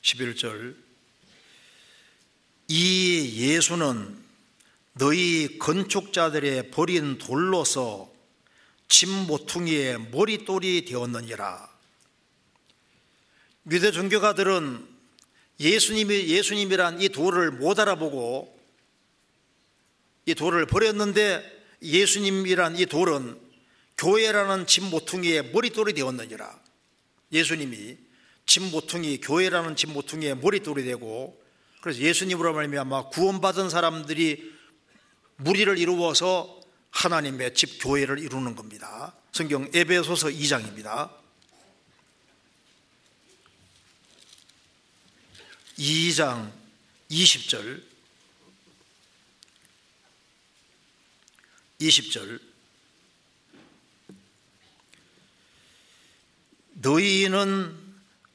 [0.03, 0.77] 11절
[2.69, 4.26] 이 예수는
[4.99, 8.11] 너희 건축자들의 버린 돌로서
[8.89, 11.69] 집 모퉁이의 머리돌이 되었느니라.
[13.71, 14.87] 유대 종교가들은
[15.61, 18.59] 예수님이 예수님이란 이 돌을 못 알아보고
[20.25, 21.45] 이 돌을 버렸는데
[21.83, 23.39] 예수님이란 이 돌은
[23.99, 26.59] 교회라는 집 모퉁이의 머리돌이 되었느니라.
[27.33, 27.99] 예수님이
[28.47, 31.39] 집 모퉁이 교회라는 집 모퉁이의 머리돌이 되고
[31.83, 34.56] 그래서 예수님으로 말미암아 구원받은 사람들이
[35.37, 36.61] 무리를 이루어서
[36.91, 39.15] 하나님의 집 교회를 이루는 겁니다.
[39.33, 41.11] 성경 에베소서 2장입니다.
[45.79, 46.51] 2장
[47.11, 47.83] 20절
[51.81, 52.41] 20절
[56.73, 57.77] 너희는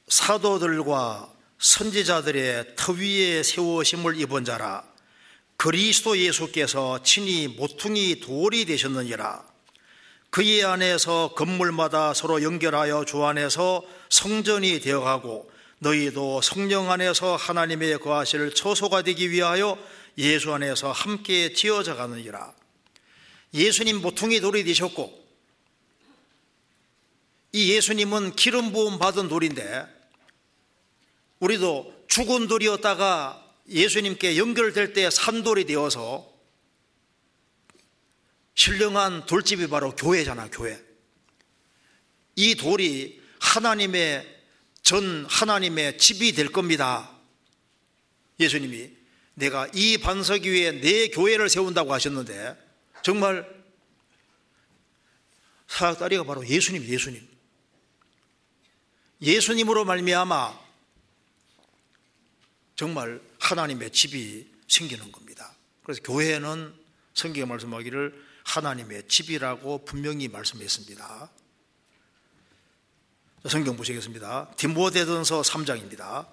[0.06, 4.91] 사도들과 선지자들의 터 위에 세우심을 입은 자라
[5.62, 9.46] 그리스도 예수께서 친히 모퉁이 돌이 되셨느니라.
[10.30, 15.48] 그의 안에서 건물마다 서로 연결하여 주 안에서 성전이 되어가고
[15.78, 19.78] 너희도 성령 안에서 하나님의 거하실 처소가 되기 위하여
[20.18, 22.52] 예수 안에서 함께 지어져 가느니라.
[23.54, 25.16] 예수님 모퉁이 돌이 되셨고
[27.52, 29.86] 이 예수님은 기름 부음 받은 돌인데
[31.38, 36.30] 우리도 죽은 돌이었다가 예수님께 연결될 때 산돌이 되어서
[38.54, 40.80] 신령한 돌집이 바로 교회잖아, 교회.
[42.36, 44.42] 이 돌이 하나님의
[44.82, 47.10] 전 하나님의 집이 될 겁니다.
[48.40, 48.90] 예수님이
[49.34, 52.56] 내가 이 반석 위에 내 교회를 세운다고 하셨는데
[53.02, 53.48] 정말
[55.68, 57.26] 사역다리가 바로 예수님, 예수님.
[59.22, 60.60] 예수님으로 말미암아
[62.76, 65.54] 정말 하나님의 집이 생기는 겁니다.
[65.82, 66.72] 그래서 교회는
[67.14, 71.30] 성경에 말씀하기를 하나님의 집이라고 분명히 말씀했습니다.
[73.48, 74.52] 성경 보시겠습니다.
[74.56, 76.28] 디모데전서 3장입니다.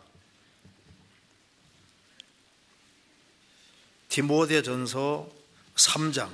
[4.09, 5.29] 디모데전서
[5.75, 6.31] 3장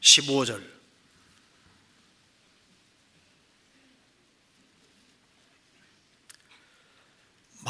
[0.00, 0.79] 15절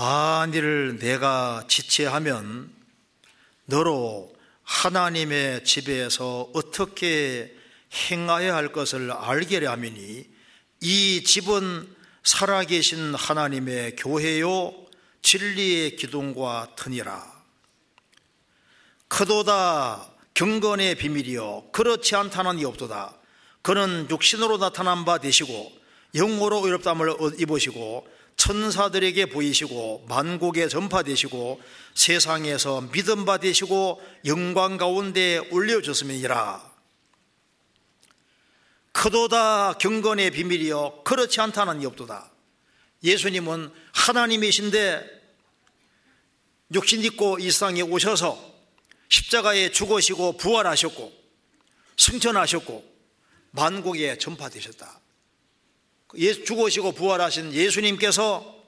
[0.01, 2.73] 만일 내가 지체하면
[3.67, 7.55] 너로 하나님의 집에서 어떻게
[7.93, 10.25] 행하여야 할 것을 알게려 하미니
[10.81, 14.73] 이 집은 살아계신 하나님의 교회요
[15.21, 17.23] 진리의 기둥과 터니라.
[19.09, 23.19] 크도다 경건의 비밀이요 그렇지 않다는 이 없도다.
[23.61, 25.71] 그는 육신으로 나타난 바 되시고
[26.15, 31.61] 영으로 의롭담을 입으시고 천사들에게 보이시고 만국에 전파되시고
[31.93, 36.71] 세상에서 믿음 받으시고 영광 가운데 올려졌음이니라.
[38.93, 42.31] 그도다 경건의 비밀이요 그렇지 않다는 이 없도다.
[43.05, 45.21] 예수님은 하나님이신데
[46.73, 48.43] 육신 입고 이 세상에 오셔서
[49.11, 51.13] 십자가에 죽으시고 부활하셨고
[51.99, 52.91] 승천하셨고
[53.51, 55.00] 만국에 전파되셨다.
[56.45, 58.59] 죽으시고 부활하신 예수님께서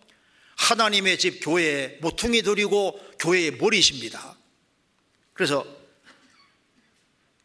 [0.56, 4.36] 하나님의 집 교회에 모퉁이 들이고 교회의 머리십니다.
[5.32, 5.66] 그래서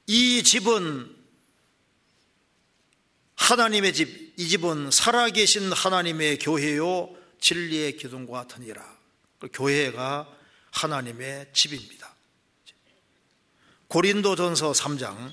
[0.06, 1.16] 이 집은
[3.36, 8.98] 하나님의 집, 이 집은 살아계신 하나님의 교회요 진리의 기둥과 같으니라.
[9.40, 10.28] 그 교회가
[10.72, 12.14] 하나님의 집입니다.
[13.88, 15.32] 고린도전서 3장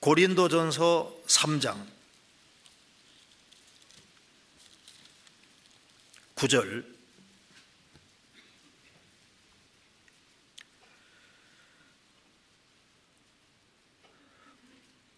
[0.00, 1.86] 고린도전서 3장
[6.34, 6.84] 9절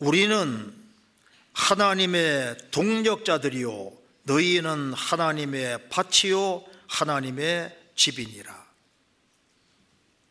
[0.00, 0.74] 우리는
[1.54, 3.92] 하나님의 동력자들이요
[4.24, 8.62] 너희는 하나님의 밭이요 하나님의 집이니라.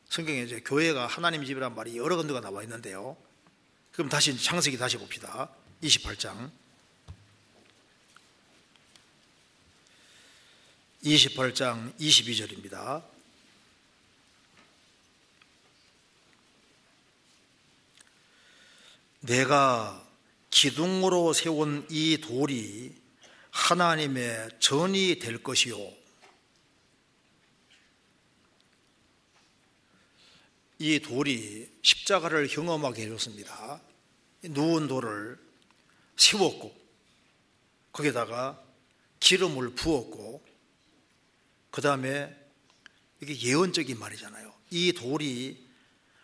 [0.10, 3.18] 성경에 이제 교회가 하나님 집이란 말이 여러 군데가 나와 있는데요.
[3.94, 5.50] 그럼 다시 창세기 다시 봅시다.
[5.82, 6.52] 28장.
[11.04, 13.04] 28장 22절입니다.
[19.22, 20.08] 내가
[20.52, 22.96] 기둥으로 세운 이 돌이
[23.50, 25.78] 하나님의 전이 될 것이요.
[30.80, 33.82] 이 돌이 십자가를 경험하게 해줬습니다.
[34.44, 35.51] 누운 돌을
[36.22, 36.74] 세웠고,
[37.92, 38.62] 거기다가
[39.20, 40.44] 기름을 부었고,
[41.72, 42.36] 그 다음에
[43.22, 44.54] 이게 예언적인 말이잖아요.
[44.70, 45.66] 이 돌이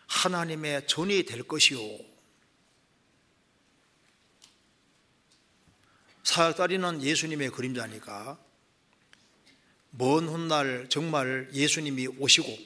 [0.06, 1.78] 하나님의 전이 될 것이요.
[6.22, 8.38] 사역다리는 예수님의 그림자니까
[9.90, 12.58] 먼 훗날 정말 예수님이 오시고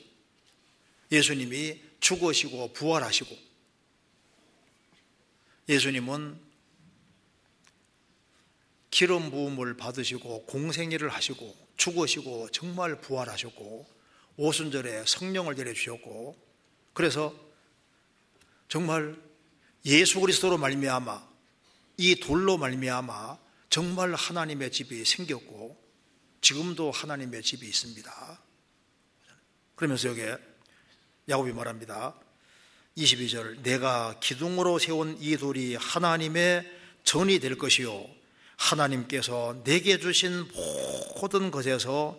[1.12, 3.36] 예수님이 죽으시고 부활하시고
[5.68, 6.40] 예수님은
[8.92, 13.86] 기름 부음을 받으시고 공생애를 하시고 죽으시고 정말 부활하셨고
[14.36, 16.36] 오순절에 성령을 내려주셨고
[16.92, 17.34] 그래서
[18.68, 19.16] 정말
[19.86, 21.26] 예수 그리스도로 말미암아
[21.96, 23.38] 이 돌로 말미암아
[23.70, 25.82] 정말 하나님의 집이 생겼고
[26.42, 28.42] 지금도 하나님의 집이 있습니다.
[29.74, 30.36] 그러면서 여기에
[31.30, 32.14] 야곱이 말합니다.
[32.98, 36.70] 22절 내가 기둥으로 세운 이 돌이 하나님의
[37.04, 38.21] 전이 될 것이요
[38.56, 40.48] 하나님께서 내게 주신
[41.20, 42.18] 모든 것에서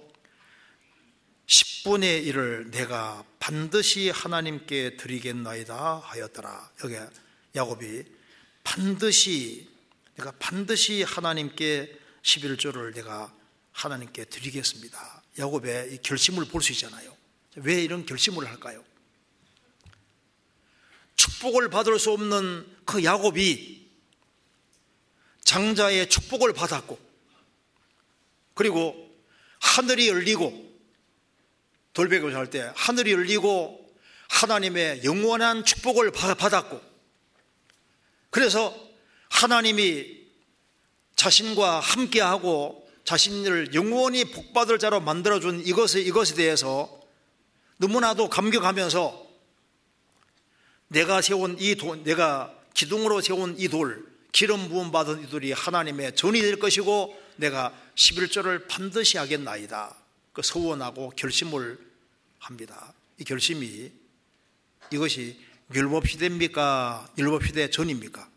[1.47, 6.71] 10분의 1을 내가 반드시 하나님께 드리겠나이다 하였더라.
[6.83, 6.95] 여기
[7.55, 8.03] 야곱이
[8.63, 9.67] 반드시
[10.15, 13.33] 내가 반드시 하나님께 11조를 내가
[13.71, 15.23] 하나님께 드리겠습니다.
[15.39, 17.15] 야곱의 이 결심을 볼 수 있잖아요.
[17.57, 18.83] 왜 이런 결심을 할까요?
[21.15, 23.82] 축복을 받을 수 없는 그 야곱이
[25.43, 26.99] 장자의 축복을 받았고
[28.53, 28.95] 그리고
[29.59, 30.73] 하늘이 열리고
[31.93, 33.83] 돌베개를 할 때 하늘이 열리고
[34.29, 36.81] 하나님의 영원한 축복을 받았고
[38.29, 38.75] 그래서
[39.29, 40.23] 하나님이
[41.15, 46.99] 자신과 함께하고 자신을 영원히 복받을 자로 만들어준 이것에, 이것에 대해서
[47.77, 49.23] 너무나도 감격하면서
[50.87, 56.15] 내가 세운 이 돌, 내가 기둥으로 세운 이 돌, 기름 부음 받은 이 돌이 하나님의
[56.15, 59.95] 전이 될 것이고 내가 11조를 반드시 하겠나이다.
[60.33, 61.79] 그 서원하고 결심을
[62.39, 62.93] 합니다.
[63.19, 63.91] 이 결심이
[64.91, 65.39] 이것이
[65.73, 67.13] 율법 시대입니까?
[67.17, 68.27] 율법 시대 전입니까?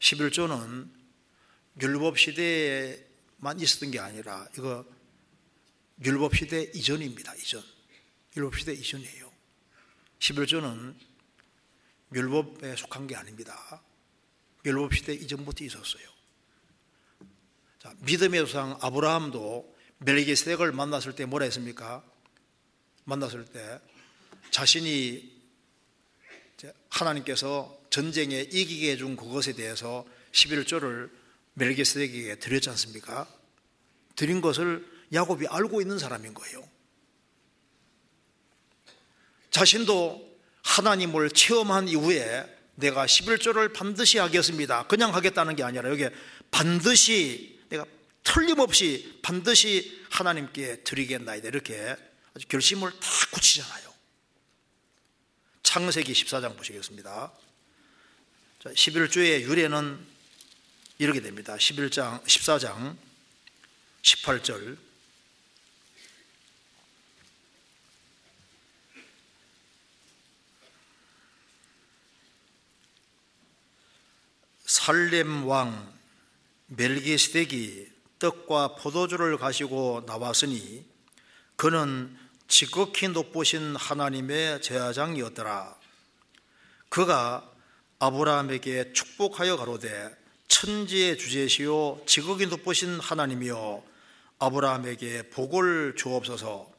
[0.00, 0.88] 11조는
[1.80, 4.84] 율법 시대에만 있었던 게 아니라 이거
[6.04, 7.32] 율법 시대 이전입니다.
[7.36, 7.62] 이전.
[8.36, 9.32] 율법 시대 이전이에요.
[10.18, 10.94] 11조는
[12.12, 13.82] 율법에 속한 게 아닙니다.
[14.66, 16.02] 율법 시대 이전부터 있었어요.
[17.78, 22.04] 자, 믿음의 조상 아브라함도 멜기세덱을 만났을 때 뭐라 했습니까?
[23.04, 23.80] 만났을 때
[24.50, 25.36] 자신이
[26.88, 31.10] 하나님께서 전쟁에 이기게 해준 그것에 대해서 11조를
[31.54, 33.28] 멜기세덱에게 드렸지 않습니까?
[34.16, 36.68] 드린 것을 야곱이 알고 있는 사람인 거예요.
[39.50, 44.86] 자신도 하나님을 체험한 이후에 내가 11조를 반드시 하겠습니다.
[44.86, 46.06] 그냥 하겠다는 게 아니라 여기
[46.50, 47.84] 반드시 내가
[48.22, 51.48] 틀림없이 반드시 하나님께 드리겠나이다.
[51.48, 51.96] 이렇게
[52.34, 53.94] 아주 결심을 다 굳히잖아요.
[55.62, 57.32] 창세기 14장 보시겠습니다.
[58.64, 59.98] 11주의 유래는
[60.98, 61.56] 이렇게 됩니다.
[61.56, 62.96] 11장, 14장,
[64.02, 64.85] 18절.
[74.86, 75.92] 살렘 왕
[76.66, 77.88] 멜기스덱이
[78.20, 80.86] 떡과 포도주를 가지고 나왔으니
[81.56, 85.74] 그는 지극히 높으신 하나님의 제사장이었더라.
[86.88, 87.50] 그가
[87.98, 93.82] 아브라함에게 축복하여 가로되 천지의 주제시요 지극히 높으신 하나님이여
[94.38, 96.70] 아브라함에게 복을 주옵소서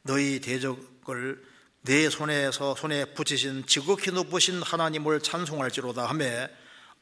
[0.00, 1.44] 너희 대적을
[1.82, 6.48] 내 손에서 손에 붙이신 지극히 높으신 하나님을 찬송할지로다 하매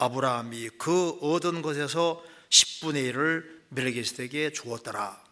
[0.03, 5.23] 아브라함이 그 얻은 것에서 10분의 1을 멜기스덱에 주었더라.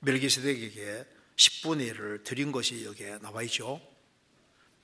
[0.00, 1.04] 멜기스덱에게
[1.36, 3.80] 10분의 1을 드린 것이 여기에 나와 있죠.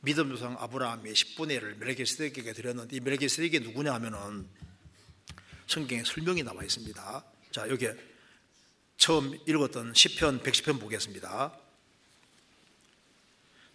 [0.01, 4.49] 믿음 조상 아브라함이 10분의 1을 멜기스덱에게 드렸는데 이 멜기스덱이 누구냐 하면은
[5.69, 7.25] 성경에 설명이 나와 있습니다.
[7.53, 7.89] 자, 여기
[8.97, 11.57] 처음 읽었던 10편 110편 보겠습니다.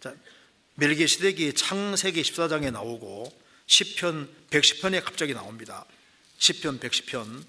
[0.00, 0.14] 자,
[0.74, 5.86] 멜기스덱이 창세기 14장에 나오고 10편 110편에 갑자기 나옵니다.
[6.38, 7.44] 10편 110편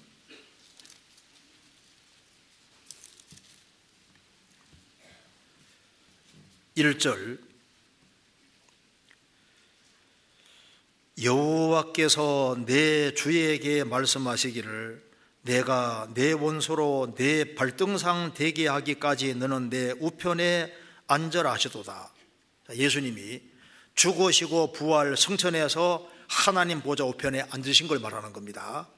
[6.76, 7.38] 1절
[11.22, 15.02] 여호와께서 내 주에게 말씀하시기를
[15.42, 20.74] 내가 내 원소로 내 발등상 되게 하기까지 너는 내 우편에
[21.06, 22.12] 앉으라 하시도다.
[22.74, 23.42] 예수님이
[23.94, 28.88] 죽으시고 부활 성천에서 하나님 보좌 우편에 앉으신 걸 말하는 겁니다.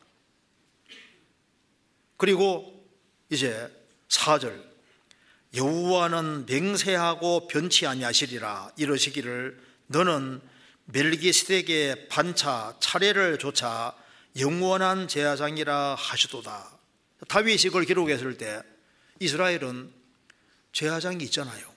[2.16, 2.86] 그리고
[3.30, 3.70] 이제
[4.08, 4.64] 4절
[5.54, 10.40] 여호와는 맹세하고 변치 아니하시리라 이러시기를 너는
[10.86, 13.94] 멜기스덱의 반차 차례를 조차
[14.38, 16.78] 영원한 제사장이라 하시도다.
[17.28, 18.62] 다윗이 그걸 기록했을 때
[19.18, 19.92] 이스라엘은
[20.72, 21.75] 제사장이 있잖아요.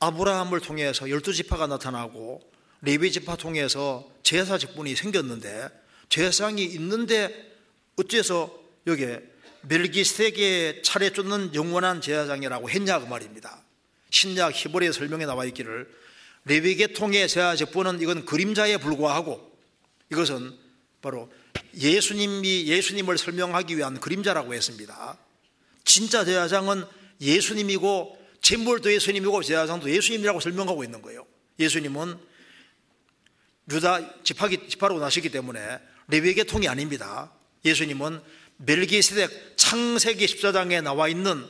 [0.00, 2.40] 아브라함을 통해서 열두 지파가 나타나고
[2.82, 5.68] 레위 지파 통해서 제사 직분이 생겼는데
[6.08, 7.56] 제사장이 있는데
[7.96, 8.56] 어째서
[8.86, 9.22] 여기에
[9.62, 13.62] 멜기스덱의 차례 쫓는 영원한 제사장이라고 했냐 그 말입니다.
[14.10, 15.88] 신약 히브리의 설명에 나와 있기를
[16.44, 19.52] 레위 계통의 제사 직분은 이건 그림자에 불과하고
[20.10, 20.56] 이것은
[21.02, 21.30] 바로
[21.76, 25.18] 예수님이 예수님을 설명하기 위한 그림자라고 했습니다.
[25.84, 26.84] 진짜 제사장은
[27.20, 31.26] 예수님이고 제물도 예수님이고 제사장도 예수님이라고 설명하고 있는 거예요.
[31.58, 32.18] 예수님은
[33.70, 37.32] 유다 지파기, 지파로 나시기 때문에 레위 계 통이 아닙니다.
[37.64, 38.22] 예수님은
[38.58, 41.46] 멜기스덱 창세기 14장에 나와 있는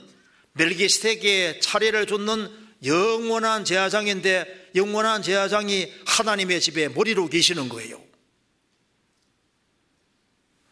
[0.53, 8.03] 멜기스덱의 차례를 쫓는 영원한 제사장인데 영원한 제사장이 하나님의 집에 머리로 계시는 거예요.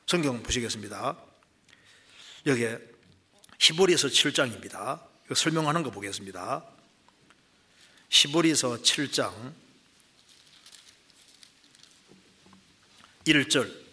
[0.06, 1.16] 성경 보시겠습니다.
[2.46, 2.78] 여기에
[3.58, 5.00] 히브리서 7장입니다.
[5.34, 6.64] 설명하는 거 보겠습니다.
[8.10, 9.52] 히브리서 7장
[13.26, 13.86] 1절.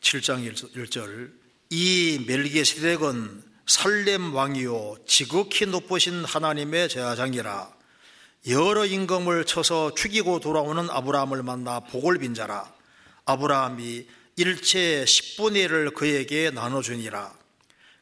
[0.00, 1.32] 7장 1절.
[1.70, 7.76] 이 멜기세덱은 살렘 왕이요 지극히 높으신 하나님의 제사장이라.
[8.48, 12.72] 여러 임금을 쳐서 죽이고 돌아오는 아브라함을 만나 복을 빈 자라
[13.28, 14.06] 아브라함이
[14.36, 17.32] 일체 10분의 1을 그에게 나눠주니라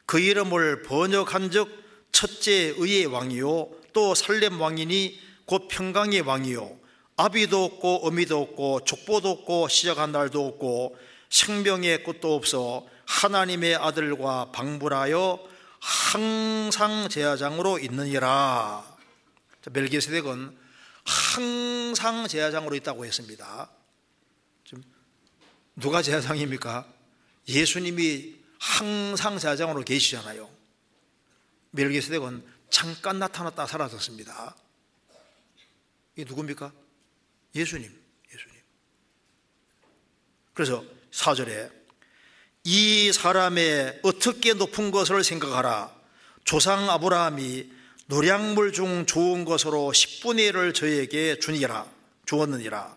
[0.06, 1.68] 그 이름을 번역한 즉
[2.12, 6.78] 첫째 의의 왕이요 또 살렘 왕이니 곧 평강의 왕이요
[7.16, 10.96] 아비도 없고 어미도 없고 족보도 없고 시작한 날도 없고
[11.30, 18.84] 생명의 끝도 없어 하나님의 아들과 방불하여 항상 제사장으로 있느니라.
[19.70, 20.56] 멜기세덱은
[21.04, 23.70] 항상 제사장으로 있다고 했습니다.
[25.76, 26.86] 누가 제사장입니까?
[27.48, 30.50] 예수님이 항상 제사장으로 계시잖아요.
[31.70, 34.56] 멜기세덱은 잠깐 나타났다 사라졌습니다.
[36.16, 36.72] 이 누굽니까?
[37.54, 37.90] 예수님,
[38.34, 38.56] 예수님.
[40.54, 40.82] 그래서
[41.12, 41.70] 4절에
[42.64, 45.94] 이 사람의 어떻게 높은 것을 생각하라.
[46.44, 47.70] 조상 아브라함이
[48.06, 51.86] 노량물 중 좋은 것으로 10분의 1을 저에게 주니라,
[52.24, 52.95] 주었느니라.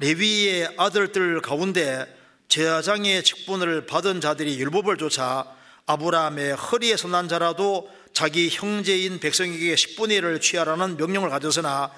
[0.00, 2.06] 레위의 아들들 가운데
[2.48, 5.46] 제사장의 직분을 받은 자들이 율법을 쫓아
[5.86, 11.90] 아브라함의 허리에서 난 자라도 자기 형제인 백성에게 10분의 1을 취하라는 명령을 가졌으나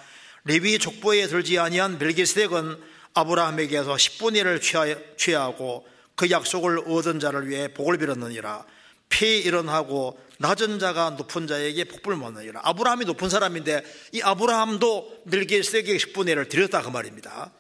[0.45, 2.79] 레위 족보에 들지 아니한 멜기스덱은
[3.15, 8.65] 아브라함에게서 10분의 1을 취하고 그 약속을 얻은 자를 위해 복을 빌었느니라
[9.11, 12.61] 폐일원하고 낮은 자가 높은 자에게 복불 못느니라.
[12.65, 17.53] 아브라함이 높은 사람인데 이 아브라함도 멜기세덱의 10분의 1을 드렸다 그 말입니다.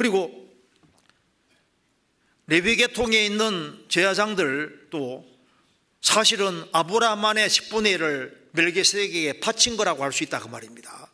[0.00, 0.50] 그리고
[2.46, 5.26] 레위 계통에 있는 제사장들도
[6.00, 11.10] 사실은 아브라함만의 10분의 1을 멜기세덱에게 바친 거라고 할 수 있다 그 말입니다.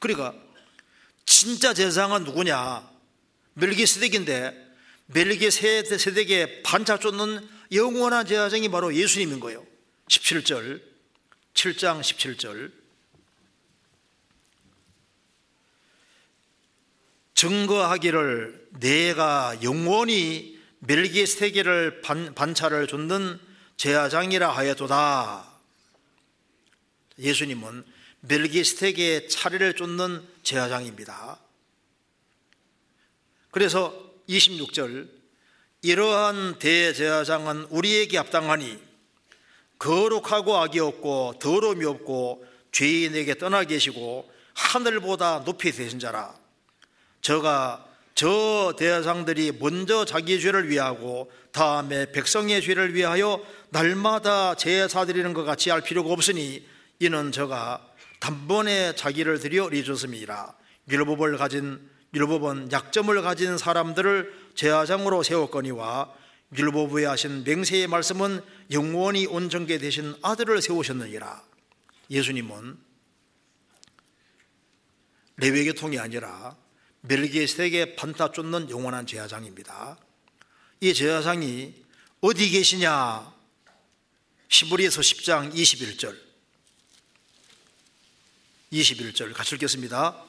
[0.00, 0.34] 그러니까
[1.24, 2.86] 진짜 제사장은 누구냐?
[3.54, 4.74] 멜기세덱인데
[5.06, 9.66] 멜기세덱의 반차 쫓는 영원한 제사장이 바로 예수님인 거예요.
[10.08, 10.82] 17절,
[11.54, 12.85] 7장 17절.
[17.36, 22.00] 증거하기를 내가 영원히 멜기세덱을
[22.34, 23.38] 반차를 쫓는
[23.76, 25.46] 제사장이라 하여도다.
[27.18, 27.84] 예수님은
[28.20, 31.38] 멜기스텍의 차례를 쫓는 제사장입니다.
[33.50, 33.94] 그래서
[34.28, 35.08] 26절
[35.82, 38.82] 이러한 대제사장은 우리에게 합당하니
[39.78, 46.45] 거룩하고 악이 없고 더러움이 없고 죄인에게 떠나 계시고 하늘보다 높이 되신 자라
[47.26, 47.84] 저가
[48.14, 55.70] 저 대사장들이 먼저 자기 죄를 위하고 다음에 백성의 죄를 위하여 날마다 제사 드리는 것 같이
[55.70, 56.64] 할 필요가 없으니
[57.00, 57.84] 이는 저가
[58.20, 60.54] 단번에 자기를 들여 리줬음이라.
[60.88, 66.12] 율법을 가진 율법은 약점을 가진 사람들을 제사장으로 세웠거니와
[66.56, 68.40] 율법에 하신 맹세의 말씀은
[68.70, 71.42] 영원히 온전게 되신 아들을 세우셨느니라.
[72.08, 72.78] 예수님은
[75.38, 76.56] 레위계 통이 아니라
[77.08, 79.98] 멜기세덱의 판타 쫓는 영원한 제사장입니다.
[80.80, 81.74] 이 제사장이
[82.20, 83.34] 어디 계시냐?
[84.48, 86.16] 시브리에서 10장 21절
[88.72, 90.24] 21절 같이 읽겠습니다.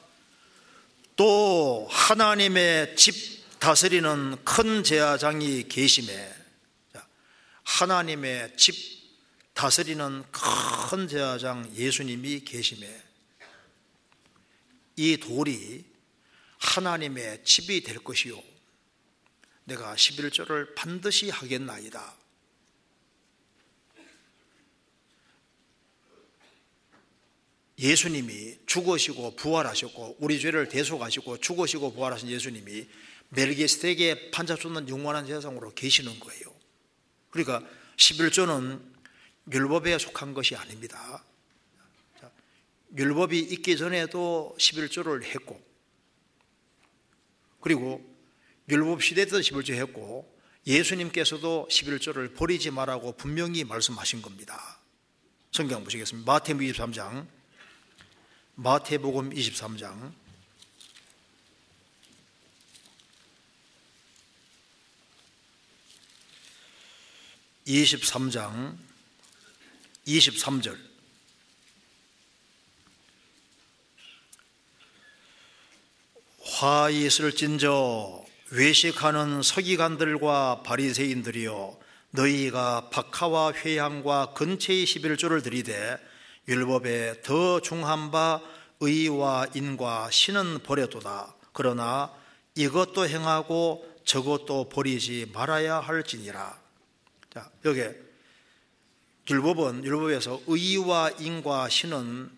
[1.16, 3.14] 또 하나님의 집
[3.58, 6.34] 다스리는 큰 제사장이 계심에
[7.64, 8.74] 하나님의 집
[9.54, 13.02] 다스리는 큰 제사장 예수님이 계심에
[14.96, 15.84] 이 돌이
[16.58, 18.42] 하나님의 집이 될 것이요
[19.64, 22.16] 내가 11절을 반드시 하겠나이다
[27.78, 32.88] 예수님이 죽으시고 부활하셨고 우리 죄를 대속하시고 죽으시고 부활하신 예수님이
[33.30, 36.54] 멜기스덱의 판자 쫓는 영원한 세상으로 계시는 거예요.
[37.30, 38.80] 그러니까 11조는
[39.52, 41.22] 율법에 속한 것이 아닙니다.
[42.96, 45.67] 율법이 있기 전에도 11조를 했고
[47.68, 48.02] 그리고
[48.70, 50.26] 율법 시대 때도 11조 했고
[50.66, 54.80] 예수님께서도 11조를 버리지 말라고 분명히 말씀하신 겁니다.
[55.52, 56.32] 성경 보시겠습니다.
[56.32, 57.26] 마태복음 23장
[58.54, 60.14] 마태복음 23장
[67.66, 68.78] 23장
[70.06, 70.87] 23절
[76.60, 81.78] 화 있을진저 외식하는 서기관들과 바리새인들이여
[82.10, 85.96] 너희가 박하와 회향과 근체의 11조를 들이되
[86.48, 88.40] 율법에 더 중한 바
[88.80, 91.32] 의와 인과 신은 버려도다.
[91.52, 92.12] 그러나
[92.56, 96.58] 이것도 행하고 저것도 버리지 말아야 할지니라.
[97.32, 97.84] 자, 여기
[99.30, 102.32] 율법은 율법에서 의와 인과 신은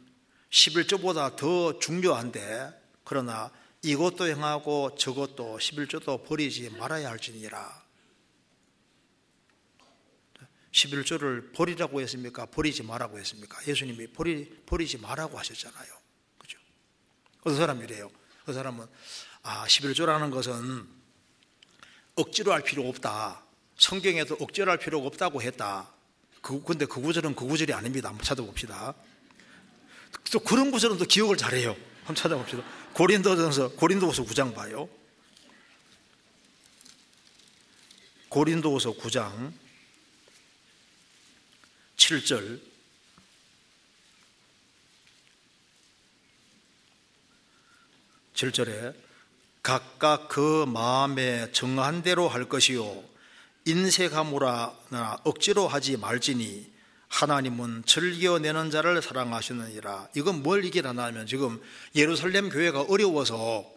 [0.50, 3.50] 11조보다 더 중요한데 그러나
[3.82, 7.82] 이것도 행하고 저것도 11조도 버리지 말아야 할지니라.
[10.72, 12.46] 11조를 버리라고 했습니까?
[12.46, 13.58] 버리지 말라고 했습니까?
[13.66, 15.92] 예수님이 버리, 버리지 말라고 하셨잖아요.
[16.38, 16.58] 그죠?
[17.40, 18.10] 어떤 사람이 래요
[18.44, 18.86] 그 사람은,
[19.42, 20.86] 아, 11조라는 것은
[22.16, 23.42] 억지로 할 필요 없다.
[23.76, 25.92] 성경에도 억지로 할 필요가 없다고 했다.
[26.42, 28.08] 그, 근데 그 구절은 그 구절이 아닙니다.
[28.08, 28.94] 한번 찾아봅시다.
[30.32, 31.76] 또 그런 구절은 또 기억을 잘해요.
[32.04, 32.62] 한번 찾아봅시다.
[32.94, 34.88] 고린도전서, 고린도후서 9장 봐요.
[38.28, 39.52] 고린도후서 9장
[41.96, 42.60] 7절
[48.34, 48.92] 칠절에
[49.62, 53.04] 각각 그 마음에 정한 대로 할 것이요
[53.66, 54.74] 인색하무라
[55.24, 56.69] 억지로 하지 말지니
[57.10, 61.60] 하나님은 즐겨내는 자를 사랑하시느니라 이건 뭘 얘기하냐면 지금
[61.94, 63.70] 예루살렘 교회가 어려워서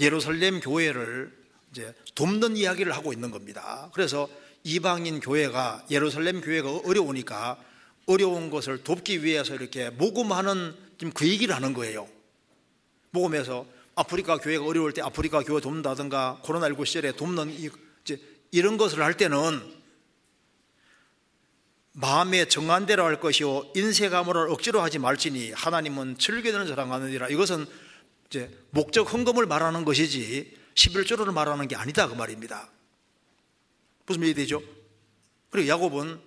[0.00, 1.32] 예루살렘 교회를
[1.70, 4.28] 이제 돕는 이야기를 하고 있는 겁니다 그래서
[4.64, 7.58] 이방인 교회가 예루살렘 교회가 어려우니까
[8.06, 12.08] 어려운 것을 돕기 위해서 이렇게 모금하는 지금 그 얘기를 하는 거예요.
[13.10, 17.70] 모금해서 아프리카 교회가 어려울 때 아프리카 교회 돕는다든가 코로나19 시절에 돕는 이,
[18.02, 18.20] 이제
[18.50, 19.60] 이런 것을 할 때는
[21.96, 27.28] 마음에 정한 대로 할 것이요 인쇄감을 억지로 하지 말지니 하나님은 즐기는 사랑하느니라.
[27.28, 27.66] 이것은
[28.26, 32.68] 이제 목적 헌금을 말하는 것이지 11조를 말하는 게 아니다 그 말입니다.
[34.06, 34.60] 무슨 말이 되죠?
[35.50, 36.20] 그리고 야곱은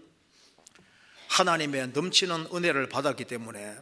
[1.28, 3.76] 하나님의 넘치는 은혜를 받았기 때문에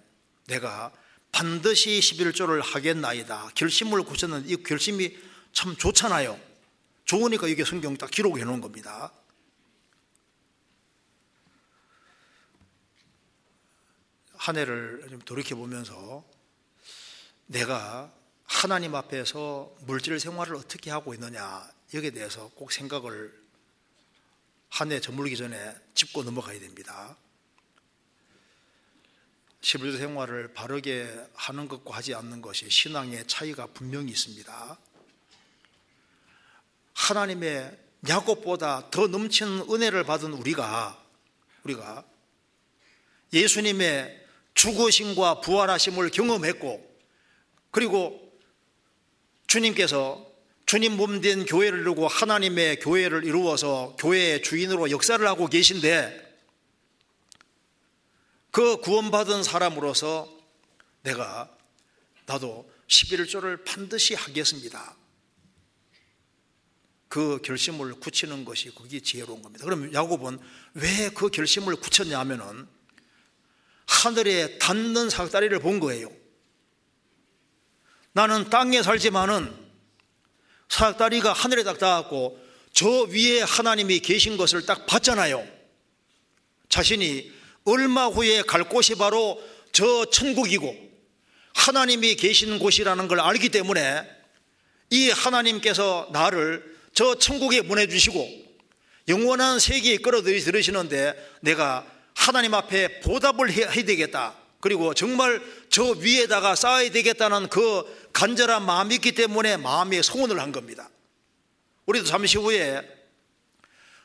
[0.48, 0.92] 내가
[1.32, 3.52] 반드시 11조를 하겠나이다.
[3.54, 5.16] 결심을 굳혔는 이 결심이
[5.54, 6.40] 참 좋잖아요.
[7.06, 9.12] 좋으니까 이게 성경 딱 기록해 놓은 겁니다
[14.46, 16.24] 한 해를 좀 돌이켜 보면서
[17.48, 18.14] 내가
[18.44, 23.34] 하나님 앞에서 물질 생활을 어떻게 하고 있느냐 여기에 대해서 꼭 생각을
[24.70, 27.18] 한 해 저물기 전에 짚고 넘어가야 됩니다.
[29.62, 34.78] 11조 생활을 바르게 하는 것과 하지 않는 것이 신앙의 차이가 분명히 있습니다.
[36.94, 41.04] 하나님의 야곱보다 더 넘치는 은혜를 받은 우리가
[41.64, 42.06] 우리가
[43.34, 44.25] 예수님의
[44.56, 46.96] 죽으심과 부활하심을 경험했고
[47.72, 48.22] 그리고
[49.48, 50.26] 주님께서
[50.66, 56.24] 주님 몸된 교회를 이루고 하나님의 교회를 이루어서 교회의 주인으로 역사를 하고 계신데
[58.50, 60.34] 그 구원받은 사람으로서
[61.04, 61.56] 내가
[62.26, 64.96] 나도 11조를 반드시 하겠습니다.
[67.08, 69.66] 그 결심을 굳히는 것이 그게 지혜로운 겁니다.
[69.66, 70.40] 그럼 야곱은
[70.74, 72.68] 왜 그 결심을 굳혔냐 하면은
[74.06, 76.10] 하늘에 닿는 사다리를 본 거예요.
[78.14, 79.52] 나는 땅에 살지만은
[80.70, 82.40] 사다리가 하늘에 딱 닿았고
[82.72, 85.46] 저 위에 하나님이 계신 것을 딱 봤잖아요.
[86.70, 87.32] 자신이
[87.64, 89.42] 얼마 후에 갈 곳이 바로
[89.72, 90.76] 저 천국이고
[91.56, 94.08] 하나님이 계신 곳이라는 걸 알기 때문에
[94.92, 96.64] 이 하나님께서 나를
[96.94, 98.46] 저 천국에 보내주시고
[99.08, 104.36] 영원한 세계에 끌어들이시는데 내가 하나님 앞에 보답을 해야 되겠다.
[104.60, 110.90] 그리고 정말 저 위에다가 쌓아야 되겠다는 그 간절한 마음이 있기 때문에 마음의 소원을 한 겁니다.
[111.86, 112.82] 우리도 잠시 후에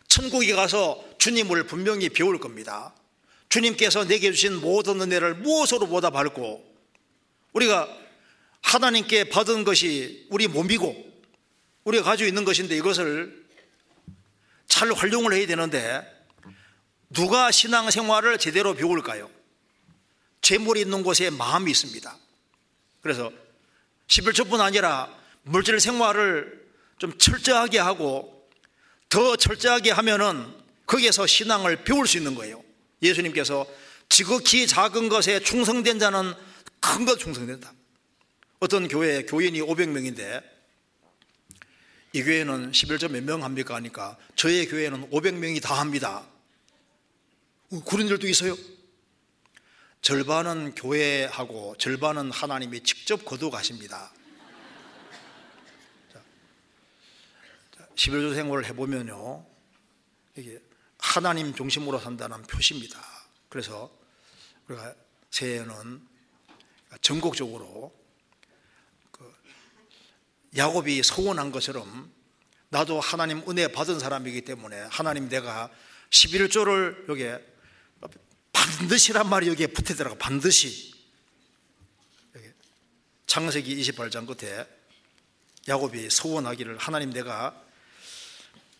[0.06, 2.94] 천국에 가서 주님을 분명히 배울 겁니다.
[3.48, 6.62] 주님께서 내게 주신 모든 은혜를 무엇으로 보답할고
[7.52, 7.88] 우리가
[8.62, 11.10] 하나님께 받은 것이 우리 몸이고
[11.84, 13.46] 우리가 가지고 있는 것인데 이것을
[14.66, 16.19] 잘 활용을 해야 되는데
[17.10, 19.30] 누가 신앙생활을 제대로 배울까요?
[20.42, 22.16] 재물이 있는 곳에 마음이 있습니다.
[23.02, 23.30] 그래서
[24.08, 26.60] 11조뿐 아니라 물질 생활을
[26.98, 28.48] 좀 철저하게 하고
[29.08, 30.46] 더 철저하게 하면은
[30.86, 32.62] 거기에서 신앙을 배울 수 있는 거예요.
[33.02, 33.66] 예수님께서
[34.08, 36.34] 지극히 작은 것에 충성된 자는
[36.80, 37.72] 큰 것 충성된다.
[38.58, 40.42] 어떤 교회 교인이 500명인데
[42.12, 46.26] 이 교회는 11조 몇명 합니까 하니까 저의 교회는 500명이 다 합니다.
[47.72, 48.56] 어, 그런 일도 있어요.
[50.02, 54.12] 절반은 교회하고 절반은 하나님이 직접 거둬가십니다.
[57.94, 59.44] 11조 생활을 해보면요.
[60.36, 60.58] 이게
[60.98, 62.98] 하나님 중심으로 산다는 표시입니다.
[63.48, 63.90] 그래서
[64.66, 64.94] 우리가
[65.30, 66.08] 새해에는
[67.02, 67.94] 전국적으로
[69.12, 69.32] 그
[70.56, 72.10] 야곱이 소원한 것처럼
[72.70, 75.70] 나도 하나님 은혜 받은 사람이기 때문에 하나님 내가
[76.10, 77.49] 11조를 여기에
[78.52, 80.90] 반드시란 말이 여기에 붙어있더라고 반드시.
[83.26, 84.66] 창세기 28장 끝에
[85.68, 87.64] 야곱이 소원하기를 하나님 내가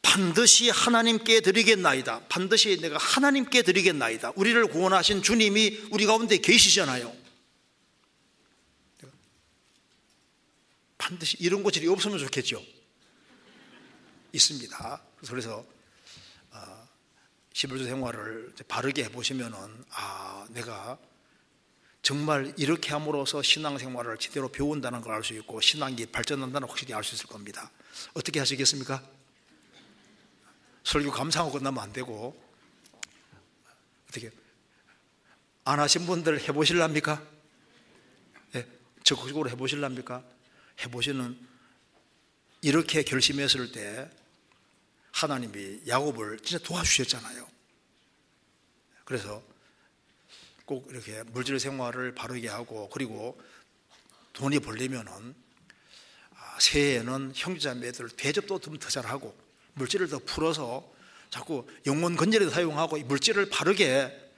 [0.02, 2.26] 반드시 하나님께 드리겠나이다.
[2.28, 4.32] 반드시 내가 하나님께 드리겠나이다.
[4.34, 7.14] 우리를 구원하신 주님이 우리 가운데 계시잖아요.
[10.98, 12.62] 반드시 이런 고질이 없으면 좋겠죠?
[14.32, 15.02] 있습니다.
[15.28, 15.64] 그래서
[17.52, 20.98] 11조 생활을 바르게 해보시면은, 아, 내가
[22.02, 27.04] 정말 이렇게 함으로써 신앙생활을 제대로 배운다는 걸 알 수 있고, 신앙이 발전한다는 걸 확실히 알
[27.04, 27.70] 수 있을 겁니다.
[28.14, 29.02] 어떻게 하시겠습니까?
[30.84, 32.40] 설교 감상하고 끝나면 안 되고,
[34.08, 34.30] 어떻게,
[35.64, 37.22] 안 하신 분들 해보실랍니까?
[38.52, 38.66] 네,
[39.04, 40.24] 적극적으로 해보실랍니까?
[40.84, 41.38] 해보시는,
[42.62, 44.10] 이렇게 결심했을 때,
[45.22, 47.46] 하나님이 야곱을 진짜 도와주셨잖아요.
[49.04, 49.42] 그래서
[50.64, 53.40] 꼭 이렇게 물질 생활을 바르게 하고 그리고
[54.32, 55.34] 돈이 벌리면은
[56.36, 59.36] 아, 새해에는 형제자매들 대접도 좀 더 잘하고
[59.74, 60.90] 물질을 더 풀어서
[61.28, 64.30] 자꾸 영혼 건전에 사용하고 물질을 바르게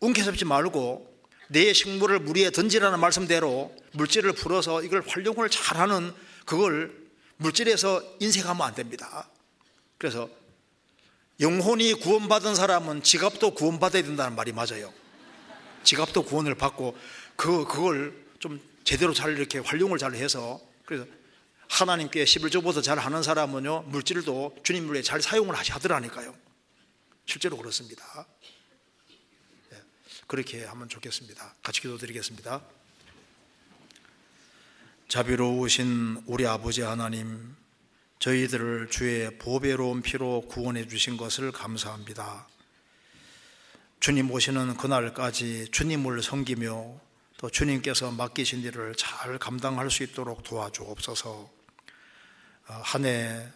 [0.00, 1.14] 웅켜잡지 말고
[1.48, 6.12] 내 식물을 물 위에 던지라는 말씀대로 물질을 풀어서 이걸 활용을 잘하는
[6.44, 7.06] 그걸
[7.36, 9.28] 물질에서 인색하면 안 됩니다.
[9.98, 10.28] 그래서
[11.40, 14.92] 영혼이 구원받은 사람은 지갑도 구원받아야 된다는 말이 맞아요.
[15.84, 16.96] 지갑도 구원을 받고
[17.36, 21.06] 그 그걸 좀 제대로 잘 이렇게 활용을 잘 해서 그래서
[21.68, 26.34] 하나님께 11조보다 잘 하는 사람은요 물질도 주님 물에 잘 사용을 하더라니까요.
[27.26, 28.26] 실제로 그렇습니다.
[29.70, 29.82] 네,
[30.26, 31.54] 그렇게 하면 좋겠습니다.
[31.62, 32.62] 같이 기도드리겠습니다.
[35.08, 37.56] 자비로우신 우리 아버지 하나님,
[38.18, 42.48] 저희들을 주의 보배로운 피로 구원해 주신 것을 감사합니다.
[44.00, 47.00] 주님 오시는 그날까지 주님을 섬기며
[47.38, 51.28] 또 주님께서 맡기신 일을 잘 감당할 수 있도록 도와주옵소서.
[52.68, 53.46] 어, 한해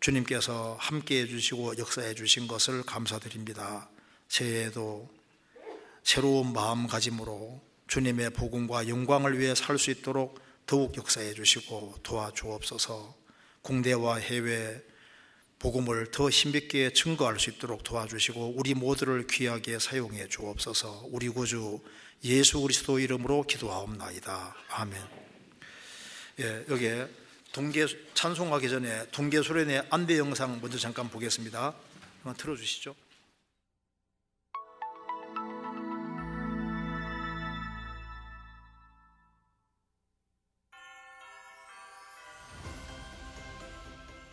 [0.00, 3.88] 주님께서 함께 해주시고 역사해 주신 것을 감사드립니다.
[4.28, 5.08] 새해에도
[6.02, 13.27] 새로운 마음가짐으로 주님의 복음과 영광을 위해 살 수 있도록 더욱 역사해 주시고 도와주옵소서.
[13.68, 14.82] 국내와 해외
[15.58, 21.08] 복음을 더 힘있게 증거할 수 있도록 도와주시고 우리 모두를 귀하게 사용해 주옵소서.
[21.10, 21.78] 우리 구주
[22.24, 24.56] 예수 그리스도 이름으로 기도하옵나이다.
[24.70, 25.02] 아멘.
[26.40, 27.08] 예, 여기에
[27.52, 31.74] 동계 찬송하기 전에 동계 수련의 안배 영상 먼저 잠깐 보겠습니다.
[32.22, 32.94] 한번 틀어 주시죠.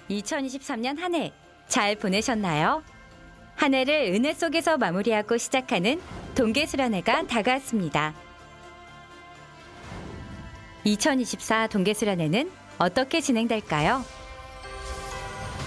[0.09, 1.31] (2023년) 한 해
[1.67, 2.83] 잘 보내셨나요?
[3.55, 6.01] 한 해를 은혜 속에서 마무리하고 시작하는
[6.35, 8.13] 동계 수련회가 다가왔습니다.
[10.83, 14.03] 2024 동계 수련회는 어떻게 진행될까요?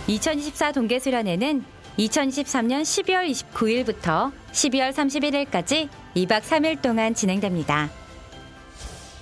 [0.07, 1.65] 2024 동계수련회는
[1.99, 7.91] 2023년 12월 29일부터 12월 31일까지 2박 3일 동안 진행됩니다.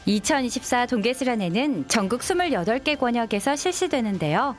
[0.04, 4.54] 2024 동계수련회는 전국 28개 권역에서 실시되는데요.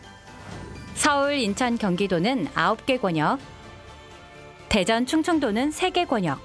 [0.97, 3.37] 서울, 인천, 경기도는 9개 권역,
[4.67, 6.39] 대전, 충청도는 3개 권역,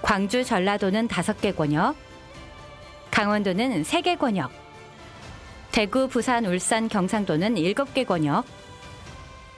[0.00, 1.96] 광주, 전라도는 5개 권역,
[3.10, 4.50] 강원도는 3개 권역,
[5.70, 8.46] 대구, 부산, 울산, 경상도는 7개 권역,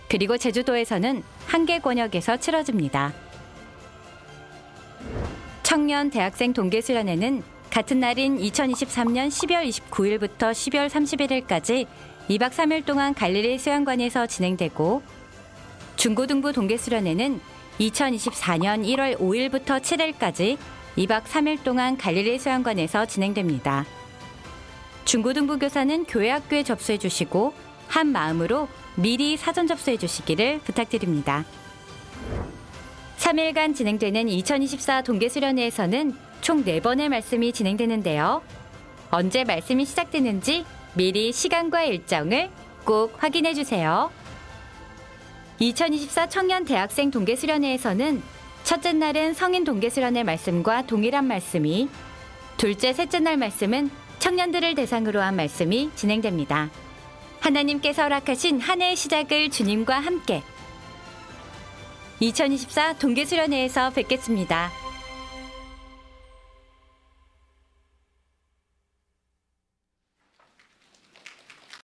[0.09, 3.13] 그리고 제주도에서는 한개 권역에서 치러집니다.
[5.63, 11.87] 청년 대학생 동계 수련회는 같은 날인 2023년 12월 29일부터 12월 31일까지
[12.29, 15.03] 2박 3일 동안 갈릴리 수양관에서 진행되고
[15.97, 17.41] 중고등부 동계수련회는
[17.81, 20.57] 2024년 1월 5일부터 7일까지
[20.97, 23.85] 2박 3일 동안 갈릴리 수양관에서 진행됩니다.
[25.05, 27.55] 중고등부 교사는 교회 학교에 접수해 주시고
[27.89, 31.45] 한 마음으로 미리 사전 접수해 주시기를 부탁드립니다.
[33.19, 38.43] 3일간 진행되는 2024 동계수련회에서는 총 4번의 말씀이 진행되는데요.
[39.11, 42.51] 언제 말씀이 시작되는지 미리 시간과 일정을
[42.85, 44.11] 꼭 확인해 주세요.
[45.59, 48.23] 2024 청년 대학생 동계 수련회에서는
[48.65, 51.89] 첫째 날은 성인 동계 수련회 말씀과 동일한 말씀이,
[52.57, 56.71] 둘째, 셋째 날 말씀은 청년들을 대상으로 한 말씀이 진행됩니다.
[57.41, 60.43] 하나님께서 허락하신 한 해의 시작을 주님과 함께
[62.21, 64.71] 2024 동계 수련회에서 뵙겠습니다.